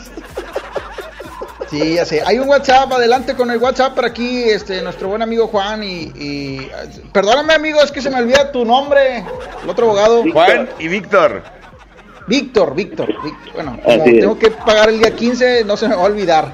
[1.69, 2.21] Sí, ya sé.
[2.25, 6.11] Hay un WhatsApp, adelante con el WhatsApp por aquí, este, nuestro buen amigo Juan y,
[6.15, 6.71] y-
[7.11, 9.23] perdóname amigo, es que se me olvida tu nombre,
[9.63, 10.23] el otro abogado.
[10.31, 11.41] Juan y Víctor.
[12.27, 13.53] Víctor, Víctor, Víctor.
[13.53, 16.51] Bueno, como tengo que pagar el día 15, no se me va a olvidar.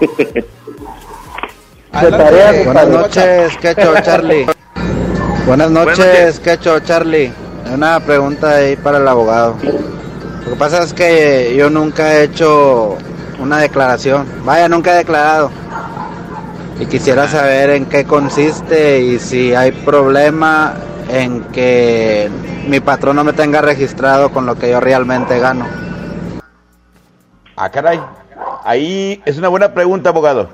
[1.92, 3.26] Adelante, Buenas WhatsApp.
[3.26, 4.46] noches, Quecho, Charlie.
[5.46, 7.32] Buenas noches, Quecho, Charlie.
[7.72, 9.56] Una pregunta ahí para el abogado.
[10.44, 12.96] Lo que pasa es que yo nunca he hecho
[13.38, 14.26] una declaración.
[14.44, 15.50] Vaya, nunca he declarado.
[16.78, 20.74] Y quisiera saber en qué consiste y si hay problema
[21.08, 22.28] en que
[22.68, 25.66] mi patrón no me tenga registrado con lo que yo realmente gano.
[27.56, 27.98] Ah, caray.
[28.64, 30.50] Ahí es una buena pregunta, abogado.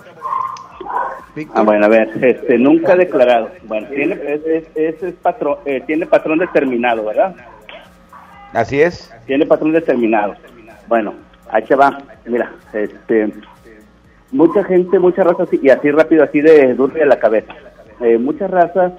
[1.55, 3.51] Ah, bueno, a ver, este, nunca declarado.
[3.65, 7.35] Bueno, tiene, es, es, es- es patrón, eh, tiene patrón determinado, ¿verdad?
[8.53, 9.11] Así es.
[9.27, 10.35] Tiene patrón determinado.
[10.87, 11.15] Bueno,
[11.53, 11.99] ahí se va.
[12.27, 13.33] Mira, este,
[14.33, 17.55] mucha gente, mucha raza, y así rápido, así de duro la cabeza.
[18.01, 18.93] Eh, muchas razas,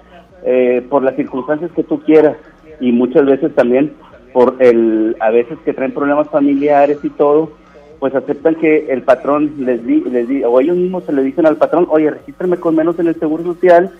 [0.45, 2.37] eh, por las circunstancias que tú quieras,
[2.79, 3.93] y muchas veces también
[4.31, 7.51] por el, a veces que traen problemas familiares y todo,
[7.99, 11.45] pues aceptan que el patrón les di, les di, o ellos mismos se le dicen
[11.45, 13.91] al patrón, oye, regístrame con menos en el seguro social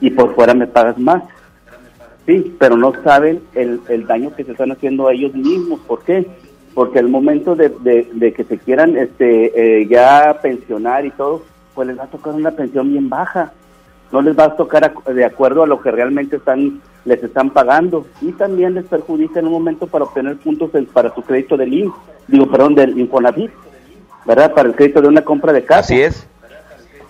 [0.00, 1.22] y por fuera me pagas más.
[2.26, 5.80] Sí, pero no saben el, el daño que se están haciendo a ellos mismos.
[5.80, 6.26] ¿Por qué?
[6.74, 11.42] Porque al momento de, de- de que se quieran este, eh, ya pensionar y todo,
[11.74, 13.52] pues les va a tocar una pensión bien baja.
[14.12, 18.06] No les va a tocar de acuerdo a lo que realmente están les están pagando
[18.20, 21.72] y también les perjudica en un momento para obtener puntos en- para su crédito del
[21.72, 21.92] IN,
[22.28, 23.50] digo, perdón, del Infonavit,
[24.26, 24.52] ¿verdad?
[24.54, 25.80] Para el crédito de una compra de casa.
[25.80, 26.26] Así es.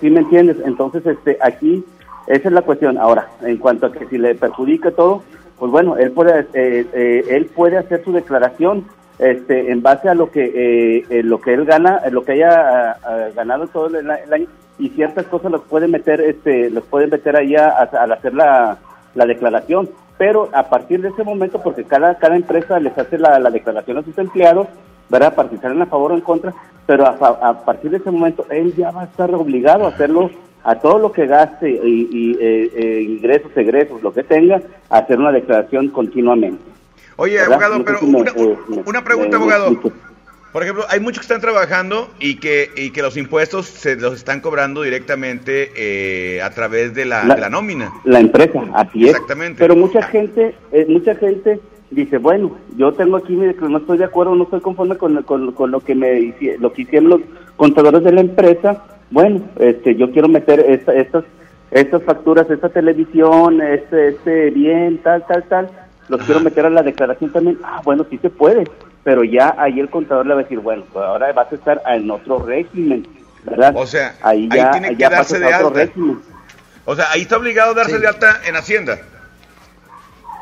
[0.01, 0.59] ¿Sí me entiendes?
[0.65, 1.85] Entonces, este, aquí,
[2.28, 2.99] esa es la cuestión.
[2.99, 5.23] Ahora, en cuanto a que si le perjudica todo,
[5.59, 8.85] pues bueno, él puede, eh, eh, él puede hacer su declaración
[9.21, 12.33] este, en base a lo que, eh, eh, lo que él gana, eh, lo que
[12.33, 12.51] haya
[12.91, 14.47] ah, ah, ganado todo el, el año
[14.79, 18.79] y ciertas cosas los puede meter, este, los puede meter ahí a- al hacer la,
[19.15, 19.89] la declaración.
[20.17, 23.99] Pero a partir de ese momento, porque cada, cada empresa les hace la, la declaración
[23.99, 24.69] a sus empleados,
[25.09, 25.35] ¿verdad?
[25.35, 26.53] Para si salen a favor o en contra,
[26.87, 30.31] pero a partir de ese momento él ya va a estar obligado a hacerlo
[30.65, 34.61] a todo lo que gaste y, y, eh, eh, ingresos, egresos, lo que tenga,
[34.91, 36.63] a hacer una declaración continuamente.
[37.21, 37.53] Oye, ¿Verdad?
[37.53, 39.93] abogado, No pero si una, me- una pregunta, me- abogado.
[40.53, 44.15] Por ejemplo, hay muchos que están trabajando y que, y que los impuestos se los
[44.15, 47.93] están cobrando directamente eh, a través de la, La- de la nómina.
[48.05, 49.11] La empresa, así es.
[49.11, 49.59] Exactamente.
[49.61, 51.61] Pero mucha gente, eh, mucha gente
[51.91, 55.71] dice, bueno, yo tengo aquí, no estoy de acuerdo, no estoy conforme con, con, con
[55.71, 57.21] lo que me lo que hicieron los
[57.57, 58.83] contadores de la empresa.
[59.11, 61.25] Bueno, este, yo quiero meter esta- estas
[61.71, 65.71] estas facturas, esta televisión, este este bien, tal, tal, tal,
[66.11, 67.59] los quiero meter a la declaración también.
[67.65, 68.65] Ah, bueno, sí se puede,
[69.05, 71.81] pero ya ahí el contador le va a decir, bueno, pues ahora vas a estar
[71.87, 73.07] en otro régimen,
[73.45, 73.73] ¿verdad?
[73.77, 75.78] O sea, ahí ahí ya, tiene que ya darse de otro alta.
[75.81, 76.19] régimen.
[76.85, 78.01] O sea, ahí está obligado a darse Sí.
[78.03, 78.99] de alta en Hacienda.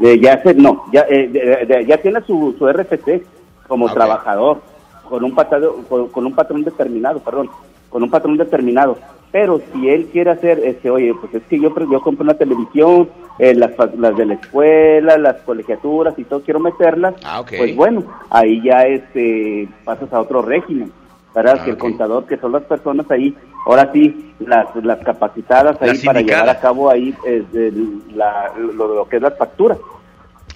[0.00, 3.24] Eh, ya se, no, ya, eh, de- de- ya tiene su, su RFC
[3.66, 4.60] como trabajador,
[5.08, 7.50] con un, patado, con, con un patrón determinado, perdón,
[7.90, 8.96] con un patrón determinado.
[9.30, 13.08] Pero si él quiere hacer, este, oye, pues es que yo, yo compré una televisión,
[13.38, 18.04] eh, las, las de la escuela, las colegiaturas y todo, quiero meterlas, Ah, pues bueno,
[18.30, 20.90] ahí ya este, pasas a otro régimen,
[21.34, 21.58] ¿verdad?
[21.60, 23.36] Ah, que el contador, que son las personas ahí,
[23.66, 28.50] ahora sí, las, las capacitadas ahí Las para llevar a cabo ahí eh, el- la-
[28.56, 29.76] lo, lo que es las facturas.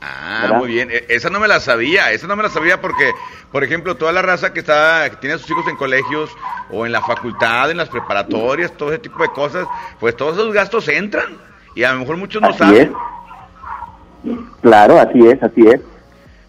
[0.05, 0.57] Ah, ¿Verdad?
[0.59, 0.91] muy bien.
[0.91, 2.11] E- Esa no me la sabía.
[2.11, 3.13] Esa no me la sabía porque,
[3.53, 6.31] por ejemplo, toda la raza que está, que tiene a sus hijos en colegios
[6.71, 9.67] o en la facultad, en las preparatorias, todo ese tipo de cosas,
[10.01, 11.37] pues todos esos gastos entran
[11.75, 12.93] y a lo mejor muchos no Así saben.
[14.25, 14.37] es.
[14.63, 15.81] Claro, así es, así es.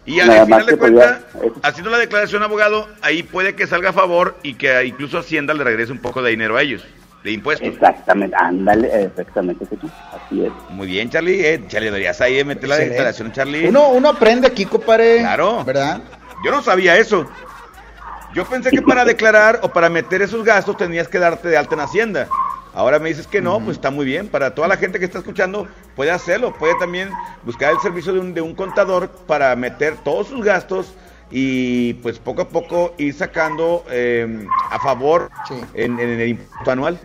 [0.06, 1.20] Y al Nada final de cuentas,
[1.62, 5.64] haciendo la declaración abogado, ahí puede que salga a favor y que incluso Hacienda le
[5.64, 6.84] regrese un poco de dinero a ellos,
[7.24, 7.66] de impuestos.
[7.66, 9.78] Exactamente, ándale, exactamente, sí,
[10.12, 10.52] así es.
[10.68, 11.44] Muy bien, Charlie.
[11.44, 13.66] Eh, Charlie, deberías ahí meter la declaración, Charlie.
[13.66, 15.20] Uno, uno aprende aquí, compadre.
[15.20, 15.64] Claro.
[15.64, 16.02] ¿Verdad?
[16.44, 17.26] Yo no sabía eso.
[18.34, 21.74] Yo pensé que para declarar o para meter esos gastos tenías que darte de alta
[21.74, 22.28] en Hacienda.
[22.74, 24.28] Ahora me dices que no, pues está muy bien.
[24.28, 26.52] Para toda la gente que está escuchando, puede hacerlo.
[26.52, 27.08] Puede también
[27.44, 30.92] buscar el servicio de un, de un contador para meter todos sus gastos
[31.30, 35.30] y pues poco a poco ir sacando eh, a favor
[35.72, 36.98] en, en el impuesto anual.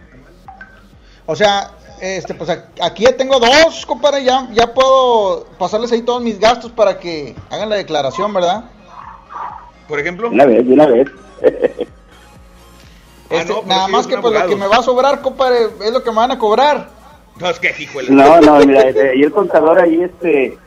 [1.32, 1.70] O sea,
[2.02, 2.50] este, pues
[2.82, 7.36] aquí ya tengo dos, compadre, ya, ya puedo pasarles ahí todos mis gastos para que
[7.52, 8.64] hagan la declaración, ¿verdad?
[9.88, 10.32] Por ejemplo.
[10.32, 11.08] Una vez, una vez.
[13.30, 15.68] Este, no, pero nada sí, más que pues lo que me va a sobrar, compadre,
[15.86, 16.90] es lo que me van a cobrar.
[17.40, 17.76] No, es que.
[18.10, 20.58] No, no, mira, eh, y el contador ahí, este,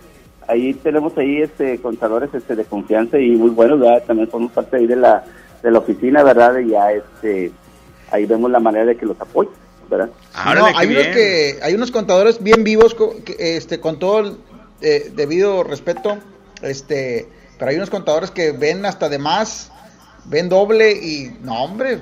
[0.47, 4.05] ahí tenemos ahí, este, contadores, este, de confianza y muy buenos, ¿verdad?
[4.07, 5.25] También formamos parte ahí de la,
[5.61, 6.57] de la oficina, ¿verdad?
[6.59, 7.51] Y ya, este,
[8.13, 9.53] ahí vemos la manera de que los apoyen,
[9.93, 10.11] ¿verdad?
[10.55, 12.95] no, hay unos que hay unos contadores bien vivos
[13.25, 14.37] que, este con todo el
[14.81, 16.19] eh, debido respeto,
[16.63, 17.29] este,
[17.59, 19.71] pero hay unos contadores que ven hasta de más,
[20.25, 22.01] ven doble y no, hombre.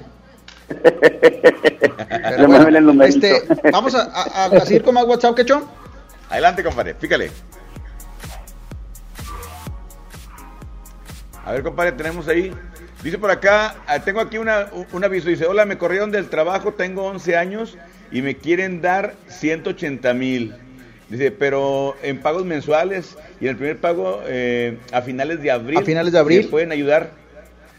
[0.70, 3.42] Pero bueno, este,
[3.72, 5.64] vamos a, a- a seguir con más WhatsApp, Quechón.
[6.28, 7.30] Adelante, compadre, pícale.
[11.44, 12.52] A ver, compadre, tenemos ahí.
[13.02, 15.28] Dice por acá, ah, tengo aquí una, un aviso.
[15.28, 17.78] Dice, hola, me corrieron del trabajo, tengo 11 años
[18.12, 20.54] y me quieren dar 180 mil.
[21.08, 25.78] Dice, pero en pagos mensuales y en el primer pago eh, a finales de abril.
[25.78, 26.42] A finales de abril.
[26.44, 27.10] ¿Me pueden ayudar?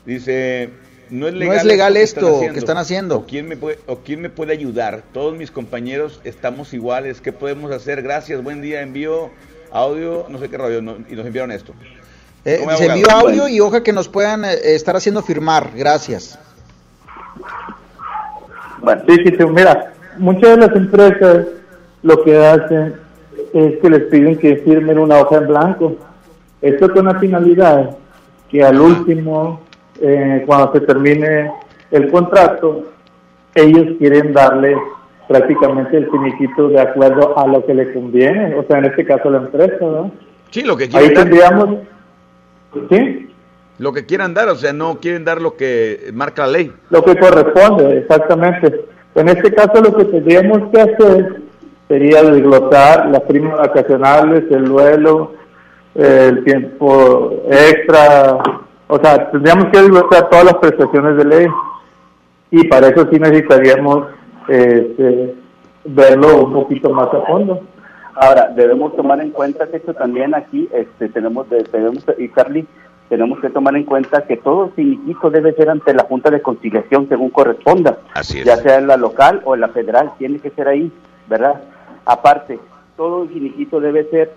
[0.05, 0.69] Dice,
[1.11, 3.17] no es legal, No es legal esto están que están haciendo.
[3.17, 5.03] ¿O quién, me puede, ¿O quién me puede ayudar?
[5.13, 7.21] Todos mis compañeros estamos iguales.
[7.21, 8.01] ¿Qué podemos hacer?
[8.01, 8.81] Gracias, buen día.
[8.81, 9.29] Envío
[9.71, 11.73] audio, no sé qué rollo, no- y nos enviaron esto.
[12.43, 15.69] Eh, ¿Cómo me se envió audio y hoja que nos puedan eh, estar haciendo firmar.
[15.75, 16.39] Gracias.
[18.81, 21.45] Bueno, sí, sí, sí, mira, muchas de las empresas
[22.01, 22.95] lo que hacen
[23.53, 25.95] es que les piden que firmen una hoja en blanco.
[26.61, 27.95] Esto con la finalidad
[28.49, 29.61] que al último,
[30.01, 31.51] eh, cuando se termine
[31.91, 32.91] el contrato,
[33.53, 34.75] ellos quieren darle
[35.27, 39.29] prácticamente el finiquito de acuerdo a lo que le conviene, o sea, en este caso
[39.29, 40.11] la empresa, ¿no?
[40.49, 41.23] Sí, lo que Ahí quieren dar.
[41.23, 41.77] tendríamos,
[42.89, 43.29] ¿sí?
[43.77, 46.73] Lo que quieran dar, o sea, no quieren dar lo que marca la ley.
[46.89, 48.85] Lo que corresponde, exactamente.
[49.15, 51.41] En este caso lo que tendríamos que hacer
[51.87, 55.33] sería desglosar las primas vacacionales, el duelo,
[55.95, 58.37] eh, el tiempo extra,
[58.87, 61.47] o sea, tendríamos que desglosar todas las prestaciones de ley
[62.51, 64.07] y para eso sí necesitaríamos
[64.47, 65.35] este,
[65.85, 67.61] verlo un poquito más a fondo.
[68.23, 72.67] Ahora, debemos tomar en cuenta que esto también aquí, este, tenemos, de- debemos, y Carly,
[73.09, 77.09] tenemos que tomar en cuenta que todo finiquito debe ser ante la Junta de Conciliación
[77.09, 77.97] según corresponda.
[78.13, 78.45] Así es.
[78.45, 80.91] Ya sea en la local o en la federal, tiene que ser ahí,
[81.27, 81.61] ¿verdad?
[82.05, 82.59] Aparte,
[82.95, 84.31] todo finiquito debe ser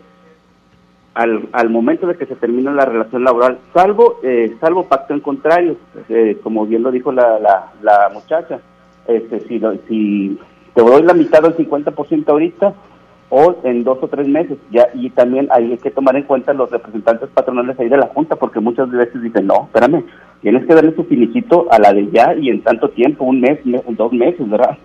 [1.12, 5.20] al, al momento de que se termine la relación laboral, salvo eh, salvo pacto en
[5.20, 5.76] contrario,
[6.08, 8.60] eh, como bien lo dijo la, la, la muchacha,
[9.06, 10.38] este, si, lo- si
[10.74, 12.72] te doy la mitad del 50% ahorita
[13.36, 16.70] o en dos o tres meses, ya y también hay que tomar en cuenta los
[16.70, 20.04] representantes patronales ahí de la Junta, porque muchas veces dicen, no, espérame,
[20.40, 23.58] tienes que darle su finiquito a la de ya y en tanto tiempo, un mes,
[23.66, 24.78] me- dos meses, ¿verdad?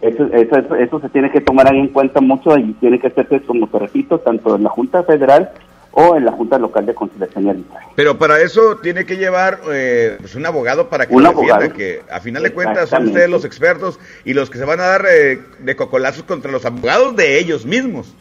[0.00, 3.40] Eso, eso, eso, eso se tiene que tomar en cuenta mucho y tiene que hacerse,
[3.42, 5.50] como te repito, tanto en la Junta Federal
[5.92, 7.88] o en la Junta Local de Conciliación y Arbitraje.
[7.94, 11.54] Pero para eso tiene que llevar eh, pues un abogado para que Un lo defienda,
[11.56, 11.74] abogado.
[11.76, 14.84] que a final de cuentas son ustedes los expertos y los que se van a
[14.86, 18.14] dar eh, de cocolazos contra los abogados de ellos mismos.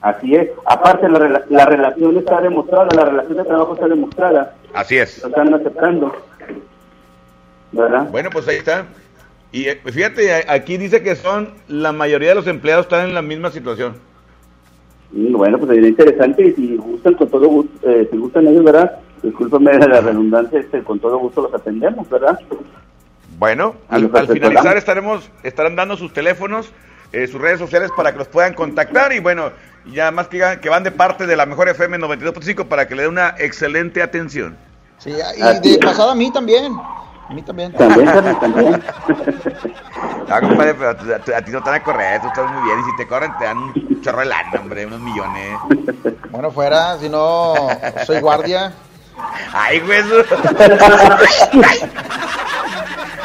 [0.00, 0.48] Así es.
[0.66, 4.54] Aparte, la, rela- la relación está demostrada, la relación de trabajo está demostrada.
[4.74, 5.22] Así es.
[5.22, 6.14] Lo están aceptando.
[7.72, 8.08] ¿Verdad?
[8.10, 8.86] Bueno, pues ahí está.
[9.50, 13.22] Y eh, fíjate, aquí dice que son, la mayoría de los empleados están en la
[13.22, 13.96] misma situación.
[15.14, 18.64] Y bueno, pues sería interesante y si gustan, con todo gusto, eh, si gustan ellos,
[18.64, 18.98] ¿verdad?
[19.22, 22.38] Discúlpame de la redundancia, este, con todo gusto los atendemos, ¿verdad?
[23.38, 26.72] Bueno, al, finalizar estaremos, estarán dando sus teléfonos,
[27.12, 29.50] eh, sus redes sociales para que los puedan contactar y bueno,
[29.92, 33.08] ya más que van de parte de la mejor FM 92.5 para que le dé
[33.08, 34.56] una excelente atención.
[34.98, 36.72] Sí, y de pasada a mí también.
[37.28, 37.72] A mí también.
[37.72, 38.06] También,
[38.40, 38.82] también.
[40.30, 42.80] Ah, compadre, pero a ti no te van a correr, tú estás muy bien.
[42.80, 45.58] Y si te corren, te dan un chorro de lana, hombre, unos millones.
[46.30, 47.54] Bueno, fuera, si no,
[48.06, 48.72] soy guardia.
[49.52, 50.00] Ay, güey.
[50.00, 50.24] eso-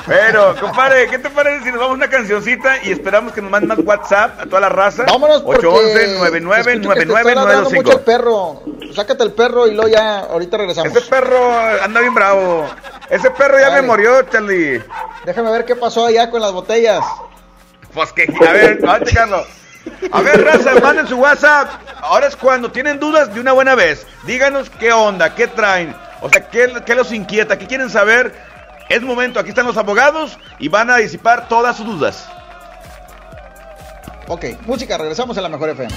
[0.10, 3.52] Bueno, compadre, ¿qué te parece si nos vamos a una cancioncita y esperamos que nos
[3.52, 5.06] manden más WhatsApp a toda la raza?
[5.08, 8.64] Vámonos porque 811 escucho que te está ladrando mucho el 99 perro.
[8.96, 10.96] Sácate el perro y luego ya, ahorita regresamos.
[10.96, 12.68] Ese perro anda bien bravo.
[13.08, 13.84] Ese perro ya Dale.
[13.84, 14.84] me murió, Charlie.
[15.26, 17.06] Déjame ver qué pasó allá con las botellas.
[17.94, 19.48] Pues que, a ver, a ver, Carlos.
[20.12, 21.70] A ver, raza, manden su WhatsApp.
[22.02, 24.08] Ahora es cuando tienen dudas de una buena vez.
[24.24, 25.96] Díganos qué onda, qué traen.
[26.22, 28.34] O sea, qué, qué los inquieta, qué quieren saber.
[28.90, 32.28] Es momento, aquí están los abogados y van a disipar todas sus dudas.
[34.28, 35.94] Ok, música, regresamos a la mejor FM.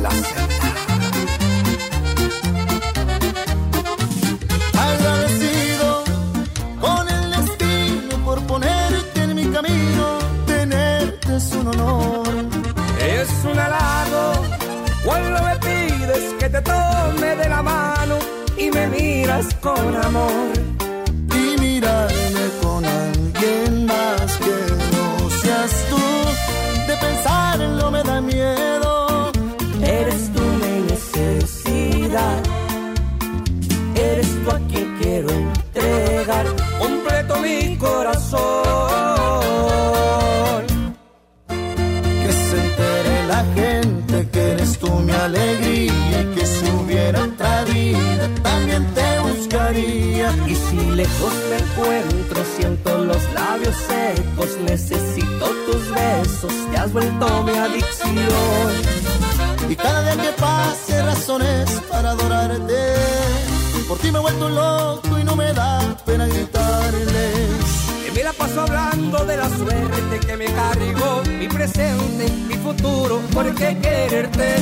[0.00, 0.10] La
[19.60, 20.52] con amor.
[21.34, 24.56] Y mirarme con alguien más que
[24.92, 26.04] no seas tú,
[26.86, 29.32] de pensarlo me da miedo.
[29.82, 32.38] Eres tú mi necesidad.
[33.96, 36.46] Eres tú a quien quiero entregar
[36.78, 38.34] completo mi corazón.
[42.22, 45.73] Que se entere la gente que eres tú mi alegría
[49.54, 57.44] Y si lejos me encuentro, siento los labios secos, necesito tus besos, te has vuelto
[57.44, 58.72] mi adicción.
[59.68, 62.74] Y cada día que pase razones para adorarte.
[63.86, 67.48] Por ti me he vuelto loco y no me da pena gritarles.
[68.08, 73.20] Mi Me la paso hablando de la suerte que me cargó mi presente, mi futuro,
[73.32, 74.56] porque quererte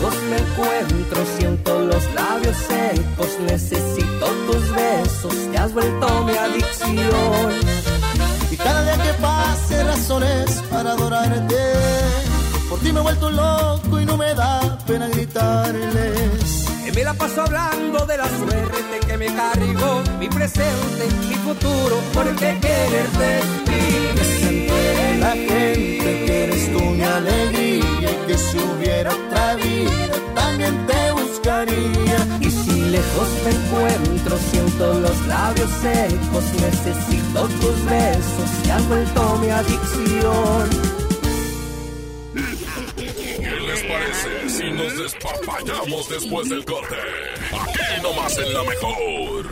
[0.00, 7.52] lejos me encuentro, siento los labios secos, necesito tus besos, te has vuelto mi adicción.
[8.50, 11.56] Y cada día que pase razones para adorarte.
[12.68, 16.66] Por ti me he vuelto loco y no me da pena gritarles.
[16.86, 21.96] Y me la paso hablando de la suerte que me cargó mi presente, mi futuro,
[22.14, 28.58] porque quererte Que se entere la gente que eres tú mi alegría y que si
[28.58, 29.12] hubiera
[29.62, 32.38] vida también te buscaría.
[32.40, 39.38] Y si lejos me encuentro, siento los labios secos, necesito tus besos, te has vuelto
[39.38, 40.70] mi adicción.
[42.96, 46.96] ¿Qué les parece si nos despapallamos después del corte?
[47.52, 49.46] Aquí nomás en la mejor.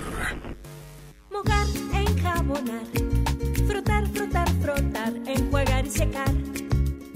[1.31, 2.87] Mojar, enjabonar,
[3.67, 6.33] frotar, frotar, frotar, enjuagar y secar.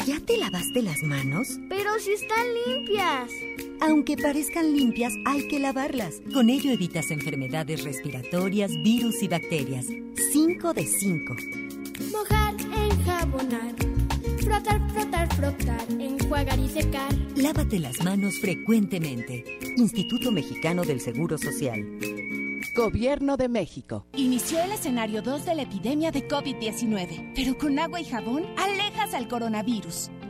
[0.06, 1.46] ¿Ya te lavaste las manos?
[1.68, 3.30] Pero si están limpias.
[3.80, 6.20] Aunque parezcan limpias, hay que lavarlas.
[6.32, 9.86] Con ello evitas enfermedades respiratorias, virus y bacterias.
[10.32, 11.36] 5 de 5.
[12.10, 13.74] Mojar, enjabonar,
[14.40, 17.14] frotar, frotar, frotar, enjuagar y secar.
[17.36, 19.58] Lávate las manos frecuentemente.
[19.76, 21.86] Instituto Mexicano del Seguro Social.
[22.74, 24.06] Gobierno de México.
[24.16, 29.14] Inició el escenario 2 de la epidemia de COVID-19, pero con agua y jabón alejas
[29.14, 30.10] al coronavirus.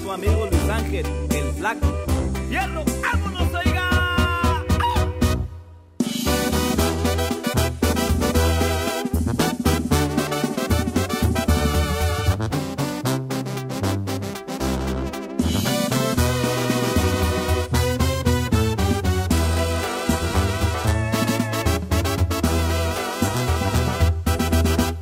[0.00, 1.86] Su amigo Luis Ángel, el flaco.
[2.48, 2.84] ¡Fierro!
[3.02, 3.88] ¡Vámonos, oiga!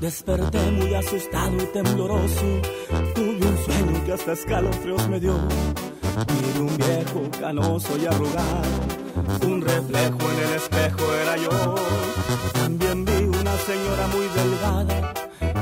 [0.00, 2.60] Desperté muy asustado y tembloroso.
[4.12, 5.34] Hasta escalofríos me dio.
[6.26, 8.70] Vi un viejo canoso y arrugado.
[9.46, 11.74] Un reflejo en el espejo era yo.
[12.54, 15.14] También vi una señora muy delgada,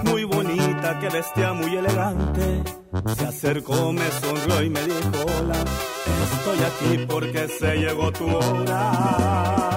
[0.04, 2.62] muy bonita, que vestía muy elegante.
[3.16, 5.64] Se acercó, me sonrió y me dijo: Hola,
[6.32, 9.67] estoy aquí porque se llegó tu hora.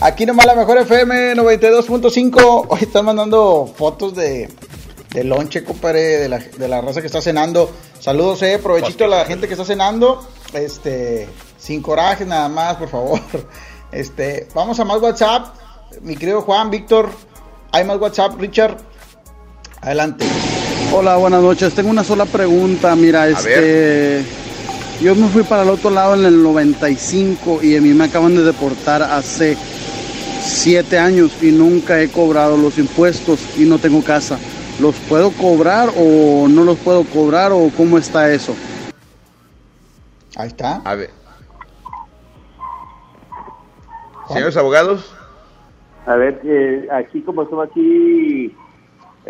[0.00, 2.66] Aquí nomás la mejor FM 92.5.
[2.68, 4.48] Hoy están mandando fotos de,
[5.10, 7.70] de lonche, compadre, de la, de la raza que está cenando.
[7.98, 10.26] Saludos, eh, provechito a la gente que está cenando.
[10.54, 11.28] Este,
[11.58, 13.20] sin coraje nada más, por favor.
[13.92, 15.48] Este, vamos a más WhatsApp.
[16.02, 17.10] Mi querido Juan, Víctor,
[17.72, 18.76] hay más WhatsApp, Richard.
[19.80, 20.24] Adelante.
[20.94, 21.74] Hola, buenas noches.
[21.74, 22.94] Tengo una sola pregunta.
[22.94, 24.24] Mira, este.
[25.00, 28.34] Yo me fui para el otro lado en el 95 y a mí me acaban
[28.34, 34.38] de deportar hace 7 años y nunca he cobrado los impuestos y no tengo casa.
[34.78, 38.54] ¿Los puedo cobrar o no los puedo cobrar o cómo está eso?
[40.36, 40.82] Ahí está.
[40.84, 41.10] A ver.
[44.28, 45.14] Señores abogados.
[46.04, 48.54] A ver, eh, aquí como estuvo aquí,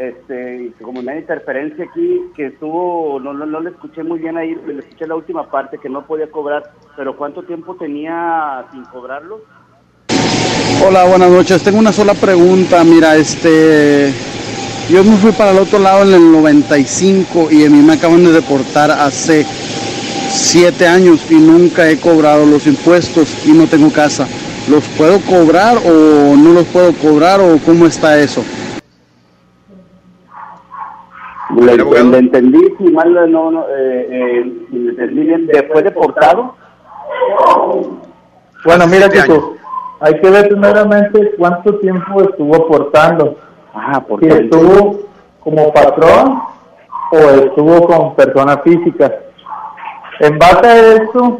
[0.01, 4.56] este, como una interferencia aquí, que estuvo, no, no, no le escuché muy bien ahí,
[4.66, 6.62] le escuché la última parte, que no podía cobrar,
[6.97, 9.40] pero ¿cuánto tiempo tenía sin cobrarlo?
[10.82, 11.62] Hola, buenas noches.
[11.62, 12.82] Tengo una sola pregunta.
[12.82, 14.14] Mira, este.
[14.89, 18.24] Yo me fui para el otro lado en el 95 y a mí me acaban
[18.24, 24.27] de deportar hace 7 años y nunca he cobrado los impuestos y no tengo casa.
[24.68, 28.43] ¿Los puedo cobrar o no los puedo cobrar o cómo está eso?
[31.56, 36.55] Le, le entendí, si mal no, no eh, eh, si le entendí bien, ¿fue deportado?
[38.64, 39.56] Bueno, mira que tú,
[40.01, 43.36] hay que ver primeramente cuánto tiempo estuvo aportando.
[43.74, 45.01] Ah, Si estuvo
[45.40, 46.43] como patrón
[47.12, 49.12] o estuvo con persona física.
[50.20, 51.39] En base a eso,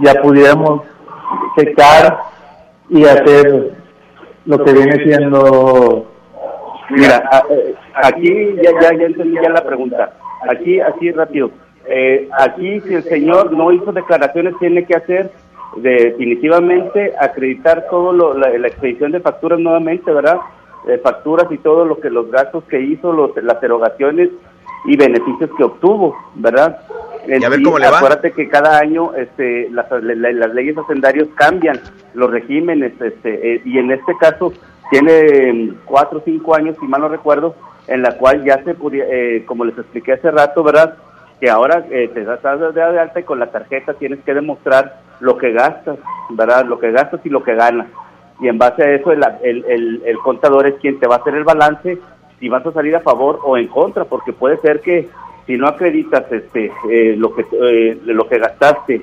[0.00, 0.82] ya pudiéramos
[1.56, 2.18] checar
[2.88, 3.72] y hacer
[4.44, 6.06] lo que viene siendo
[6.90, 10.12] Mira, eh, aquí ya, ya, ya entendí ya la pregunta.
[10.48, 11.50] Aquí, así rápido.
[11.88, 15.30] Eh, aquí, si el señor no hizo declaraciones, tiene que hacer
[15.76, 20.38] definitivamente acreditar todo lo, la, la expedición de facturas nuevamente, ¿verdad?
[20.88, 24.30] Eh, facturas y todo lo que los gastos que hizo, los, las erogaciones
[24.84, 26.78] y beneficios que obtuvo, ¿verdad?
[27.26, 27.96] En Y a ver sí, cómo le va.
[27.98, 31.80] Acuérdate que cada año este, las, la- las leyes hacendarios cambian,
[32.14, 34.52] los regímenes, este, eh, y en este caso
[34.90, 37.54] tiene mm, cuatro o cinco años, si mal no recuerdo,
[37.88, 40.96] en la cual ya se eh, como les expliqué hace rato, ¿verdad?
[41.40, 45.36] Que ahora eh, te de, de alta y con la tarjeta tienes que demostrar lo
[45.36, 45.98] que gastas,
[46.30, 46.64] ¿verdad?
[46.64, 47.88] Lo que gastas y lo que ganas.
[48.40, 51.18] Y en base a eso, el, el, el, el contador es quien te va a
[51.18, 51.98] hacer el balance
[52.38, 55.08] si vas a salir a favor o en contra, porque puede ser que
[55.46, 59.02] si no acreditas este eh, lo que eh, lo que gastaste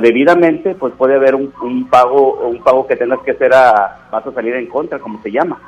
[0.00, 4.26] debidamente, pues puede haber un, un pago un pago que tengas que hacer a vas
[4.26, 5.60] a salir en contra, como se llama.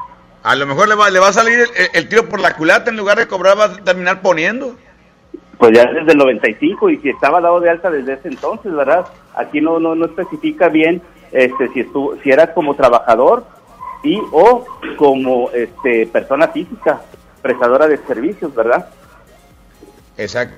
[0.43, 2.91] A lo mejor le va, le va a salir el, el- tiro por la culata
[2.91, 4.75] en lugar de cobrar, va a terminar poniendo.
[5.59, 9.07] Pues ya desde el 95 y si estaba dado de alta desde ese entonces, ¿verdad?
[9.37, 11.01] Aquí no no no especifica bien
[11.33, 13.45] este si estuvo si era como trabajador
[14.03, 14.65] y o
[14.97, 17.01] como este persona física
[17.41, 18.89] prestadora de servicios, ¿verdad?
[20.17, 20.57] Exacto.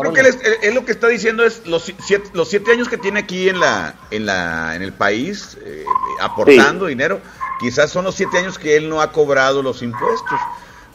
[0.00, 2.48] Creo que él es, él- él lo que está diciendo es los si- siete, los
[2.48, 5.84] siete años que tiene aquí en la en la en el país eh,
[6.20, 7.20] aportando dinero,
[7.60, 10.40] quizás son los siete años que él no ha cobrado los impuestos,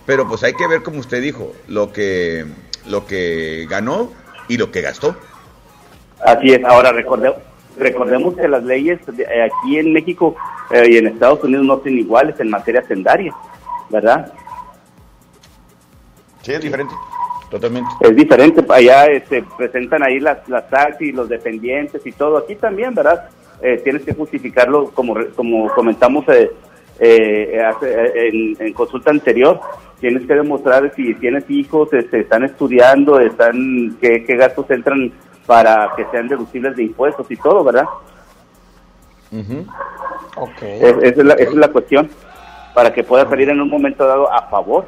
[0.07, 2.45] pero pues hay que ver como usted dijo lo que
[2.87, 4.11] lo que ganó
[4.47, 5.15] y lo que gastó.
[6.25, 6.63] Así es.
[6.65, 7.37] Ahora recordemos,
[7.77, 10.35] recordemos que las leyes de- eh, aquí en México
[10.71, 13.35] eh, y en Estados Unidos no son iguales en materia sendaria,
[13.89, 14.33] ¿verdad?
[16.41, 16.93] Sí, es diferente,
[17.49, 17.89] totalmente.
[18.01, 18.63] Es diferente.
[18.69, 22.37] Allá se presentan ahí las, las taxis, los dependientes y todo.
[22.37, 23.29] Aquí también, ¿verdad?
[23.61, 26.51] Eh, tienes que justificarlo como, como comentamos eh,
[26.99, 29.59] eh, hace- eh, en, en consulta anterior.
[29.99, 35.11] Tienes que demostrar si tienes hijos, este, están estudiando, están qué, qué gastos entran
[35.45, 37.85] para que sean deducibles de impuestos y todo, ¿verdad?
[40.37, 40.61] Ok.
[40.61, 42.09] Es- esa, es la, esa es la cuestión,
[42.73, 44.85] para que pueda salir en un momento dado a favor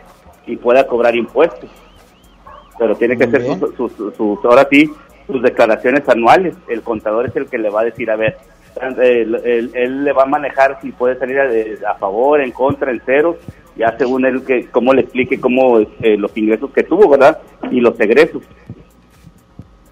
[0.47, 1.69] y pueda cobrar impuestos.
[2.81, 3.59] Pero tiene que bien.
[3.59, 4.91] sus, sus, sus- sus- ahora sí,
[5.27, 6.55] sus declaraciones anuales.
[6.67, 8.39] El contador es el que le va a decir, a ver,
[8.99, 12.89] él, él- él le va a manejar si puede salir a, a favor, en contra,
[12.89, 13.35] en ceros,
[13.75, 17.37] ya según él, que cómo le explique cómo eh, los ingresos que tuvo, ¿verdad?
[17.69, 18.41] Y los egresos.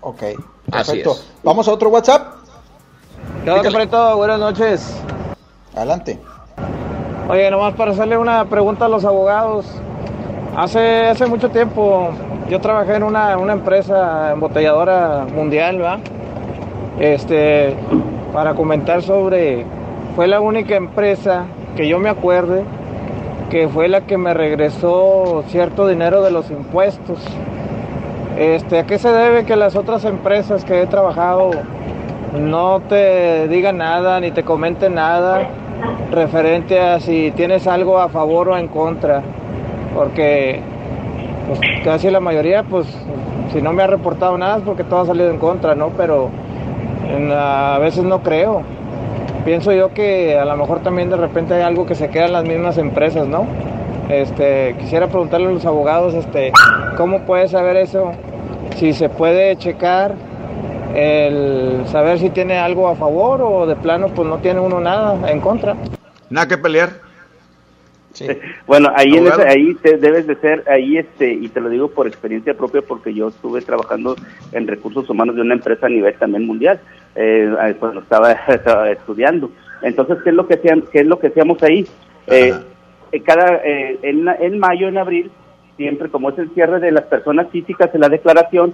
[0.01, 0.37] Ok, Así
[0.71, 1.11] perfecto.
[1.11, 1.31] es.
[1.43, 2.37] Vamos a otro WhatsApp.
[3.43, 4.17] ¿Qué onda, Preto?
[4.17, 4.99] Buenas noches.
[5.75, 6.19] Adelante.
[7.29, 9.67] Oye, nomás para hacerle una pregunta a los abogados.
[10.59, 12.09] Hace, hace mucho tiempo
[12.49, 15.99] yo trabajé en una, una empresa embotelladora mundial, ¿va?
[16.99, 17.77] Este,
[18.33, 19.65] para comentar sobre,
[20.17, 21.45] fue la única empresa
[21.77, 22.65] que yo me acuerde
[23.49, 27.19] que fue la que me regresó cierto dinero de los impuestos.
[28.37, 31.51] Este, ¿A qué se debe que las otras empresas que he trabajado
[32.37, 35.47] no te digan nada ni te comenten nada
[36.11, 39.23] referente a si tienes algo a favor o en contra?
[39.99, 40.61] Porque
[41.45, 42.87] pues, casi la mayoría, pues
[43.51, 45.89] si no me ha reportado nada es porque todo ha salido en contra, ¿no?
[45.89, 46.29] Pero
[47.35, 48.61] a veces no creo.
[49.43, 52.31] Pienso yo que a lo mejor también de repente hay algo que se queda en
[52.31, 53.45] las mismas empresas, ¿no?
[54.07, 56.53] Este, quisiera preguntarle a los abogados, este,
[56.95, 58.13] ¿cómo puede saber eso?
[58.77, 60.13] Si se puede checar
[60.95, 65.29] el saber si tiene algo a favor o de plano pues no tiene uno nada
[65.29, 65.75] en contra.
[66.29, 67.08] Nada que pelear.
[68.67, 72.07] Bueno, ahí en ahí te debes de ser, ahí este, y te lo digo por
[72.07, 74.15] experiencia propia porque yo estuve trabajando
[74.51, 76.79] en recursos humanos de una empresa a nivel también mundial,
[77.15, 79.51] eh, cuando estaba, estaba estudiando.
[79.81, 81.87] Entonces, ¿qué es lo que hacían, qué es lo que hacíamos ahí?
[82.27, 82.53] Eh,
[83.11, 85.31] eh, cada, eh, en, en mayo, en abril,
[85.77, 88.73] siempre como es el cierre de las personas físicas en la declaración,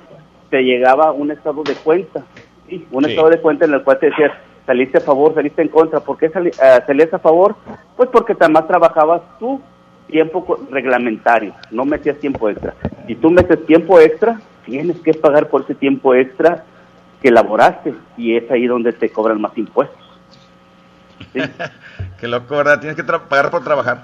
[0.49, 2.23] te llegaba un estado de cuenta,
[2.67, 2.85] ¿sí?
[2.91, 3.11] un Sí.
[3.11, 4.31] estado de cuenta en el cual te decías,
[4.65, 7.55] saliste a favor, saliste en contra, ¿por qué sali- ah, salías a favor?
[7.95, 9.61] Pues porque además trabajabas tú
[10.07, 12.73] tiempo reglamentario, no metías tiempo extra.
[13.07, 16.63] Si tú metes tiempo extra, tienes que pagar por ese tiempo extra
[17.21, 19.97] que elaboraste y es ahí donde te cobran más impuestos.
[22.19, 22.79] Qué loco, ¿verdad?
[22.79, 24.01] Tienes que pagar por trabajar.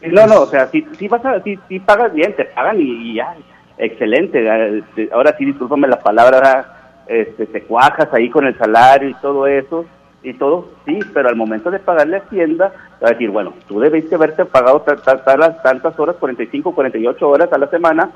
[0.00, 2.80] Sí, No, no, o sea, si, si vas a, si, si pagas bien, te pagan
[2.80, 3.34] y, y ya,
[3.78, 4.78] excelente.
[4.78, 6.73] este, Ahora sí, discúlpame la palabra,
[7.06, 9.84] este, te cuajas ahí con el salario y todo eso,
[10.22, 12.72] y todo, sí, pero al momento de pagarle a Hacienda,
[13.02, 17.28] va a decir, bueno, tú debiste haberte pagado ta- ta- ta- tantas horas, 45, 48
[17.28, 18.10] horas a la semana,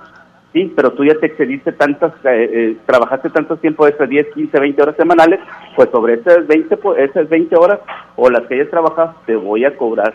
[0.55, 4.59] sí, pero tú ya te excediste tantas, eh, eh, trabajaste tanto tiempo extra, 10, 15,
[4.59, 5.39] 20 horas semanales,
[5.77, 7.81] pues sobre esas 20, po- esas 20 horas
[8.17, 10.15] o las que hayas trabajado, te voy a cobrar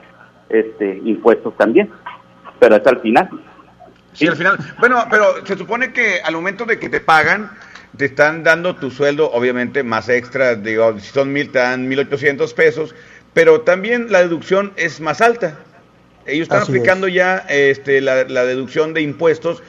[0.49, 1.91] este impuestos también,
[2.59, 3.29] pero es al final.
[4.13, 4.57] Sí, al final.
[4.79, 7.49] Bueno, pero se supone que al momento de que te pagan,
[7.97, 11.99] te están dando tu sueldo, obviamente, más extra, digo, si son mil, te dan mil
[11.99, 12.95] ochocientos pesos,
[13.33, 15.59] pero también la deducción es más alta.
[16.25, 19.61] Ellos están Así aplicando ya este, la, la deducción de impuestos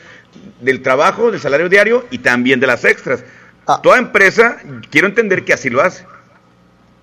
[0.60, 3.24] del trabajo, del salario diario y también de las extras.
[3.82, 4.58] Toda empresa,
[4.90, 6.06] quiero entender que así lo hace.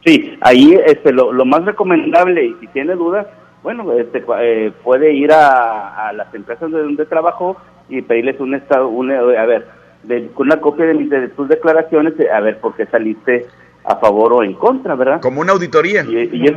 [0.05, 3.27] Sí, ahí este, lo, lo más recomendable, y si tiene dudas,
[3.61, 7.57] bueno, este, eh, puede ir a, a las empresas de donde trabajó
[7.89, 9.67] y pedirles un estado, un, a ver,
[10.03, 13.45] de, con una copia de, mis- de tus declaraciones, eh, a ver por qué saliste
[13.83, 15.21] a favor o en contra, ¿verdad?
[15.21, 16.03] Como una auditoría.
[16.07, 16.53] Y, y es,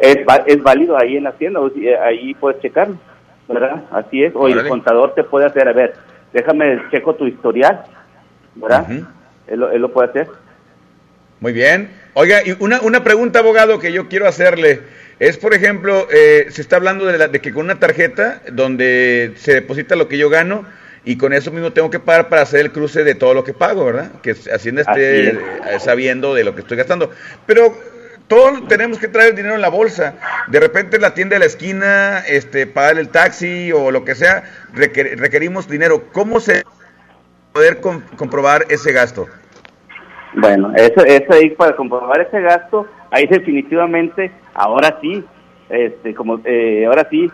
[0.00, 2.96] es, es válido ahí en Hacienda, o si- eh, ahí puedes checarlo,
[3.48, 3.84] ¿verdad?
[3.90, 5.94] Así es, o el contador te puede hacer, a ver,
[6.32, 7.82] déjame checo tu historial,
[8.54, 8.86] ¿verdad?
[9.46, 10.28] él, lo, él lo puede hacer.
[11.40, 11.90] Muy bien.
[12.14, 14.80] Oiga, y una, una pregunta, abogado, que yo quiero hacerle.
[15.20, 19.32] Es, por ejemplo, eh, se está hablando de, la- de que con una tarjeta donde
[19.36, 20.64] se deposita lo que yo gano
[21.10, 23.54] y con eso mismo tengo que pagar para hacer el cruce de todo lo que
[23.54, 24.20] pago, ¿verdad?
[24.22, 25.38] Que Hacienda esté eh,
[25.78, 27.10] sabiendo de lo que estoy gastando.
[27.46, 27.72] Pero
[28.26, 30.16] todos tenemos que traer dinero en la bolsa.
[30.48, 34.14] De repente en la tienda de la esquina, este, pagar el taxi o lo que
[34.14, 34.44] sea,
[34.74, 36.04] requer- requerimos dinero.
[36.12, 36.64] ¿Cómo se
[37.54, 39.26] poder com- comprobar ese gasto?
[40.34, 45.24] Bueno, eso, eso ahí para comprobar ese gasto, ahí definitivamente, ahora sí,
[45.70, 47.30] este, como, eh, ahora sí,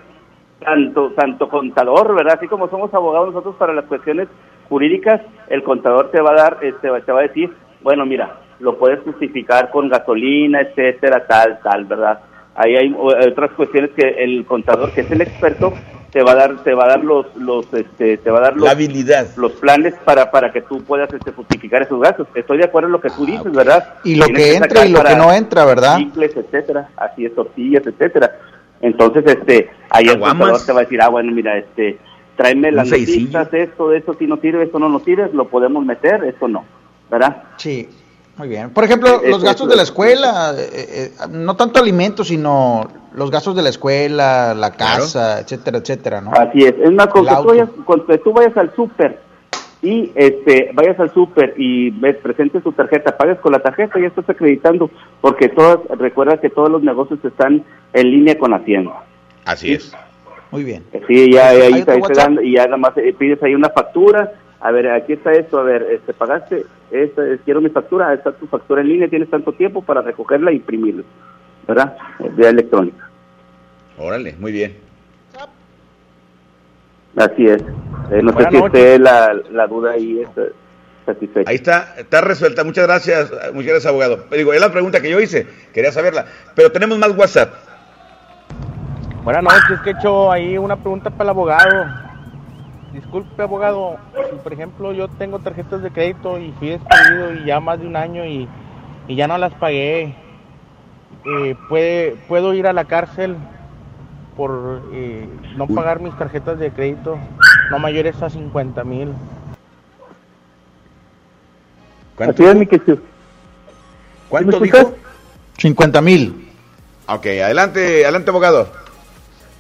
[0.65, 2.35] tanto, tanto contador, ¿verdad?
[2.39, 4.29] Así como somos abogados nosotros para las cuestiones
[4.69, 8.79] jurídicas, el contador te va a dar, este, te va a decir, bueno, mira, lo
[8.79, 12.21] puedes justificar con gasolina, etcétera, tal, tal, ¿verdad?
[12.57, 15.73] Ahí hay otras cuestiones que el contador, que es el experto,
[16.13, 18.55] te va a dar, te va a dar los, los, este, te va a dar
[18.55, 19.27] los, La habilidad.
[19.37, 22.29] los planes para, para que tú puedas este, justificar esos gastos.
[22.37, 23.85] Estoy de acuerdo en lo que tú dices, ¿verdad?
[23.97, 25.97] Ah, Y lo Tienes que entra y lo que no entra, ¿verdad?
[25.99, 28.31] Chicles, etcétera, así es, tortillas, etcétera.
[28.85, 31.99] Entonces, este, ahí el contador te va a decir, ah, bueno, mira, este,
[32.37, 36.23] tráeme las noticias, esto, esto sí no sirve, esto no nos sirve, lo podemos meter,
[36.25, 36.65] esto no,
[37.11, 37.45] ¿verdad?
[37.57, 37.89] Sí,
[38.37, 38.71] muy bien.
[38.71, 42.29] Por ejemplo, Eh, los gastos eso de la es- escuela, eh, eh, no tanto alimentos,
[42.29, 46.33] sino los gastos de la escuela, la casa, etcétera, etcétera, ¿no?
[46.33, 46.75] Así es.
[46.83, 49.21] Es más, con que, tú vayas, con que tú vayas al súper
[49.85, 54.07] y este vayas al súper y ves, presentes tu tarjeta, pagues con la tarjeta, ya
[54.07, 54.91] estás acreditando,
[55.21, 57.63] porque todas, recuerda que todos los negocios están
[57.93, 59.05] en línea con Hacienda.
[59.45, 59.95] Así es.
[60.51, 60.85] Muy bien.
[61.07, 63.43] Sí, ya ahí, ¿Hay te, otro ahí te dan, y ya nada más eh, pides
[63.43, 67.69] ahí una factura, a ver, aquí está esto, a ver, este, pagaste, esta, quiero mi
[67.69, 71.03] factura, está tu factura en línea, tienes tanto tiempo para recogerla e imprimirla,
[71.69, 71.95] ¿verdad?
[72.37, 73.11] Vía electrónica.
[73.99, 74.84] Órale, muy bien.
[77.17, 77.63] Así es.
[78.11, 80.53] Eh, no sé si esté la, la duda ahí es, eh,
[81.07, 81.49] satisfecha.
[81.49, 82.65] Ahí está, está resuelta.
[82.65, 84.25] Muchas gracias, muchas gracias, abogado.
[84.31, 86.27] Digo, es la pregunta que yo hice, quería saberla.
[86.55, 87.55] Pero tenemos más WhatsApp.
[89.23, 91.87] Buenas noches, que he hecho ahí una pregunta para el abogado.
[92.93, 93.97] Disculpe, abogado,
[94.31, 97.89] si por ejemplo yo tengo tarjetas de crédito y fui despedido y ya más de
[97.89, 98.49] un año y,
[99.09, 100.15] y ya no las pagué,
[101.25, 103.37] eh, ¿puede, ¿puedo ir a la cárcel
[104.37, 107.19] por eh, no pagar mis tarjetas de crédito
[107.71, 109.13] no mayores a 50 mil?
[112.19, 112.67] Así es, mi.
[114.29, 114.77] ¿Cuánto ¿Me dijo?
[114.79, 114.87] escuchas?
[115.59, 116.49] 50 mil.
[117.09, 118.69] Ok, adelante, adelante, abogado.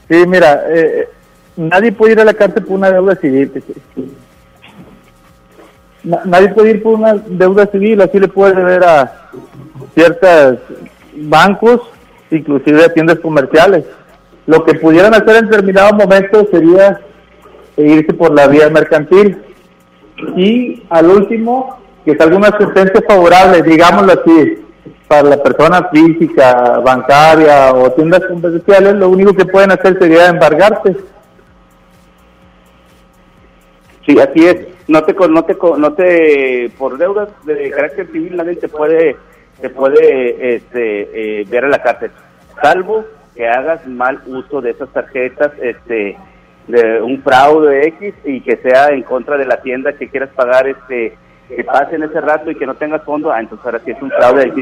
[0.09, 1.09] Sí, mira, eh,
[1.57, 3.53] nadie puede ir a la cárcel por una deuda civil.
[6.03, 9.31] Na- nadie puede ir por una deuda civil, así le puede deber a
[9.95, 10.59] ciertos
[11.17, 11.81] bancos,
[12.31, 13.85] inclusive a tiendas comerciales.
[14.47, 17.01] Lo que pudieran hacer en determinado momento sería
[17.77, 19.43] irse por la vía mercantil.
[20.37, 24.65] Y al último, que salga una sentencia favorable, digámoslo así,
[25.09, 30.97] para la persona física, bancaria o tiendas comerciales, lo único que pueden hacer sería embargarte.
[34.07, 34.57] Sí, así es.
[34.87, 39.17] No te, no te, no te, por deudas de carácter civil nadie te puede,
[39.63, 42.11] te puede, este, eh, ver a la cárcel,
[42.61, 46.17] salvo que hagas mal uso de esas tarjetas, este,
[46.69, 50.67] de un fraude X y que sea en contra de la tienda que quieras pagar,
[50.69, 51.15] este,
[51.49, 54.01] que pase en ese rato y que no tengas fondo, ah, entonces ahora sí es
[54.03, 54.53] un fraude,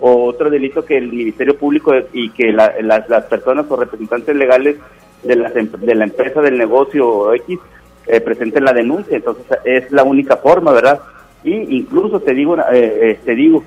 [0.00, 4.34] o otro delito que el Ministerio Público y que la- las, las personas o representantes
[4.36, 4.76] legales
[5.22, 7.58] de, las em- de la empresa del negocio X
[8.06, 11.00] eh, presenten la denuncia, entonces es la única forma, ¿verdad?
[11.42, 13.64] Y incluso te digo, eh, eh, te digo,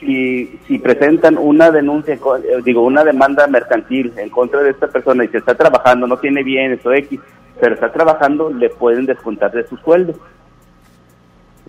[0.00, 2.18] si, si presentan una denuncia, eh,
[2.64, 6.42] digo, una demanda mercantil en contra de esta persona y se está trabajando, no tiene
[6.42, 7.20] bienes o X,
[7.60, 10.14] pero está trabajando, le pueden descontar de su sueldo.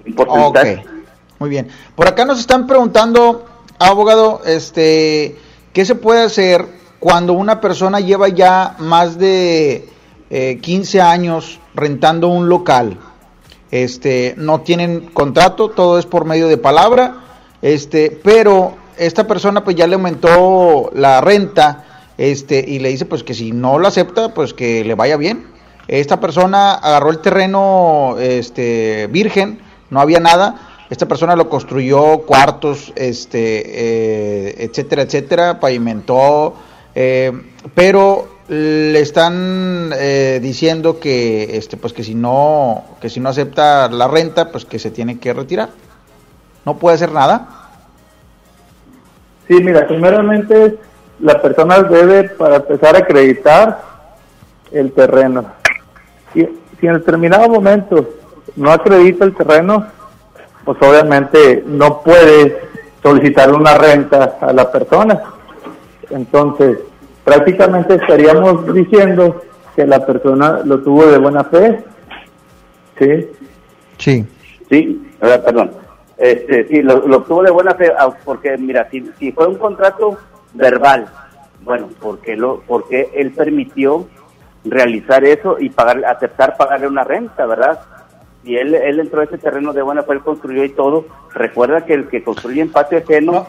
[0.05, 0.83] Un porcentaje.
[0.83, 0.89] Ok,
[1.39, 1.67] muy bien.
[1.95, 3.45] Por acá nos están preguntando,
[3.79, 5.37] abogado, este,
[5.73, 6.65] ¿qué se puede hacer
[6.99, 9.87] cuando una persona lleva ya más de
[10.29, 12.97] eh, 15 años rentando un local?
[13.71, 17.28] Este, no tienen contrato, todo es por medio de palabra,
[17.61, 21.85] este, pero esta persona pues ya le aumentó la renta,
[22.17, 25.47] este, y le dice pues que si no lo acepta, pues que le vaya bien.
[25.87, 29.59] Esta persona agarró el terreno este, virgen,
[29.89, 30.85] no había nada.
[30.89, 36.55] Esta persona lo construyó, cuartos, este, eh, etcétera, etcétera, pavimentó,
[36.93, 37.31] eh,
[37.73, 43.87] pero le están eh, diciendo que, este, pues que si no, que si no acepta
[43.89, 45.69] la renta, pues que se tiene que retirar.
[46.65, 47.47] No puede hacer nada.
[49.47, 50.77] Sí, mira, primeramente
[51.19, 53.81] la persona debe, para empezar a acreditar
[54.71, 55.45] el terreno.
[56.33, 56.47] Si,
[56.79, 58.09] si en determinado momento
[58.55, 59.87] no acredita el terreno,
[60.63, 62.59] pues obviamente no puede
[63.01, 65.21] solicitar una renta a la persona.
[66.09, 66.79] Entonces,
[67.23, 69.41] prácticamente estaríamos diciendo
[69.75, 71.83] que la persona lo tuvo de buena fe.
[72.97, 73.29] Sí.
[73.97, 74.27] Sí.
[74.69, 75.71] Sí, perdón.
[76.19, 79.55] Este, sí, lo, lo obtuvo de buena fe, ah, porque mira, si, si fue un
[79.55, 80.17] contrato
[80.53, 81.05] verbal,
[81.61, 84.07] bueno, porque lo, porque él permitió
[84.65, 87.79] realizar eso y pagar, aceptar pagarle una renta, ¿verdad?
[88.43, 91.05] Y él, él entró a ese terreno de buena fe, él construyó y todo.
[91.33, 93.47] Recuerda que el que construye en patio ajeno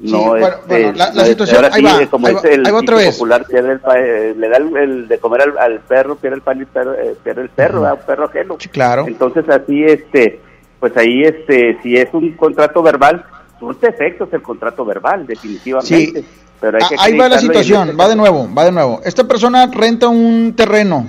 [0.00, 2.26] Sí, no bueno, este, bueno, la- la no es- situación- ahora ahí sí, va, como
[2.28, 3.14] ahí va, dice el ahí va otra vez.
[3.16, 6.42] popular, pierde el eh, le da el, el de comer al, al perro, pierde el
[6.42, 7.98] pan y el perro, eh, pierde el perro, ¿verdad?
[8.00, 8.56] un perro ajeno.
[8.70, 9.04] claro.
[9.08, 10.40] Entonces así, este,
[10.80, 13.24] pues ahí, este, si es un contrato verbal,
[13.58, 16.24] surte efectos el contrato verbal, definitivamente.
[16.60, 19.00] Pero hay que Ah, Ahí va la situación, va de nuevo, va de nuevo.
[19.04, 21.08] Esta persona renta un terreno,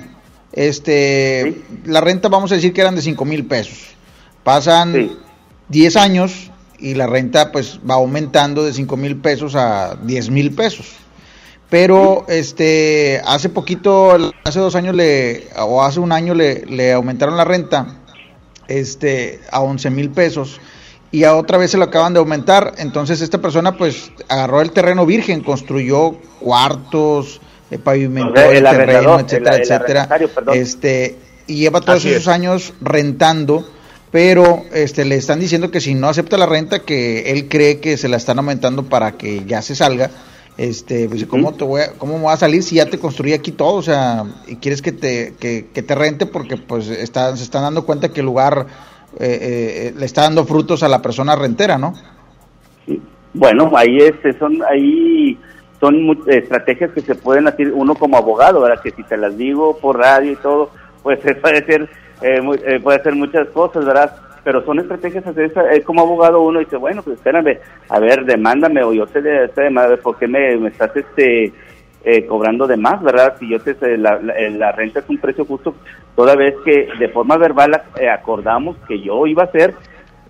[0.52, 3.94] este, la renta vamos a decir que eran de 5 mil pesos.
[4.42, 5.10] Pasan
[5.68, 10.54] 10 años y la renta pues va aumentando de 5 mil pesos a 10 mil
[10.54, 10.96] pesos.
[11.68, 17.36] Pero este, hace poquito, hace dos años le, o hace un año le, le aumentaron
[17.36, 17.99] la renta
[18.70, 20.60] este, a 11 mil pesos
[21.12, 22.74] y a otra vez se lo acaban de aumentar.
[22.78, 27.40] Entonces esta persona pues agarró el terreno virgen, construyó cuartos,
[27.70, 30.08] eh, pavimentó El el, terreno, etcétera, el- el etcétera.
[30.54, 31.16] Este,
[31.46, 32.28] y lleva todos Así esos es.
[32.28, 33.68] años rentando,
[34.12, 37.96] pero este le están diciendo que si no acepta la renta, que él cree que
[37.96, 40.10] se la están aumentando para que ya se salga.
[40.60, 43.32] Este, pues, ¿cómo, te voy a, ¿cómo me voy a salir si ya te construí
[43.32, 43.76] aquí todo?
[43.76, 47.62] O sea, y quieres que te, que, que te rente porque pues está, se están
[47.62, 48.66] dando cuenta que el lugar
[49.18, 51.94] eh, eh, le está dando frutos a la persona rentera, ¿no?
[53.32, 55.38] Bueno, ahí este, son ahí
[55.80, 58.82] son estrategias que se pueden hacer uno como abogado, ¿verdad?
[58.82, 60.68] Que si te las digo por radio y todo,
[61.02, 61.88] pues eh, puede ser
[62.20, 64.14] eh, eh, puede hacer muchas cosas, ¿verdad?
[64.42, 67.58] Pero son estrategias así, eh, como abogado uno dice, bueno, pues espérame,
[67.88, 71.52] a ver, demándame o yo te, de- te demando, ¿por qué me, me estás este
[72.04, 73.36] eh, cobrando de más, ¿verdad?
[73.38, 75.74] Si yo te, la, la, la renta es un precio justo,
[76.16, 79.74] toda vez que de forma verbal eh, acordamos que yo iba a hacer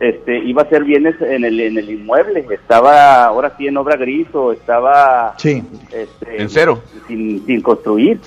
[0.01, 3.97] este iba a hacer bienes en el en el inmueble estaba ahora sí en obra
[3.97, 5.62] gris o estaba sí.
[5.93, 8.19] este, en cero sin, sin construir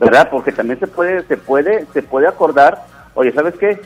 [0.00, 2.78] verdad porque también se puede se puede se puede acordar
[3.12, 3.78] oye sabes qué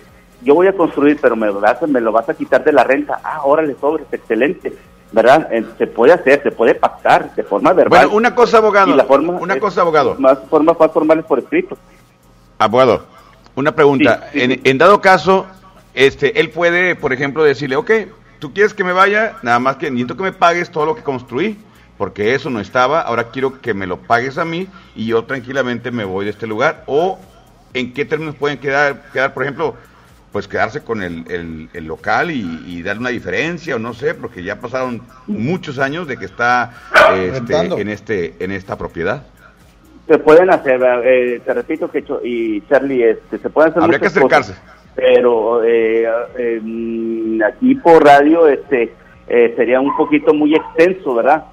[0.43, 3.21] yo voy a construir pero me vas me lo vas a quitar de la renta
[3.25, 4.73] ah órale sobres excelente
[5.13, 8.91] verdad Eh, se puede hacer se puede pactar de forma verbal Bueno, una cosa, abogado.
[8.93, 10.17] Y la forma una es- cosa, abogado.
[10.19, 11.77] más formas más formales por escrito
[12.59, 13.05] Abogado,
[13.55, 14.29] una pregunta.
[14.33, 15.47] En, en dado caso,
[15.95, 17.91] este, él puede, por ejemplo, decirle, ok,
[18.39, 21.03] tú quieres que me vaya, nada más que necesito que me pagues todo lo que
[21.03, 21.59] construí,
[21.99, 25.91] porque eso no estaba, ahora quiero que me lo pagues a mí y yo tranquilamente
[25.91, 26.83] me voy de este lugar.
[26.87, 27.19] O,
[27.75, 29.75] ¿en qué términos pueden quedar, quedar por ejemplo,
[30.32, 34.15] pues quedarse con el, el- el local y, y dar una diferencia, o no sé,
[34.15, 36.73] porque ya pasaron muchos años de que está
[37.15, 39.23] este, en, este, en esta propiedad?
[40.07, 43.98] se pueden hacer, eh, te repito que Cho- y Charlie, este, se pueden hacer Habría
[43.98, 44.55] que cosas, acercarse.
[44.94, 46.07] pero eh,
[47.44, 48.93] aquí por radio este
[49.28, 51.44] eh, sería un poquito muy extenso, ¿verdad?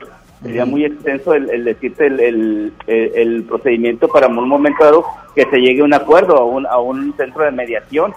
[0.43, 4.83] Sería muy extenso el, el decirte el, el, el- el procedimiento para en un momento
[4.83, 8.13] dado que se llegue a un acuerdo, a un, a un centro de mediación,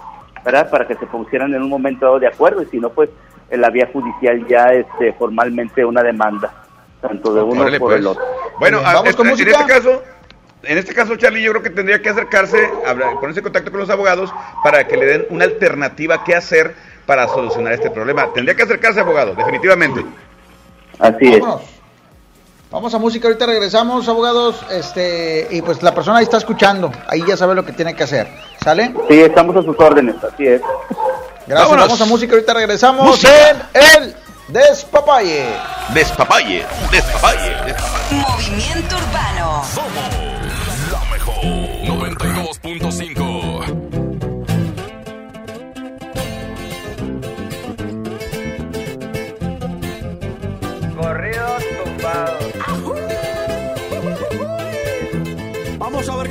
[0.46, 0.70] ¿verdad?
[0.70, 3.10] Para que se pusieran en un momento dado de acuerdo y si no, pues
[3.50, 6.54] en la vía judicial ya este, formalmente una demanda,
[7.02, 8.00] tanto de uno Órale, por pues.
[8.00, 8.24] el otro.
[8.58, 9.50] Bueno, ¿Vamos este- con en música?
[9.50, 10.02] este caso,
[10.62, 13.80] en este caso, Charlie, yo creo que tendría que acercarse, hablar- ponerse en contacto con
[13.80, 14.32] los abogados
[14.64, 16.74] para que le den una alternativa qué hacer
[17.06, 18.32] para solucionar este problema.
[18.32, 20.04] Tendría que acercarse, abogado, definitivamente.
[20.98, 21.75] Así Vámonos.
[22.70, 24.56] Vamos a música, ahorita regresamos, abogados.
[24.70, 28.02] Este, y pues la persona ahí está escuchando, ahí ya sabe lo que tiene que
[28.04, 28.28] hacer.
[28.62, 28.92] ¿Sale?
[29.08, 30.60] Sí, estamos a sus órdenes, así es.
[31.46, 31.84] Gracias, Vámonos.
[31.86, 33.68] vamos a música, ahorita regresamos Música.
[33.72, 34.16] en el
[34.48, 35.46] Despapalle.
[35.92, 38.12] Despapalle, despapalle, despapalle.
[38.12, 39.62] Movimiento Urbano.
[40.92, 43.66] La mejor 92.5.
[50.96, 52.35] Corridos tumbados.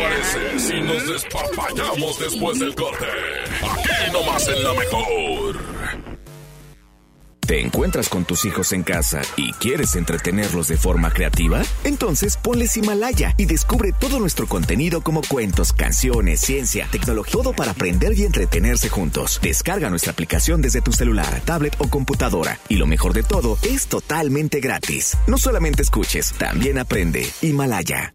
[0.00, 3.06] Parece si nos despapallamos después del corte?
[3.62, 5.70] Aquí nomás en la mejor.
[7.50, 11.62] ¿Te encuentras con tus hijos en casa y quieres entretenerlos de forma creativa?
[11.82, 17.72] Entonces ponles Himalaya y descubre todo nuestro contenido como cuentos, canciones, ciencia, tecnología, todo para
[17.72, 19.40] aprender y entretenerse juntos.
[19.42, 23.88] Descarga nuestra aplicación desde tu celular, tablet o computadora y lo mejor de todo es
[23.88, 25.16] totalmente gratis.
[25.26, 27.26] No solamente escuches, también aprende.
[27.42, 28.14] Himalaya.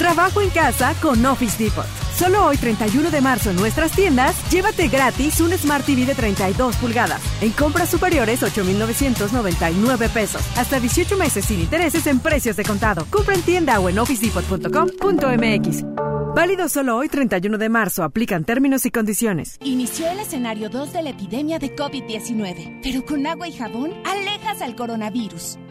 [0.00, 1.84] Trabajo en casa con Office Depot.
[2.16, 6.76] Solo hoy 31 de marzo en nuestras tiendas, llévate gratis un Smart TV de 32
[6.76, 7.20] pulgadas.
[7.42, 10.40] En compras superiores 8,999 pesos.
[10.56, 13.04] Hasta 18 meses sin intereses en precios de contado.
[13.10, 15.84] Compra en tienda o en officedepot.com.mx.
[16.34, 18.02] Válido solo hoy 31 de marzo.
[18.02, 19.58] Aplican términos y condiciones.
[19.62, 24.62] Inició el escenario 2 de la epidemia de COVID-19, pero con agua y jabón alejas
[24.62, 25.58] al coronavirus.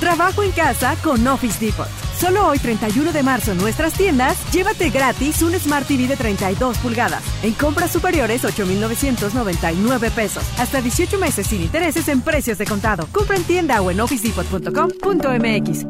[0.00, 1.86] Trabajo en casa con Office Depot.
[2.18, 6.78] Solo hoy 31 de marzo en nuestras tiendas, llévate gratis un Smart TV de 32
[6.78, 7.22] pulgadas.
[7.42, 10.42] En compras superiores 8,999 pesos.
[10.58, 13.06] Hasta 18 meses sin intereses en precios de contado.
[13.12, 15.86] Compra en tienda o en officedepot.com.mx.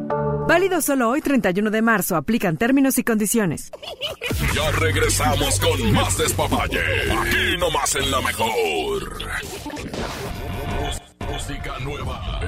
[0.47, 2.17] Válido solo hoy 31 de marzo.
[2.17, 3.71] Aplican términos y condiciones.
[4.53, 6.81] Ya regresamos con más despapalle.
[7.11, 9.19] Aquí nomás en la mejor.
[11.29, 12.41] Música nueva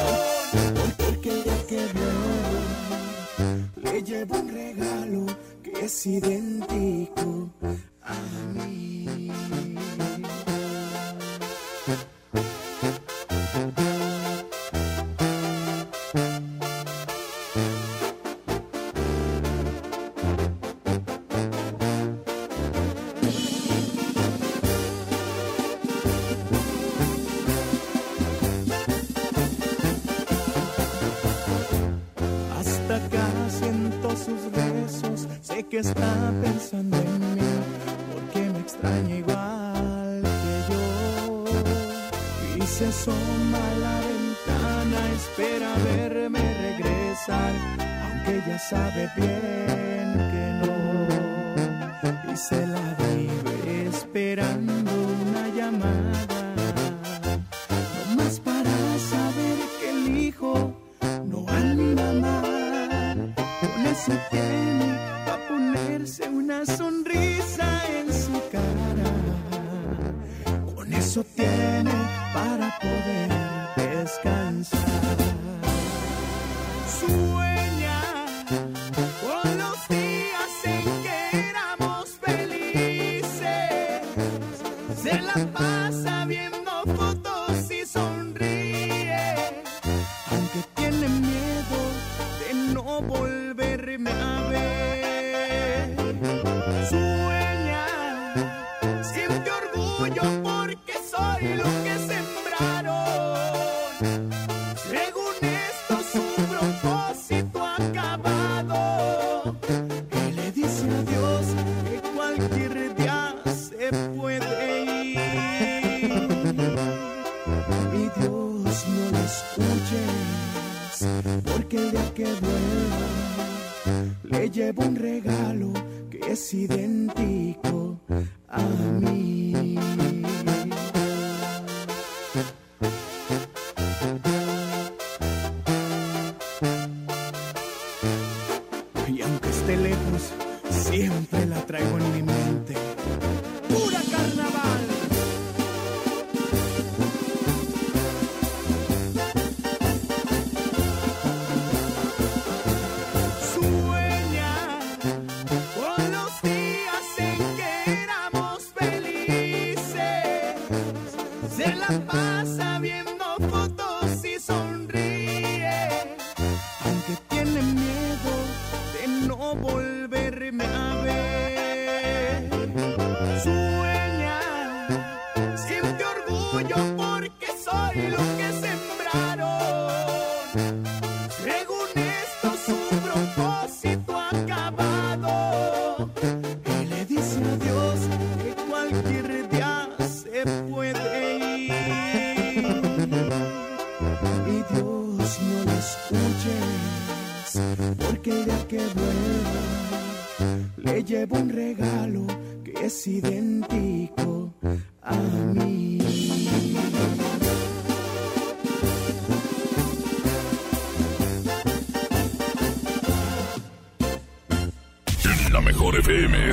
[0.96, 5.26] Porque el día que veo le llevo un regalo
[5.62, 7.50] que es idéntico
[8.02, 8.14] a
[8.54, 8.95] mí.
[35.80, 37.40] Está pensando en mí,
[38.12, 41.44] porque me extraña igual que yo.
[42.56, 47.52] Y se asoma a la ventana, espera verme regresar,
[48.04, 49.55] aunque ya sabe bien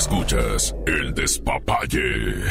[0.03, 2.43] escuchas el despapalle.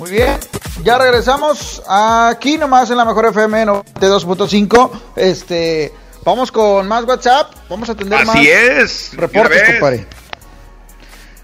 [0.00, 0.36] Muy bien,
[0.82, 4.90] ya regresamos aquí nomás en la mejor FM 92.5.
[5.14, 5.92] Este,
[6.24, 9.16] vamos con más WhatsApp, vamos a atender Así más es.
[9.16, 10.06] reportes, compadre.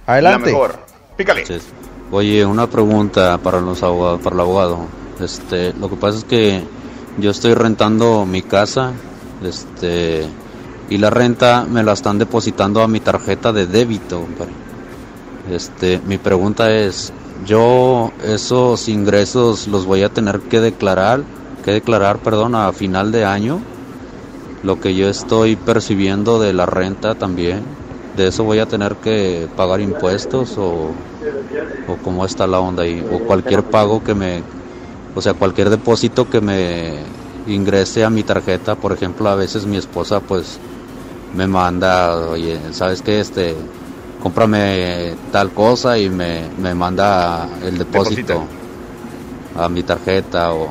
[0.06, 0.46] Adelante.
[0.50, 0.86] La mejor.
[1.16, 1.44] Pícale.
[2.10, 5.07] Oye, una pregunta para los abogados, para el abogado.
[5.20, 6.62] Este, lo que pasa es que
[7.19, 8.93] yo estoy rentando mi casa,
[9.43, 10.27] este,
[10.89, 14.24] y la renta me la están depositando a mi tarjeta de débito.
[15.51, 17.12] Este, mi pregunta es,
[17.47, 21.23] yo esos ingresos los voy a tener que declarar,
[21.65, 23.61] que declarar, perdón, a final de año,
[24.62, 27.62] lo que yo estoy percibiendo de la renta también.
[28.16, 30.90] De eso voy a tener que pagar impuestos o,
[31.86, 34.43] o cómo está la onda ahí, o cualquier pago que me,
[35.19, 36.93] o sea, cualquier depósito que me
[37.49, 40.61] ingrese a mi tarjeta, por ejemplo, a veces mi esposa pues
[41.35, 43.19] me manda, oye, ¿sabes qué?
[43.19, 43.57] Este,
[44.23, 48.45] cómprame tal cosa y me, me manda el depósito
[49.57, 50.69] a mi tarjeta o,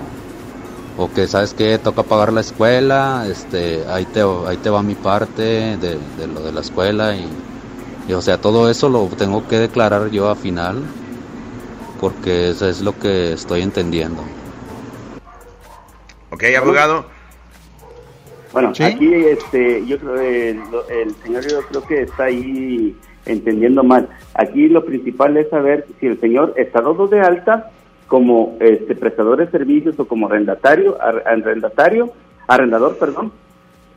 [0.98, 4.96] o que sabes qué toca pagar la escuela este ahí te ahí te va mi
[4.96, 7.28] parte de, de lo de la escuela y,
[8.08, 10.84] y, o sea todo eso lo tengo que declarar yo a final
[12.00, 14.24] porque eso es lo que estoy entendiendo
[16.32, 17.06] Ok, abogado.
[18.54, 20.60] Bueno, aquí este, yo creo el,
[20.90, 22.96] el señor yo creo que está ahí
[23.26, 24.10] entendiendo mal.
[24.34, 27.72] Aquí lo principal es saber si el señor está dado de alta
[28.08, 32.12] como este prestador de servicios o como arrendatario, ar- arrendatario,
[32.48, 33.34] arrendador, perdón,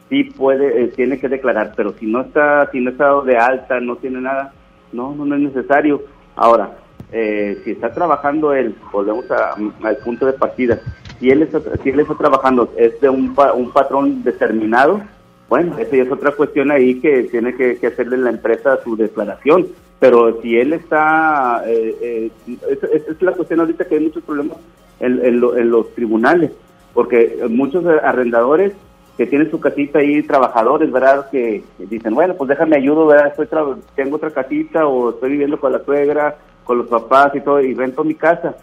[0.08, 3.36] sí puede, eh, tiene que declarar, pero si no está, si no está dado de
[3.36, 4.52] alta, no tiene nada,
[4.92, 6.02] no, no, no es necesario.
[6.34, 6.72] Ahora,
[7.12, 9.54] eh, si está trabajando él, volvemos a-
[9.84, 10.80] al punto de partida,
[11.20, 15.00] si él está, si él está trabajando, es de un, un patrón determinado,
[15.48, 19.66] bueno, esa es otra cuestión ahí que tiene que, hacerle la empresa su declaración.
[19.98, 22.30] Pero si él está, eh, eh,
[22.70, 24.56] es, la cuestión ahorita que hay muchos problemas
[24.98, 26.52] en, lo- en los tribunales,
[26.94, 28.72] porque muchos arrendadores
[29.18, 31.28] que tienen su casita ahí, trabajadores, ¿verdad?
[31.30, 33.26] Que dicen, bueno, pues déjame ayudo, ¿verdad?
[33.26, 37.40] Estoy tra- tengo otra casita o estoy viviendo con la suegra, con los papás y
[37.42, 38.54] todo, y rento mi casa.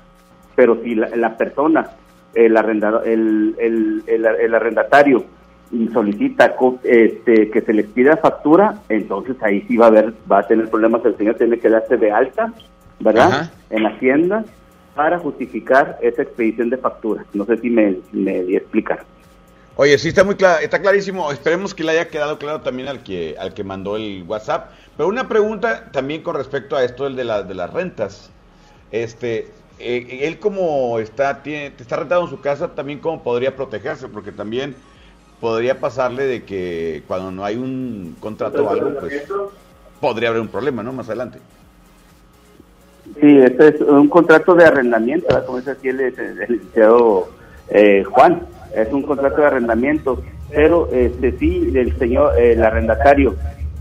[0.56, 1.88] Pero si la persona,
[2.38, 5.26] el, arrendado, el, el, el, el arrendatario,
[5.92, 10.48] solicita este, que se les pida factura, entonces ahí sí va a haber, va a
[10.48, 12.54] tener problemas, el señor tiene que darse de alta,
[13.00, 13.28] ¿verdad?
[13.28, 13.52] Ajá.
[13.70, 14.46] En Hacienda
[14.96, 17.24] para justificar esa expedición de factura.
[17.34, 19.04] No sé si me, me explicar.
[19.76, 21.32] Oye, sí está muy claro, está clarísimo.
[21.32, 24.72] Esperemos que le haya quedado claro también al que al que mandó el WhatsApp.
[24.96, 28.32] Pero una pregunta también con respecto a esto el de las de las rentas.
[28.92, 34.08] Este, eh, él como está tiene está rentado en su casa, también cómo podría protegerse,
[34.08, 34.76] porque también
[35.40, 39.24] podría pasarle de que cuando no hay un contrato o algo, pues
[40.02, 40.94] podría haber un problema, ¿no?
[40.94, 41.40] Más adelante.
[43.20, 45.46] Sí, este es un contrato de arrendamiento, ¿verdad?
[45.46, 47.30] como dice aquí el, licenciado
[47.70, 48.42] eh, Juan,
[48.76, 50.22] es un contrato de arrendamiento,
[50.52, 53.36] pero este el señor, el arrendatario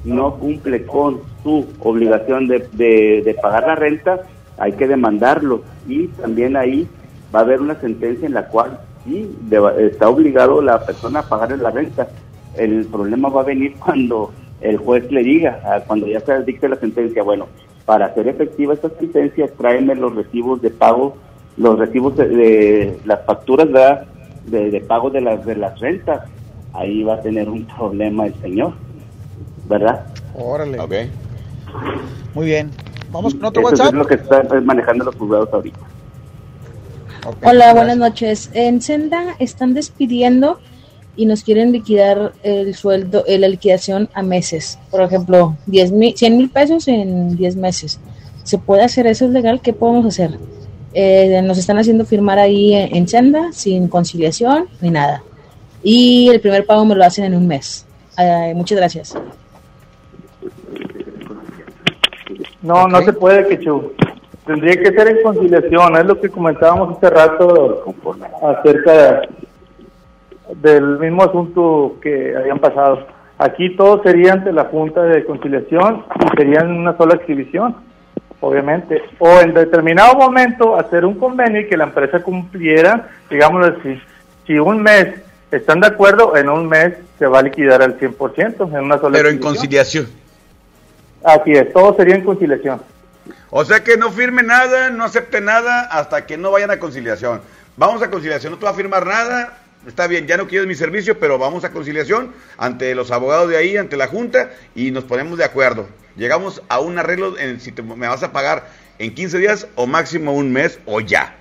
[0.05, 4.21] no cumple con su obligación de, de pagar la renta,
[4.59, 6.89] hay que demandarlo y también ahí
[7.35, 11.29] va a haber una sentencia en la cual sí deba- está obligado la persona a
[11.29, 12.09] pagar la renta.
[12.57, 16.69] El problema va a venir cuando el juez le diga, ah, cuando ya se dicte
[16.69, 17.49] la sentencia, bueno,
[17.85, 21.19] para hacer efectiva esta sentencia, tráeme los recibos de pago,
[21.57, 24.07] los recibos de, de las facturas ¿verdad?
[24.45, 26.23] de, de pago de las, de las rentas.
[26.73, 28.75] Ahí va a tener un problema el señor,
[29.65, 30.07] ¿verdad?
[30.35, 30.79] Órale.
[30.79, 30.93] Ok.
[32.35, 32.71] Muy bien.
[33.17, 33.87] Vamos con otro Eso WhatsApp.
[33.89, 35.79] es lo que están manejando los juzgados ahorita.
[37.25, 37.75] Hola, gracias.
[37.75, 38.51] buenas noches.
[38.53, 40.61] En Senda están despidiendo
[41.17, 44.79] y nos quieren liquidar el sueldo, eh, la liquidación a meses.
[44.91, 47.99] Por ejemplo, 10 mil, 100 mil pesos en 10 meses.
[48.45, 49.25] ¿Se puede hacer eso?
[49.25, 49.61] ¿Es legal?
[49.63, 50.39] ¿Qué podemos hacer?
[50.93, 55.23] Eh, nos están haciendo firmar ahí en, en senda, sin conciliación ni nada.
[55.83, 57.87] Y el primer pago me lo hacen en un mes.
[58.19, 59.15] Eh, muchas gracias.
[62.67, 63.93] No, no se puede, Quechu.
[64.45, 67.85] Tendría que ser en conciliación, es lo que comentábamos hace rato
[68.43, 69.23] acerca
[70.55, 73.07] del mismo asunto que habían pasado.
[73.39, 77.77] Aquí todo sería ante la Junta de Conciliación y sería en una sola exhibición,
[78.41, 79.03] obviamente.
[79.19, 84.01] O en determinado momento hacer un convenio y que la empresa cumpliera, digámoslo así,
[84.47, 85.09] si un mes
[85.51, 89.19] están de acuerdo, en un mes se va a liquidar al 100% en una sola
[89.19, 90.07] Pero en conciliación.
[91.27, 92.81] Así es, todo sería en conciliación.
[93.51, 97.41] O sea que no firme nada, no acepte nada hasta que no vayan a conciliación.
[97.77, 99.59] Vamos a conciliación, no te va a firmar nada.
[99.87, 103.57] Está bien, ya no quieres mi servicio, pero vamos a conciliación ante los abogados de
[103.57, 105.87] ahí, ante la Junta, y nos ponemos de acuerdo.
[106.17, 109.87] Llegamos a un arreglo en si te- me vas a pagar en 15 días o
[109.87, 111.35] máximo un mes o ya.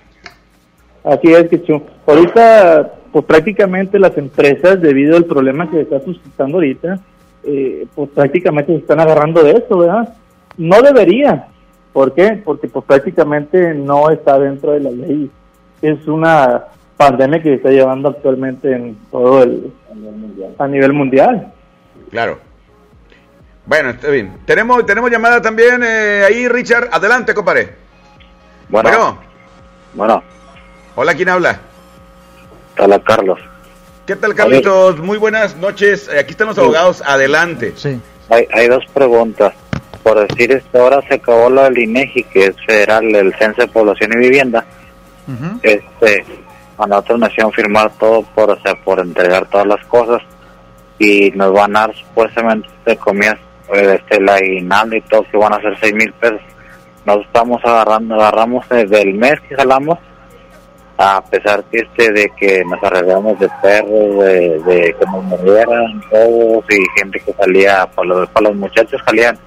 [1.04, 1.80] Así es, Kichu.
[2.06, 6.98] Ahorita, pues prácticamente las empresas, debido al problema que se está suscitando ahorita,
[7.46, 10.14] eh, pues prácticamente se están agarrando de esto, ¿verdad?
[10.56, 11.48] No debería.
[11.92, 12.40] ¿Por qué?
[12.44, 15.30] Porque pues prácticamente no está dentro de la ley.
[15.80, 16.64] Es una
[16.96, 19.72] pandemia que se está llevando actualmente en todo el...
[20.58, 21.52] a nivel mundial.
[22.10, 22.38] Claro.
[23.66, 24.32] Bueno, está bien.
[24.44, 26.88] Tenemos, tenemos llamada también eh, ahí, Richard.
[26.92, 27.70] Adelante, compadre.
[28.68, 29.18] Bueno.
[29.94, 30.22] Bueno.
[30.94, 31.58] Hola, ¿quién habla?
[32.78, 33.38] Hola, Carlos.
[34.06, 35.00] ¿Qué tal, Carlitos?
[35.00, 36.08] Muy buenas noches.
[36.08, 37.02] Eh, Aquí están los abogados.
[37.04, 37.72] Adelante.
[37.74, 38.00] Sí.
[38.30, 39.52] Hay, hay dos preguntas.
[40.04, 43.68] Por decir esto, ahora se acabó lo del INEGI, que es federal, el Censo de
[43.68, 44.64] Población y Vivienda.
[45.60, 46.24] Este,
[46.78, 50.22] a nosotros nos hicieron firmar todo por, o sea, por entregar todas las cosas
[51.00, 53.38] y nos van a dar supuestamente de comidas,
[53.74, 56.40] eh, este, el aguinaldo y todo, que van a ser seis mil pesos.
[57.04, 59.98] Nos estamos agarrando, agarramos desde el mes que jalamos,
[60.98, 66.00] a pesar que este de que nos arreglamos de perros, de, de que nos murieran
[66.10, 69.38] todos y gente que salía, para los, para los muchachos salían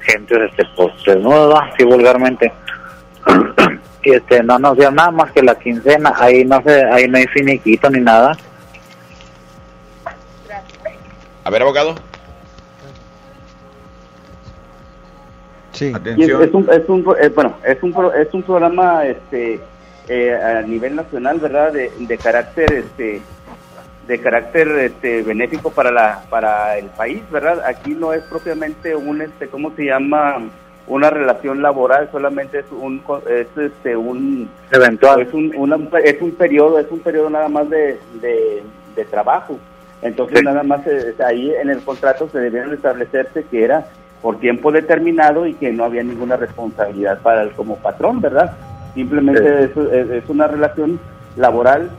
[0.00, 2.52] gente este pues desnuda, así vulgarmente.
[4.02, 7.18] y este no nos dio nada más que la quincena, ahí no se, ahí no
[7.18, 8.36] hay finiquito ni nada.
[11.44, 11.94] A ver, abogado.
[15.72, 15.92] Sí.
[16.16, 19.60] Y es, es un, es un, eh, bueno, es un, pro- es un programa este,
[20.08, 21.72] eh, a nivel nacional, ¿verdad?
[21.72, 23.22] De, de carácter, este,
[24.06, 27.62] de carácter este, benéfico para la, para el país, ¿verdad?
[27.66, 30.42] Aquí no es propiamente un, este, ¿cómo se llama?
[30.86, 35.22] Una relación laboral, solamente es un, es este, un Eventual.
[35.22, 38.62] Es un, una- es un periodo, es un periodo nada más de, de,
[38.94, 39.58] de trabajo.
[40.02, 40.44] Entonces Sí.
[40.44, 43.86] nada más eh, ahí en el contrato se debieron establecerse que era
[44.20, 48.52] por tiempo determinado y que no había ninguna responsabilidad para él como patrón, ¿verdad?
[48.94, 50.98] Simplemente es, es- es una relación
[51.36, 51.90] laboral,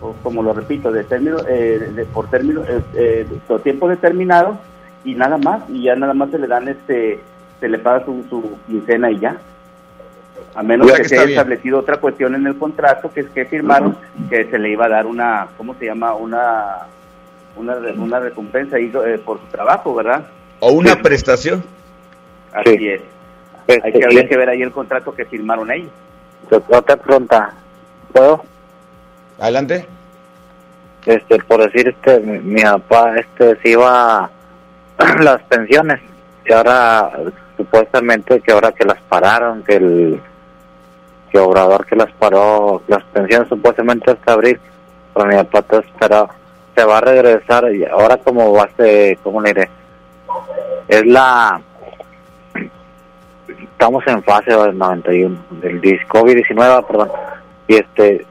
[0.00, 4.58] o como lo repito, de término, eh, de- por término, eh, eh, por tiempo determinado
[5.04, 7.20] y nada más, y ya nada más se le dan este,
[7.60, 9.36] se le paga su, su quincena y ya.
[10.54, 11.38] A menos O sea que que se haya bien.
[11.38, 13.96] establecido otra cuestión en el contrato que es que firmaron
[14.30, 16.14] que se le iba a dar una, ¿cómo se llama?
[16.14, 16.78] Una,
[17.56, 20.26] una, re- una recompensa ahí, eh, por su trabajo, ¿verdad?
[20.60, 21.62] O una prestación.
[22.52, 23.02] Así es.
[23.84, 25.90] Hay que, habría que ver ahí el contrato que firmaron ellos.
[26.50, 27.52] Otra pregunta,
[28.12, 28.42] ¿puedo?
[29.38, 29.86] Adelante.
[31.06, 34.30] Este, por decir, este, mi, mi papá, este, se iba a
[35.20, 36.00] las pensiones
[36.44, 37.10] y ahora
[37.56, 40.20] supuestamente que ahora que las pararon, que el
[41.30, 44.58] que Obrador que las paró, las pensiones supuestamente hasta abril,
[45.14, 46.30] pero mi papá está esperado,
[46.74, 49.70] se va a regresar y ahora como va a ser, ¿cómo le diré?
[50.88, 51.60] Es la,
[53.80, 57.08] estamos en fase del 91, del dis- COVID-19, perdón,
[57.66, 58.26] y este,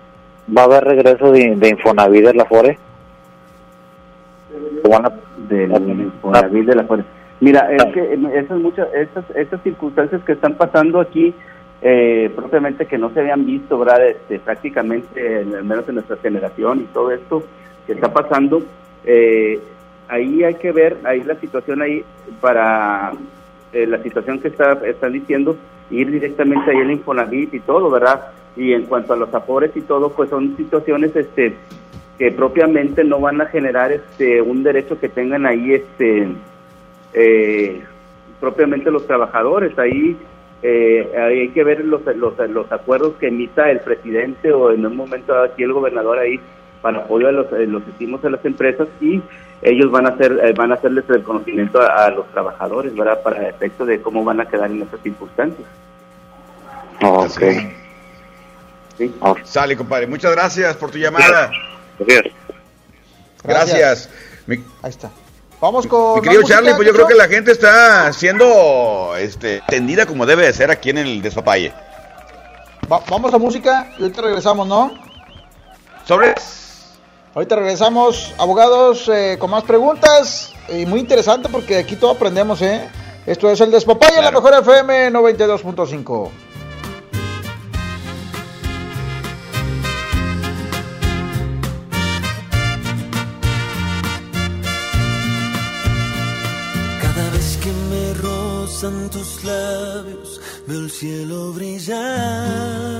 [0.56, 2.78] va a haber regreso de, de Infonavit de la FORE.
[5.50, 7.06] Del Infonavit de la Fuerza.
[7.40, 11.34] Mira, es que em, esas muchas, esas, esas circunstancias que están pasando aquí,
[11.82, 14.06] eh, propiamente que no se habían visto, ¿verdad?
[14.08, 17.42] Este, prácticamente, en- al menos en nuestra generación y todo esto
[17.88, 18.62] que está pasando,
[19.04, 19.60] eh,
[20.10, 22.04] ahí hay que ver, ahí la situación ahí
[22.40, 23.14] para
[23.74, 25.56] eh, la situación que está, están diciendo,
[25.90, 28.28] ir directamente ahí al Infonavit y todo, ¿verdad?
[28.56, 31.56] Y en cuanto a los afores y todo, pues son situaciones, este,
[32.20, 36.28] que propiamente no van a generar este un derecho que tengan ahí este
[37.14, 37.82] eh,
[38.42, 40.18] propiamente los trabajadores ahí
[40.62, 44.98] eh, hay que ver los, los, los acuerdos que emita el presidente o en un
[44.98, 46.42] momento aquí el gobernador ahí
[46.82, 49.22] para apoyo a los, eh, los estímulos a las empresas y
[49.62, 53.22] ellos van a hacer eh, van a hacerles el conocimiento a, a los trabajadores, ¿verdad?
[53.22, 55.68] Para efecto de cómo van a quedar en estas circunstancias.
[57.02, 57.42] Ok.
[59.44, 60.08] Sale, compadre.
[60.08, 61.52] Muchas gracias por tu llamada.
[62.00, 62.34] Gracias.
[63.44, 64.10] Gracias.
[64.48, 65.10] Mi, Ahí está.
[65.62, 66.16] Vamos con.
[66.16, 70.46] mi querido Charlie, pues yo creo que la gente está siendo este, tendida como debe
[70.46, 71.74] de ser aquí en el despapalle.
[72.92, 74.92] Va- vamos a música y ahorita regresamos, ¿no?
[76.06, 76.34] Sobre.
[77.36, 80.54] Ahorita regresamos, abogados, eh, con más preguntas.
[80.68, 82.90] Y muy interesante porque aquí todo aprendemos, ¿eh?
[83.26, 86.30] Esto es el Despapalle, la mejor FM 92.5.
[97.02, 103.00] Cada vez que me rozan tus labios, veo el cielo brillar.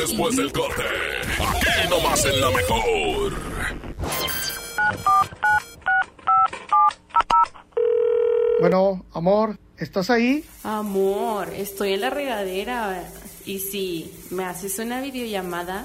[0.00, 0.82] Después del corte.
[1.38, 3.32] Aquí nomás en la mejor.
[8.60, 10.44] Bueno, amor, ¿estás ahí?
[10.64, 13.04] Amor, estoy en la regadera.
[13.44, 15.84] Y si me haces una videollamada.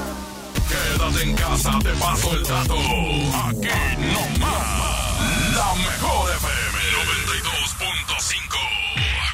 [1.11, 2.75] Quédate en casa, te paso el dato.
[2.75, 3.67] Aquí
[3.97, 5.55] no más.
[5.55, 6.77] La mejor FM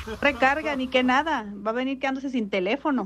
[0.08, 0.18] 92.5.
[0.22, 1.46] Recarga, ni que nada.
[1.66, 3.06] Va a venir quedándose sin teléfono.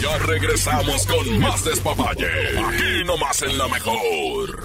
[0.00, 2.28] Ya regresamos con más despapalle.
[2.58, 4.64] Aquí nomás en la mejor.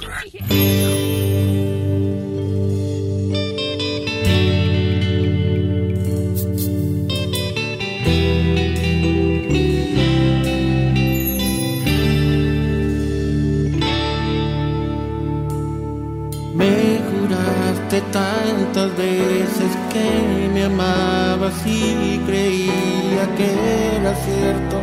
[18.12, 24.78] Tantas veces que me amabas y creía que era cierto.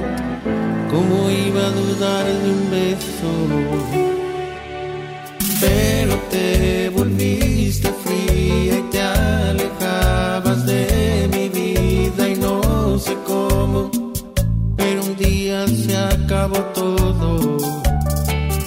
[0.91, 3.31] ¿Cómo iba a dudar de un beso?
[5.61, 13.91] Pero te volviste fría y te alejabas de mi vida y no sé cómo.
[14.77, 17.57] Pero un día se acabó todo.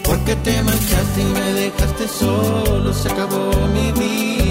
[0.03, 4.28] Porque te marchaste y me dejaste solo, se acabó mi vida,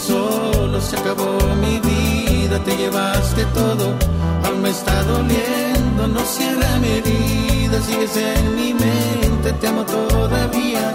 [0.00, 3.94] Solo, se acabó mi vida, te llevaste todo,
[4.44, 10.94] aún me está doliendo, no cierra mi herida, sigues en mi mente, te amo todavía.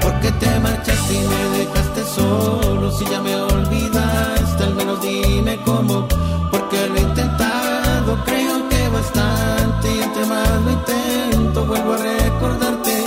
[0.00, 6.06] Porque te marchaste y me dejaste solo, si ya me olvidaste, al menos dime cómo,
[6.50, 13.04] porque lo he intentado, creo que bastante, y entre más lo intento, vuelvo a recordarte.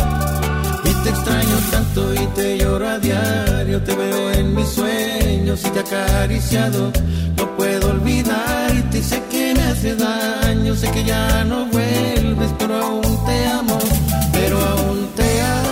[0.86, 5.70] Y te extraño tanto y te lloro a diario, te veo en mis sueños y
[5.70, 6.92] te he acariciado.
[7.38, 12.76] No puedo olvidarte y sé que me hace daño, sé que ya no vuelves, pero
[12.76, 13.80] aún te amo,
[14.34, 15.71] pero aún te amo.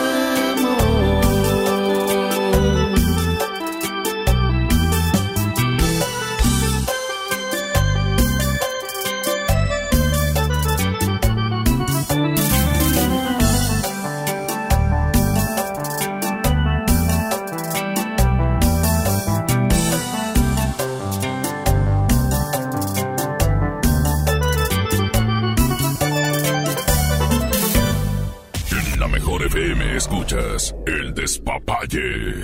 [30.29, 32.43] Escuchas el despapalle.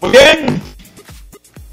[0.00, 0.62] Muy bien.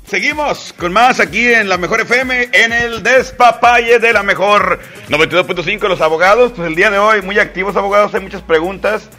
[0.06, 4.80] Seguimos con más aquí en la mejor FM, en el despapalle de la mejor.
[5.10, 9.10] 92.5 los abogados, pues el día de hoy muy activos abogados, hay muchas preguntas.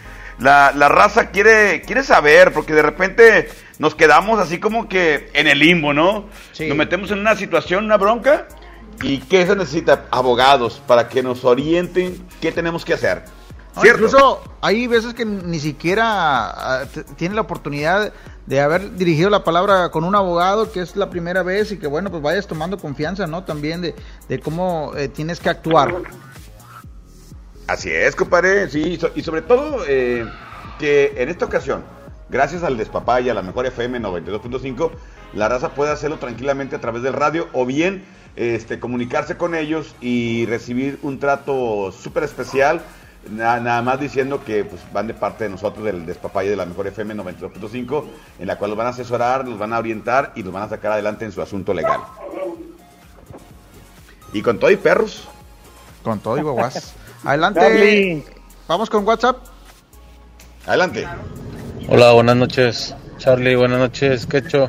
[0.41, 5.47] La, la raza quiere, quiere saber, porque de repente nos quedamos así como que en
[5.47, 6.29] el limbo, ¿no?
[6.59, 8.49] Nos metemos en una situación, una bronca,
[9.03, 10.07] y ¿qué se necesita?
[10.11, 13.25] Abogados, para que nos orienten qué tenemos que hacer.
[13.77, 16.03] No, incluso hay veces que ni siquiera
[16.51, 16.85] ah,
[17.17, 18.13] tiene la oportunidad
[18.47, 21.87] de haber dirigido la palabra con un abogado que es la primera vez y que
[21.87, 23.45] bueno, pues vayas tomando confianza, ¿no?
[23.45, 23.95] También de,
[24.29, 25.95] de cómo eh, tienes que actuar.
[27.69, 30.27] Así es, compadre, sí, y so- y sobre todo eh,
[30.81, 31.85] que en esta ocasión,
[32.29, 34.91] gracias al Despapaya, a la mejor FM 92.5,
[35.35, 38.05] la raza puede hacerlo tranquilamente a través del radio o bien
[38.37, 42.81] este, comunicarse con ellos y recibir un trato súper especial,
[43.29, 46.65] na- nada más diciendo que pues, van de parte de nosotros del Despapaya de la
[46.67, 48.05] mejor FM 92.5,
[48.39, 50.69] en la cual los van a asesorar, los van a orientar y los van a
[50.69, 52.01] sacar adelante en su asunto legal.
[54.33, 55.29] Y con todo y perros.
[56.03, 56.95] Con todo y guaguas.
[57.25, 57.61] Adelante.
[57.61, 58.25] Charlie.
[58.69, 59.37] Vamos con WhatsApp.
[60.67, 61.07] Adelante.
[61.89, 62.95] Hola, buenas noches.
[63.19, 64.25] Charlie, buenas noches.
[64.27, 64.69] Quecho,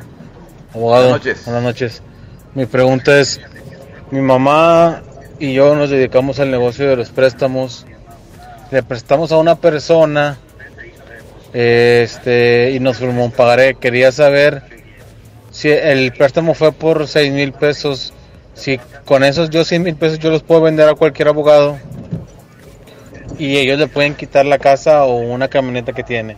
[0.74, 1.04] abogado.
[1.10, 1.44] Buenas noches.
[1.44, 2.02] Buenas noches.
[2.54, 3.40] Mi pregunta es,
[4.12, 5.02] mi mamá
[5.38, 7.86] y yo nos dedicamos al negocio de los préstamos.
[8.70, 10.38] Le prestamos a una persona
[11.54, 13.74] este y nos firmó un pagaré.
[13.74, 14.62] Quería saber
[15.50, 18.12] si el préstamo fue por seis mil pesos.
[18.52, 21.78] Si con esos yo seis mil pesos yo los puedo vender a cualquier abogado
[23.38, 26.36] y ellos le pueden quitar la casa o una camioneta que tiene.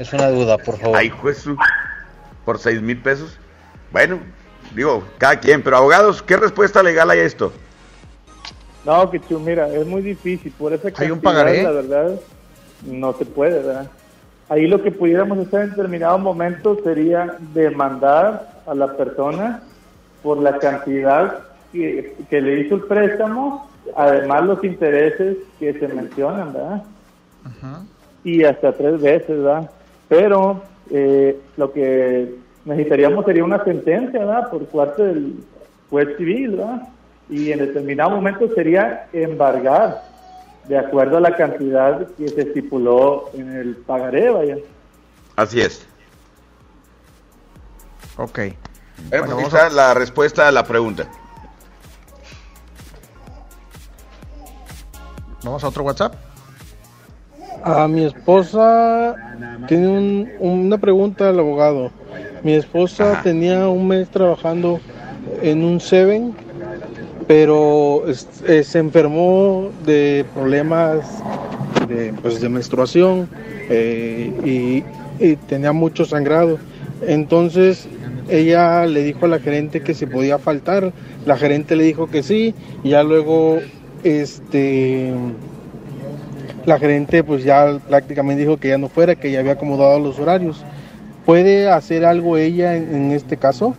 [0.00, 0.98] Es una duda, por favor.
[0.98, 1.56] Ay, Jesús.
[2.44, 3.38] Por seis mil pesos.
[3.92, 4.18] Bueno,
[4.74, 7.52] digo, cada quien, pero abogados, ¿qué respuesta legal hay a esto?
[8.84, 10.52] No, que tú, mira, es muy difícil.
[10.58, 11.62] Por esa Hay un cantidad, pagaré.
[11.62, 12.20] La verdad,
[12.84, 13.90] no se puede, ¿verdad?
[14.48, 19.62] Ahí lo que pudiéramos hacer en determinado momento sería demandar a la persona
[20.22, 21.38] por la cantidad
[21.72, 26.82] que, que le hizo el préstamo, además los intereses que se mencionan, ¿verdad?
[28.22, 29.70] Y hasta tres veces, ¿verdad?
[30.08, 34.50] Pero eh, lo que necesitaríamos sería una sentencia, ¿verdad?
[34.50, 35.44] Por parte del
[35.90, 36.88] juez civil, ¿verdad?
[37.28, 40.02] Y en determinado momento sería embargar
[40.68, 44.56] de acuerdo a la cantidad que se estipuló en el pagaré, vaya.
[45.36, 45.86] Así es.
[48.16, 48.38] Ok.
[48.38, 48.56] Bueno,
[49.10, 51.08] Bueno, pues está la respuesta a la pregunta.
[55.42, 56.14] Vamos a otro WhatsApp.
[57.64, 59.16] A mi esposa
[59.66, 61.90] tiene un- una pregunta al abogado.
[62.42, 64.80] Mi esposa tenía un mes trabajando
[65.42, 66.34] en un Seven,
[67.26, 71.22] pero es- eh, se enfermó de problemas
[71.88, 73.28] de, pues, de menstruación
[73.70, 76.58] eh, y, y tenía mucho sangrado.
[77.06, 77.88] Entonces
[78.28, 80.92] ella le dijo a la gerente que se podía faltar.
[81.24, 83.58] La gerente le dijo que sí y ya luego
[84.02, 85.12] este
[86.66, 90.18] la gerente pues ya prácticamente dijo que ya no fuera, que ya había acomodado los
[90.18, 90.64] horarios.
[91.24, 93.74] ¿Puede hacer algo ella en, en este caso?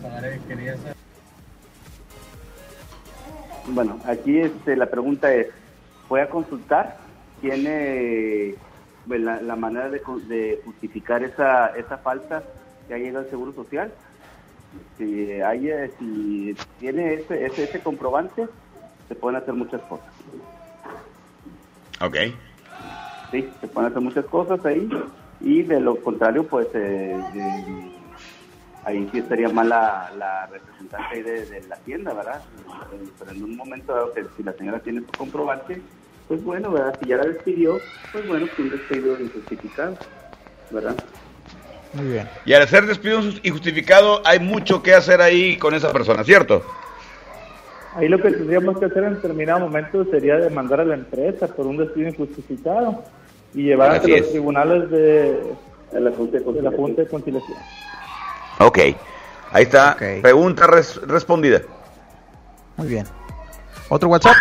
[3.67, 5.47] Bueno, aquí este, la pregunta es,
[6.07, 6.97] ¿fue a consultar?
[7.41, 8.55] ¿Tiene
[9.07, 12.43] pues, la, la manera de justificar esa, esa falta
[12.87, 13.91] que ha llegado al Seguro Social?
[14.97, 18.47] Si, hay, eh, si tiene ese, ese, ese comprobante,
[19.07, 20.07] se pueden hacer muchas cosas.
[22.01, 22.15] Ok.
[23.31, 24.89] Sí, se pueden hacer muchas cosas ahí
[25.41, 27.91] y de lo contrario, pues eh, eh,
[28.83, 32.41] ahí sí estaría mal la, la representante ahí de, de la tienda, ¿verdad?
[32.93, 35.81] Eh, Pero en un momento dado que si la señora tiene su comprobante,
[36.27, 36.97] pues bueno, ¿verdad?
[37.01, 37.79] Si ya la despidió,
[38.11, 39.97] pues bueno, pues un despido injustificado,
[40.71, 40.95] ¿verdad?
[41.93, 42.29] Muy bien.
[42.45, 46.63] Y al ser despido injustificado, hay mucho que hacer ahí con esa persona, ¿cierto?
[47.95, 51.65] Ahí lo que tendríamos que hacer en determinado momento sería demandar a la empresa por
[51.65, 53.03] un despido injustificado
[53.53, 54.31] y llevar ante los es.
[54.31, 55.53] tribunales de,
[55.93, 57.57] de la Junta de, la Junta de Conciliación.
[58.59, 58.79] Ok.
[59.51, 59.95] Ahí está.
[60.21, 61.61] Pregunta res- respondida.
[62.75, 63.05] Muy bien.
[63.87, 64.35] Otro WhatsApp.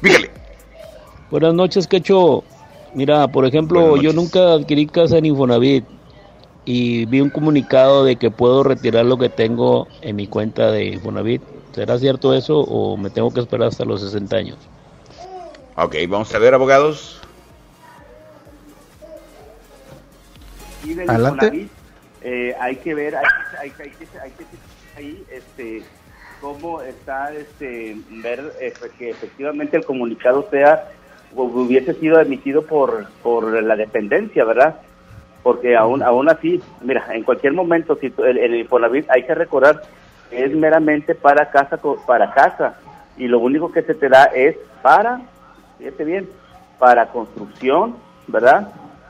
[0.00, 0.30] Fíjale.
[1.30, 2.44] Buenas noches, Quecho.
[2.94, 5.84] Mira, por ejemplo, yo nunca adquirí casa en Infonavit
[6.64, 10.86] y vi un comunicado de que puedo retirar lo que tengo en mi cuenta de
[10.86, 11.42] Infonavit.
[11.76, 14.56] ¿Será cierto eso o me tengo que esperar hasta los 60 años?
[15.76, 17.20] Ok, vamos a ver, abogados.
[20.86, 21.68] Y del Adelante.
[22.22, 23.24] Eh, hay que ver, hay,
[23.60, 24.44] hay, hay que, hay que
[24.96, 25.82] ahí, este,
[26.40, 30.88] cómo está, este, ver eh, que efectivamente el comunicado sea
[31.36, 34.76] o hubiese sido emitido por, por la dependencia, ¿verdad?
[35.42, 39.82] Porque aún, aún así, mira, en cualquier momento, si tú- el, Infonavit hay que recordar
[40.30, 42.74] es meramente para casa, para casa,
[43.16, 45.20] y lo único que se te da es para,
[45.78, 46.28] fíjate bien,
[46.78, 47.96] para construcción,
[48.26, 48.68] ¿verdad?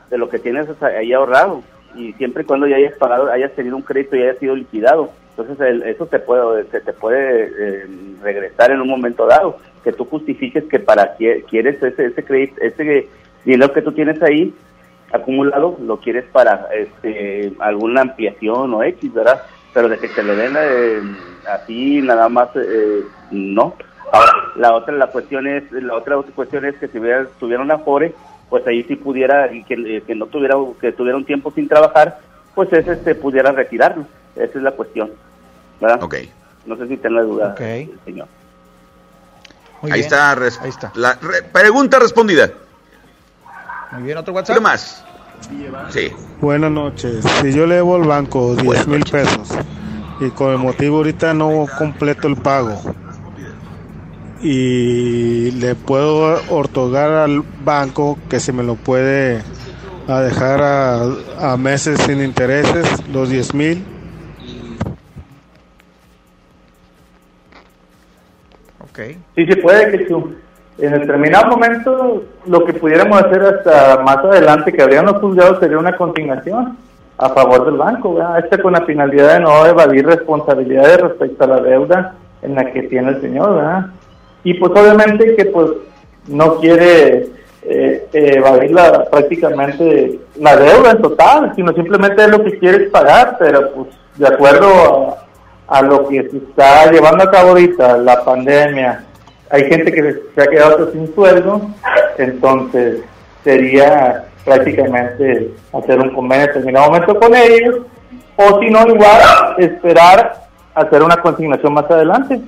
[0.09, 1.61] De lo que tienes ahí ahorrado
[1.95, 5.09] y siempre y cuando ya hayas pagado, hayas tenido un crédito y hayas sido liquidado.
[5.31, 7.85] Entonces el- eso te puede, se te puede eh,
[8.23, 12.61] regresar en un momento dado, que tú justifiques que para qui- quieres ese, ese crédito,
[12.61, 13.07] ese
[13.45, 14.53] dinero que tú tienes ahí
[15.11, 19.41] acumulado, lo quieres para este, alguna ampliación o X, ¿verdad?
[19.77, 21.01] Pero de que te lo den eh,
[21.47, 23.75] así nada más, eh, no.
[24.11, 27.75] Ahora, la otra, la cuestión es, la otra cuestión es que si hubiera, tuviera una
[27.75, 28.15] Afore,
[28.49, 31.67] pues ahí sí pudiera, y que, eh, que no tuviera, que tuviera un tiempo sin
[31.67, 32.17] trabajar,
[32.55, 34.07] pues ese se pudiera retirarlo.
[34.35, 35.11] Esa es la cuestión,
[35.79, 36.01] ¿verdad?
[36.01, 36.15] Ok.
[36.65, 37.61] No sé si tiene duda, Ok.
[37.61, 38.27] el señor.
[39.83, 40.59] Ahí está, res-
[40.95, 42.49] La re- pregunta respondida.
[43.91, 44.55] Muy bien, otro WhatsApp.
[44.55, 45.05] ¿Qué más?
[45.89, 46.11] Sí.
[46.41, 47.23] Buenas noches.
[47.41, 49.49] Si yo le debo al banco 10 mil pesos
[50.19, 52.79] y con el motivo ahorita no completo el pago
[54.41, 59.41] y le puedo otorgar al banco que se me lo puede
[60.07, 63.83] a dejar a, a meses sin intereses los 10 mil.
[68.79, 68.99] Ok.
[69.35, 70.35] Sí, se puede que tú,
[70.79, 75.79] en determinado momento lo que pudiéramos hacer hasta más adelante que habrían los juzgados sería
[75.79, 76.77] una consignación
[77.17, 78.39] a favor del banco, ¿verdad?
[78.39, 82.83] Este con la finalidad de no evadir responsabilidades respecto a la deuda en la que
[82.83, 83.87] tiene el señor, ¿verdad?
[84.43, 85.71] Y pues obviamente que pues
[86.27, 87.27] no quiere
[87.63, 93.71] eh, evadir la, prácticamente la deuda en total, sino simplemente lo que quiere pagar, pero
[93.71, 95.17] pues de acuerdo
[95.67, 99.06] a, a lo que se está llevando a cabo ahorita, la pandemia,
[99.49, 101.61] hay gente que se ha quedado sin sueldo,
[102.17, 103.01] entonces
[103.43, 107.79] sería prácticamente hacer un convenio en determinado momento con ellos,
[108.35, 109.21] o si no, igual
[109.57, 110.33] esperar
[110.75, 112.39] hacer una consignación más adelante.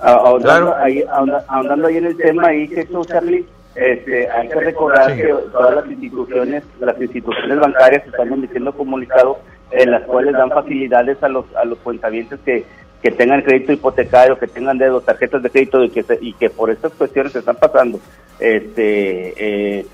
[0.00, 4.48] Ah, ahondando, ahí, ahonda- ahondando ahí en el tema ahí que tú, Charlie, este, hay
[4.48, 9.36] que recordar que todas las instituciones, las instituciones bancarias están emitiendo comunicados
[9.70, 12.64] en las cuales dan facilidades a los a los cuentavientes que,
[13.02, 16.48] que tengan crédito hipotecario, que tengan dedos, tarjetas de crédito y que se- y que
[16.50, 17.98] por estas cuestiones que están pasando,
[18.38, 19.34] este,
[19.80, 19.86] eh,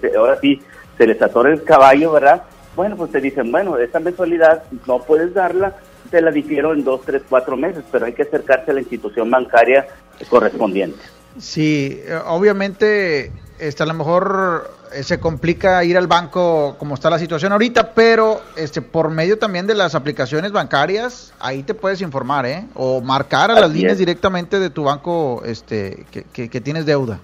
[0.00, 0.60] se- ahora sí
[0.96, 2.42] se les atora el caballo, ¿verdad?
[2.74, 5.76] Bueno, pues te dicen, bueno, esta mensualidad no puedes darla,
[6.10, 9.30] te la difiero en dos, tres, cuatro meses, pero hay que acercarse a la institución
[9.30, 9.86] bancaria
[10.28, 10.98] correspondiente.
[11.38, 17.18] Sí, obviamente, este, a lo mejor eh, se complica ir al banco como está la
[17.18, 22.46] situación ahorita, pero este, por medio también de las aplicaciones bancarias, ahí te puedes informar,
[22.46, 22.64] ¿eh?
[22.74, 23.98] O marcar a las líneas es.
[23.98, 27.18] directamente de tu banco este, que, que- que tienes deuda.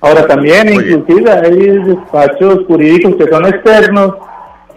[0.00, 4.14] Ahora también, inclusive, hay despachos jurídicos que son externos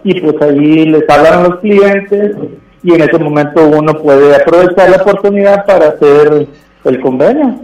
[0.04, 2.36] y pues ahí les hablan a los clientes
[2.84, 6.46] y en ese momento uno puede aprovechar la oportunidad para hacer
[6.84, 7.60] el convenio.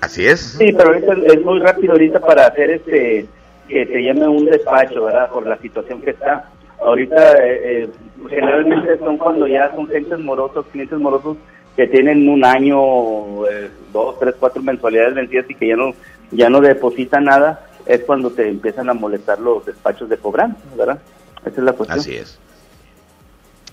[0.00, 0.40] Así es.
[0.58, 3.26] Sí, pero ahorita es muy rápido ahorita para hacer este
[3.68, 5.30] que te llame un despacho, ¿verdad?
[5.30, 6.48] Por la situación que está.
[6.80, 7.88] Ahorita eh, eh,
[8.30, 11.36] generalmente son cuando ya son clientes morosos, clientes morosos
[11.76, 15.92] que tienen un año, eh, dos, tres, cuatro mensualidades vencidas y que ya no
[16.30, 20.98] ya no depositan nada, es cuando te empiezan a molestar los despachos de cobranza, ¿verdad?
[21.40, 21.98] Esa es la cuestión.
[22.00, 22.38] Así es.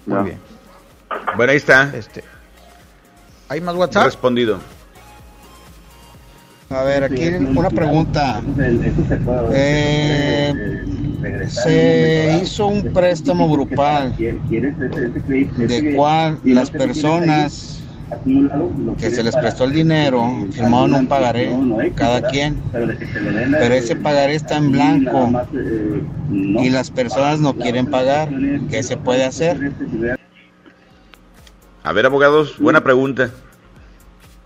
[0.05, 0.23] Muy No.
[0.23, 0.39] bien.
[1.35, 1.91] Bueno, ahí está.
[1.95, 2.23] Este,
[3.49, 4.05] ¿Hay más WhatsApp?
[4.05, 4.59] Respondido.
[6.69, 8.41] A ver, aquí una pregunta.
[9.53, 10.83] Eh,
[11.47, 17.81] se hizo un préstamo grupal de cual las personas
[18.97, 21.55] que se les prestó el dinero firmaron un pagaré
[21.95, 25.31] cada quien, pero ese pagaré está en blanco
[26.31, 28.29] y las personas no quieren pagar.
[28.69, 29.71] ¿Qué se puede hacer?
[31.83, 33.29] A ver, abogados, buena pregunta.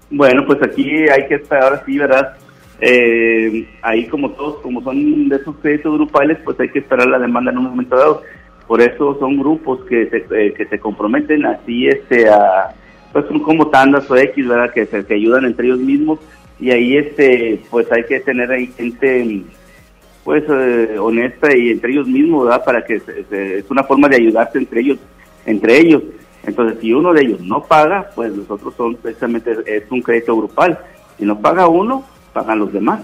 [0.10, 2.36] Bueno, pues aquí hay que estar, ahora sí, ¿verdad?
[2.82, 7.20] Eh, ahí como todos, como son de esos créditos grupales, pues hay que esperar la
[7.20, 8.24] demanda en un momento dado.
[8.68, 12.70] Por eso son grupos que se, eh, que se comprometen así este a,
[13.12, 14.72] pues son como tandas o X, ¿verdad?
[14.74, 16.20] Que se que ayudan entre ellos mismos
[16.60, 19.42] y ahí este, pues hay que tener ahí gente
[20.24, 22.64] pues eh, honesta y entre ellos mismos, ¿verdad?
[22.64, 25.00] Para que se- se- es una forma de ayudarse entre ellos,
[25.46, 26.04] entre ellos.
[26.50, 30.36] Entonces, si uno de ellos no paga, pues los otros son precisamente es un crédito
[30.36, 30.80] grupal.
[31.18, 32.04] Si no paga uno,
[32.34, 33.02] pagan los demás.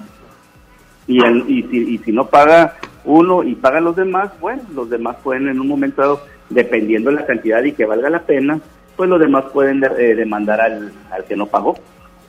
[1.07, 4.89] Y, el- y, si, y si no paga uno y pagan los demás, bueno, los
[4.89, 8.59] demás pueden en un momento dado, dependiendo de la cantidad y que valga la pena,
[8.95, 11.77] pues los demás pueden de- eh, demandar al, al que no pagó.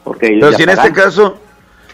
[0.05, 1.39] Porque ellos Pero ya si en este caso,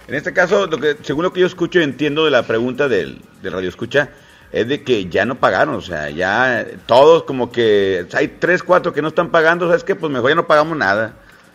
[0.08, 2.88] en este caso, lo que, según lo que yo escucho y entiendo de la pregunta
[2.88, 4.10] del, del radio escucha,
[4.52, 8.92] es de que ya no pagaron, o sea, ya todos como que hay tres, cuatro
[8.92, 9.94] que no están pagando, ¿sabes qué?
[9.94, 11.14] Pues mejor ya no pagamos nada.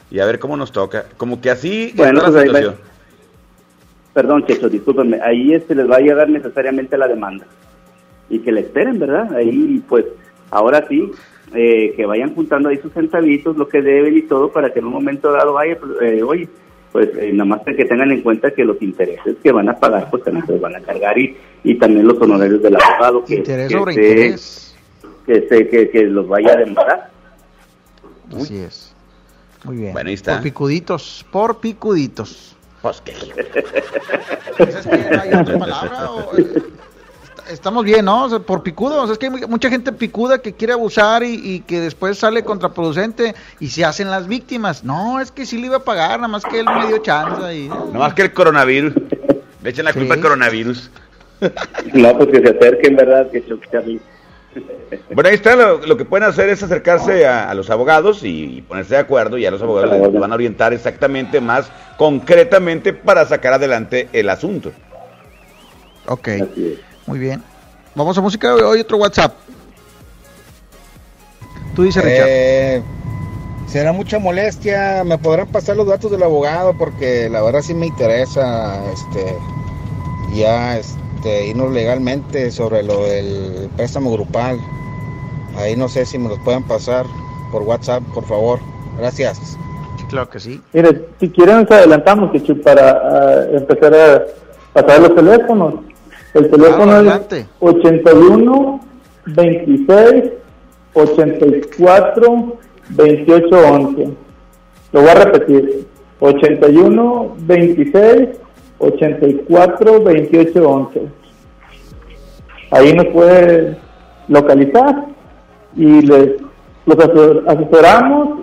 [0.09, 1.05] y a ver cómo nos toca.
[1.17, 2.59] Como que así Bueno, está la pues ahí va.
[2.59, 2.87] situación.
[4.13, 5.19] Perdón, Checho, discúlpenme.
[5.21, 7.45] Ahí este les va a llegar necesariamente la demanda.
[8.29, 9.33] Y que le esperen, ¿verdad?
[9.35, 10.05] Ahí, pues,
[10.49, 11.11] ahora sí,
[11.53, 14.85] eh, que vayan juntando ahí sus centavitos, lo que deben y todo, para que en
[14.85, 16.49] un momento dado vaya, pues, eh, oye,
[16.91, 20.09] pues eh, nada más que tengan en cuenta que los intereses que van a pagar,
[20.09, 23.35] pues también se los van a cargar y, y también los honorarios del abogado que,
[23.35, 24.75] Interés que, sobre se- interés.
[25.25, 27.09] que, se- que, que los vaya a demandar.
[28.35, 28.93] Así es.
[29.63, 29.93] Muy bien.
[29.93, 30.33] Bueno, ahí está.
[30.35, 32.55] Por picuditos, por picuditos.
[32.81, 33.11] Pues que
[35.19, 36.11] ¿Hay otra palabra?
[36.11, 36.43] o, eh,
[37.49, 38.25] Estamos bien, ¿no?
[38.25, 39.09] O sea, por picudos.
[39.09, 42.43] Es que hay mu- mucha gente picuda que quiere abusar y, y que después sale
[42.43, 44.83] contraproducente y se hacen las víctimas.
[44.83, 47.55] No, es que sí le iba a pagar, nada más que él me dio chance.
[47.55, 47.67] Y...
[47.67, 48.93] No más que el coronavirus.
[49.63, 50.91] Le echan la culpa al coronavirus.
[51.93, 53.29] No, pues que se acerquen, ¿verdad?
[53.31, 54.01] Que Charlie.
[55.13, 58.57] Bueno, ahí está, lo, lo que pueden hacer es acercarse a, a los abogados y,
[58.57, 61.69] y ponerse de acuerdo, y ya los abogados les, les van a orientar exactamente, más
[61.97, 64.71] concretamente, para sacar adelante el asunto.
[66.07, 66.29] Ok,
[67.07, 67.41] muy bien.
[67.95, 69.33] Vamos a música, hoy otro WhatsApp.
[71.75, 72.27] Tú dices, Richard.
[72.29, 72.83] Eh,
[73.67, 77.87] será mucha molestia, me podrán pasar los datos del abogado porque la verdad sí me
[77.87, 79.35] interesa este
[80.35, 84.59] ya este irnos legalmente sobre lo del préstamo grupal.
[85.57, 87.05] Ahí no sé si me los pueden pasar
[87.51, 88.59] por WhatsApp, por favor.
[88.97, 89.57] Gracias.
[90.09, 90.61] Claro que sí.
[90.73, 92.31] Mire, si quieren nos adelantamos,
[92.63, 94.25] para ah, empezar a
[94.73, 95.73] pasar los teléfonos.
[96.37, 97.39] El teléfono adelante.
[97.39, 98.79] es 81
[99.25, 100.23] 26
[100.93, 102.53] 84
[102.89, 104.09] 28 11.
[104.93, 105.87] Lo voy a repetir.
[106.19, 108.29] 81 26
[108.79, 111.01] 84 28 11.
[112.71, 113.77] Ahí nos puede
[114.27, 115.05] localizar
[115.75, 116.29] y les
[116.85, 118.39] los asesor- asesoramos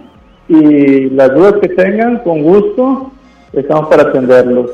[0.48, 3.10] y las dudas que tengan, con gusto,
[3.52, 4.70] estamos para atenderlos.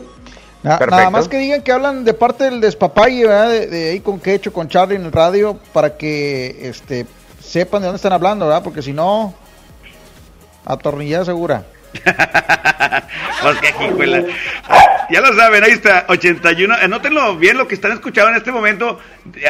[0.63, 3.49] Na- nada más que digan que hablan de parte del despapalle, ¿verdad?
[3.51, 7.07] De, de ahí con Quecho, con Charlie en el radio, para que este
[7.43, 8.63] sepan de dónde están hablando, ¿verdad?
[8.63, 9.35] Porque si no,
[10.67, 11.65] atornillada segura.
[15.11, 16.73] Ya lo saben, ahí está, 81.
[16.83, 19.01] Anótenlo bien lo que están escuchando en este momento.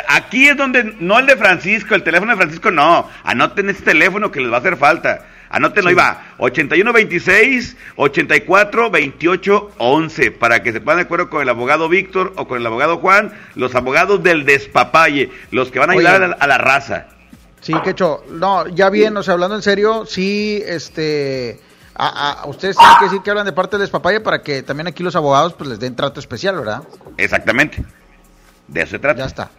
[0.08, 3.06] Aquí es donde, no el de Francisco, el teléfono de Francisco, no.
[3.24, 5.26] Anoten este teléfono que les va a hacer falta.
[5.50, 6.34] Anótenlo, ahí va.
[6.38, 10.30] 81 26 84 28 11.
[10.30, 13.32] Para que se pongan de acuerdo con el abogado Víctor o con el abogado Juan,
[13.56, 17.08] los abogados del despapalle, los que van a ayudar a la, a la raza.
[17.60, 21.60] Sí, Quecho, no, ya bien, o sea, hablando en serio, sí, este,
[21.94, 25.02] a ustedes tienen que decir que hablan de parte del despapalle para que también aquí
[25.02, 26.82] los abogados pues les den trato especial, ¿verdad?
[27.18, 27.84] Exactamente.
[28.68, 29.18] De eso se trata.
[29.18, 29.50] Ya está.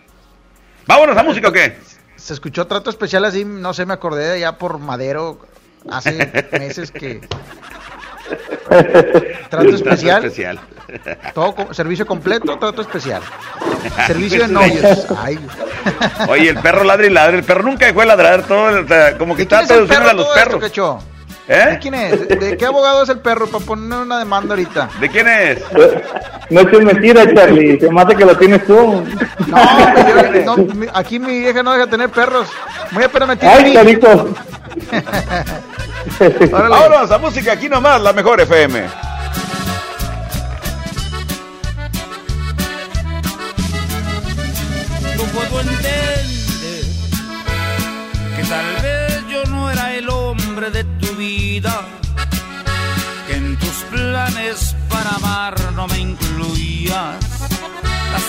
[0.87, 1.77] ¿Vámonos a música o qué?
[2.15, 5.39] Se escuchó trato especial así, no sé, me acordé de allá por Madero
[5.89, 7.21] hace meses que...
[9.49, 10.23] Trato especial.
[10.23, 10.59] especial.
[11.33, 13.21] Todo co- servicio completo, trato especial.
[14.07, 15.05] Servicio de novios.
[15.17, 15.39] Ay.
[16.29, 17.37] Oye, el perro ladra y ladra.
[17.37, 18.43] El perro nunca dejó de ladrar.
[18.43, 20.61] Todo, o sea, como que ¿De quién está traduciendo a los esto, perros.
[20.63, 20.99] Quecho?
[21.47, 21.65] ¿Eh?
[21.71, 22.27] ¿De quién es?
[22.27, 24.89] ¿De, qué abogado es el perro para poner una demanda ahorita?
[24.99, 25.59] ¿De quién es?
[26.49, 29.03] No es mentira, Charlie, se mata que lo tienes tú.
[29.47, 32.47] No, yo- no, aquí mi vieja no deja tener perros.
[32.91, 34.33] Muy apenas me tiene Ay, carito.
[36.51, 38.83] Vámonos a música aquí nomás, la mejor FM.
[45.17, 46.40] no puedo entender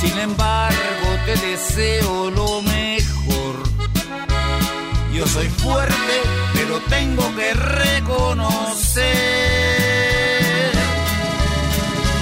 [0.00, 3.54] Sin embargo, te deseo lo mejor.
[5.14, 6.14] Yo soy fuerte,
[6.52, 9.06] pero tengo que reconocer.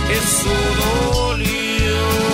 [0.08, 0.54] Eso
[1.14, 2.33] dolió.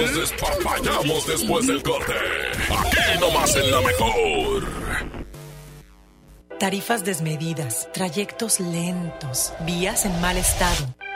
[0.00, 2.12] Nos despapallamos después del corte?
[2.70, 4.68] Aquí nomás en la mejor.
[6.58, 10.94] Tarifas desmedidas, trayectos lentos, vías en mal estado.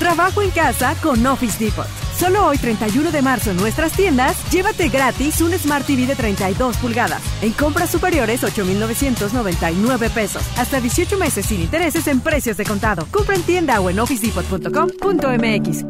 [0.00, 1.86] Trabajo en casa con Office Depot.
[2.18, 6.78] Solo hoy 31 de marzo en nuestras tiendas, llévate gratis un Smart TV de 32
[6.78, 7.22] pulgadas.
[7.42, 10.42] En compras superiores 8,999 pesos.
[10.56, 13.06] Hasta 18 meses sin intereses en precios de contado.
[13.10, 15.84] Compra en tienda o en officedepot.com.mx.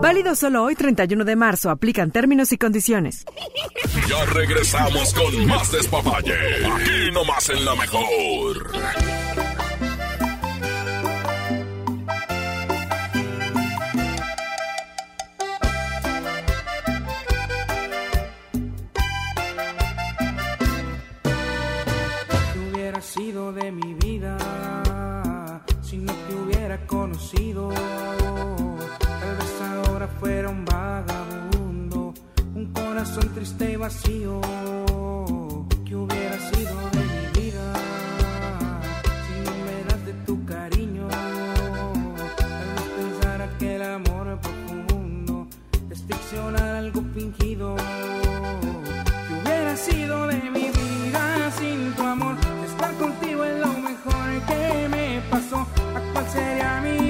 [0.00, 1.68] Válido solo hoy 31 de marzo.
[1.68, 3.24] Aplican términos y condiciones.
[4.08, 6.66] Ya regresamos con más despapalle.
[6.72, 9.65] Aquí nomás en la mejor.
[23.16, 24.36] Sido de mi vida
[25.80, 27.70] si no te hubiera conocido?
[28.98, 32.12] Tal vez ahora fuera un vagabundo,
[32.54, 34.40] un corazón triste y vacío.
[35.86, 37.72] ¿Qué hubiera sido de mi vida
[39.26, 41.08] si no me das de tu cariño?
[41.08, 45.46] Tal vez pensara que el amor profundo
[45.90, 47.76] es ficcionar algo fingido.
[55.36, 55.66] Pasó.
[55.94, 57.05] ¿A cuál sería mi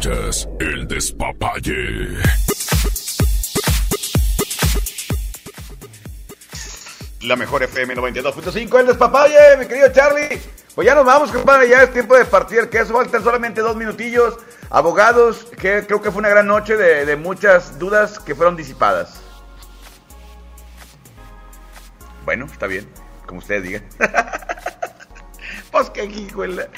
[0.00, 2.16] escuchas El Despapalle.
[7.22, 10.40] La mejor FM 92.5, el despapalle, mi querido Charlie.
[10.74, 12.94] Pues ya nos vamos, compadre, ya es tiempo de partir el queso.
[12.94, 14.38] Faltan solamente dos minutillos.
[14.70, 19.20] Abogados, que creo que fue una gran noche de, de muchas dudas que fueron disipadas.
[22.24, 22.88] Bueno, está bien,
[23.26, 23.84] como ustedes digan.
[25.84, 26.68] de la-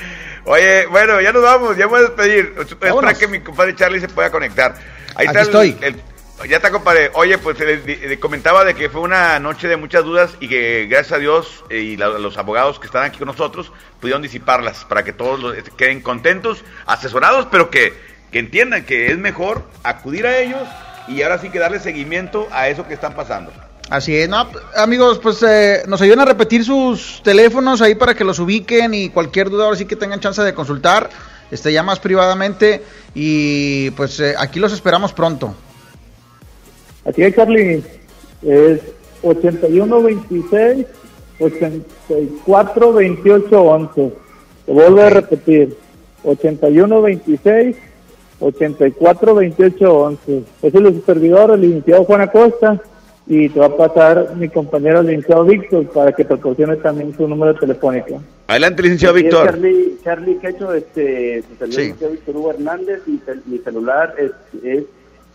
[0.45, 2.55] Oye, bueno, ya nos vamos, ya voy a despedir.
[2.81, 3.19] Vámonos.
[3.19, 4.75] que mi compadre Charlie se pueda conectar.
[5.15, 5.77] Ahí Aquí está estoy.
[5.81, 6.01] el-
[6.49, 7.11] ya está, compadre.
[7.15, 10.87] Oye, pues le, le comentaba de que fue una noche de muchas dudas y que
[10.91, 14.85] gracias a Dios eh, y la- los abogados que están aquí con nosotros pudieron disiparlas
[14.85, 17.93] para que todos los- queden contentos, asesorados, pero que,
[18.33, 20.63] que entiendan que es mejor acudir a ellos
[21.07, 23.53] y ahora sí que darle seguimiento a eso que están pasando.
[23.91, 24.47] Así es, no,
[24.77, 29.11] amigos, pues eh, nos ayudan a repetir sus teléfonos ahí para que los ubiquen y
[29.11, 31.11] cualquier duda ahora sí que tengan chance de consultar,
[31.51, 32.83] este, ya más privadamente
[33.15, 35.55] y pues eh, aquí los esperamos pronto.
[37.05, 37.83] Así es, Charlie.
[38.43, 38.81] Es
[39.23, 40.87] 8126
[41.41, 44.13] 84 28 11.
[44.67, 45.77] Te vuelvo a repetir.
[46.25, 47.77] 8126
[48.41, 50.39] 84 28 11.
[50.39, 52.81] Ese es el supervisor, el licenciado Juan Acosta.
[53.27, 57.55] Y te va a pasar mi compañero licenciado Víctor para que proporcione también su número
[57.55, 58.21] telefónico.
[58.49, 59.47] Adelante, licenciado Víctor.
[59.47, 61.81] Charlie, Charlie Quecho, este, su servidor, Sí.
[61.83, 64.33] licenciado Víctor Hugo Hernández, mi, cel- mi celular es,
[64.65, 64.85] es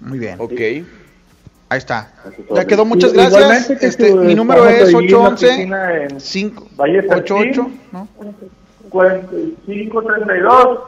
[0.00, 0.36] Muy bien.
[0.38, 0.52] Ok.
[1.70, 2.12] Ahí está.
[2.54, 3.70] Ya quedó, muchas I- gracias.
[3.82, 8.08] Este, mi número es ahí en la 811 oficina en 5 Valle Fertín, 88, ¿no?
[8.94, 10.78] 4532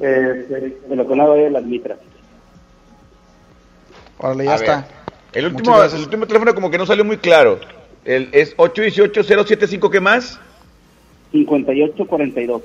[0.00, 1.98] eh, de la zona de las Mitras.
[4.18, 4.86] Órale, ya A está.
[5.32, 7.58] El último, el último teléfono como que no salió muy claro.
[8.04, 10.38] El, es 818-075, ¿qué más?
[11.32, 12.62] 5842.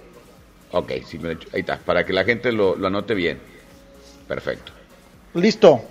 [0.72, 1.48] Ok, sí, me lo he hecho.
[1.54, 3.40] ahí está, para que la gente lo, lo anote bien.
[4.28, 4.74] Perfecto.
[5.34, 5.82] Listo.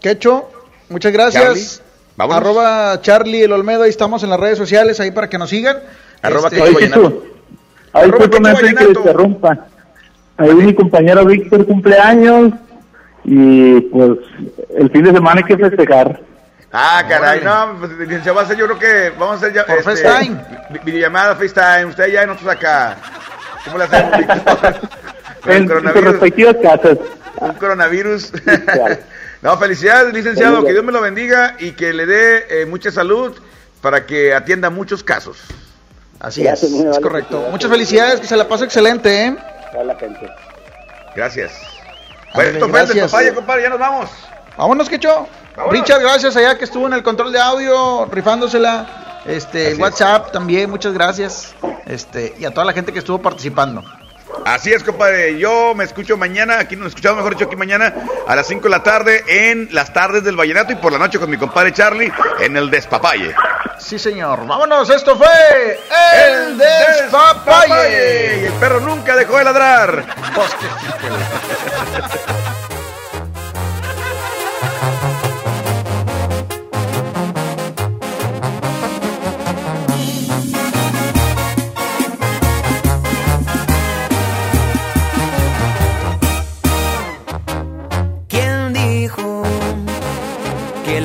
[0.00, 0.48] Quecho,
[0.88, 1.82] muchas gracias.
[2.16, 2.34] Charlie.
[2.36, 5.80] Arroba Charlie el Olmedo, ahí estamos en las redes sociales, ahí para que nos sigan.
[6.22, 7.39] Arroba Este, Quecho Vallenato.
[7.92, 9.00] Ay, Arroba discúlpame Quecho antes que Vallenato.
[9.00, 9.58] interrumpa.
[10.36, 12.52] Ahí mi compañero Víctor cumpleaños
[13.24, 14.10] y pues
[14.76, 16.20] el fin de semana hay que festejar.
[16.72, 19.66] Ah, caray, no, pues, licenciado, va a ser, yo creo que vamos a hacer ya.
[19.66, 20.36] Por FaceTime.
[20.70, 22.96] vi- Videollamada, FaceTime, usted ya y nosotros acá.
[23.64, 24.74] ¿Cómo le hacemos, Víctor?
[25.46, 26.98] En sus respectivas casas.
[27.40, 28.30] Un coronavirus.
[29.42, 33.32] no, felicidades, licenciado, que Dios me lo bendiga y que le dé eh, mucha salud
[33.80, 35.38] para que atienda muchos casos.
[36.20, 37.48] Así es, es correcto.
[37.50, 39.36] Muchas felicidades, que se la pase excelente, ¿eh?
[39.78, 40.30] A la gente.
[41.16, 41.52] Gracias.
[42.34, 44.10] Bueno, esto fue el compadre, ya nos vamos.
[44.56, 45.26] Vámonos, Quecho.
[45.56, 45.80] Vámonos.
[45.80, 49.22] Richard, gracias allá que estuvo en el control de audio, rifándosela.
[49.26, 49.78] Este, Así el es.
[49.78, 51.54] WhatsApp también, muchas gracias.
[51.86, 53.82] Este, y a toda la gente que estuvo participando.
[54.44, 55.38] Así es, compadre.
[55.38, 57.94] Yo me escucho mañana, aquí nos escuchamos, mejor dicho, aquí mañana
[58.26, 61.18] a las 5 de la tarde en las tardes del Vallenato y por la noche
[61.18, 63.34] con mi compadre Charlie en el Despapalle.
[63.78, 64.46] Sí, señor.
[64.46, 65.78] Vámonos, esto fue
[66.14, 68.42] El Despapalle.
[68.42, 70.04] Y el perro nunca dejó de ladrar.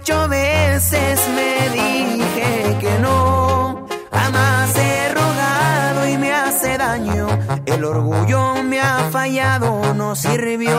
[0.00, 3.86] 28 veces me dije que no.
[4.10, 7.28] Jamás he rogado y me hace daño.
[7.66, 10.78] El orgullo me ha fallado, no sirvió.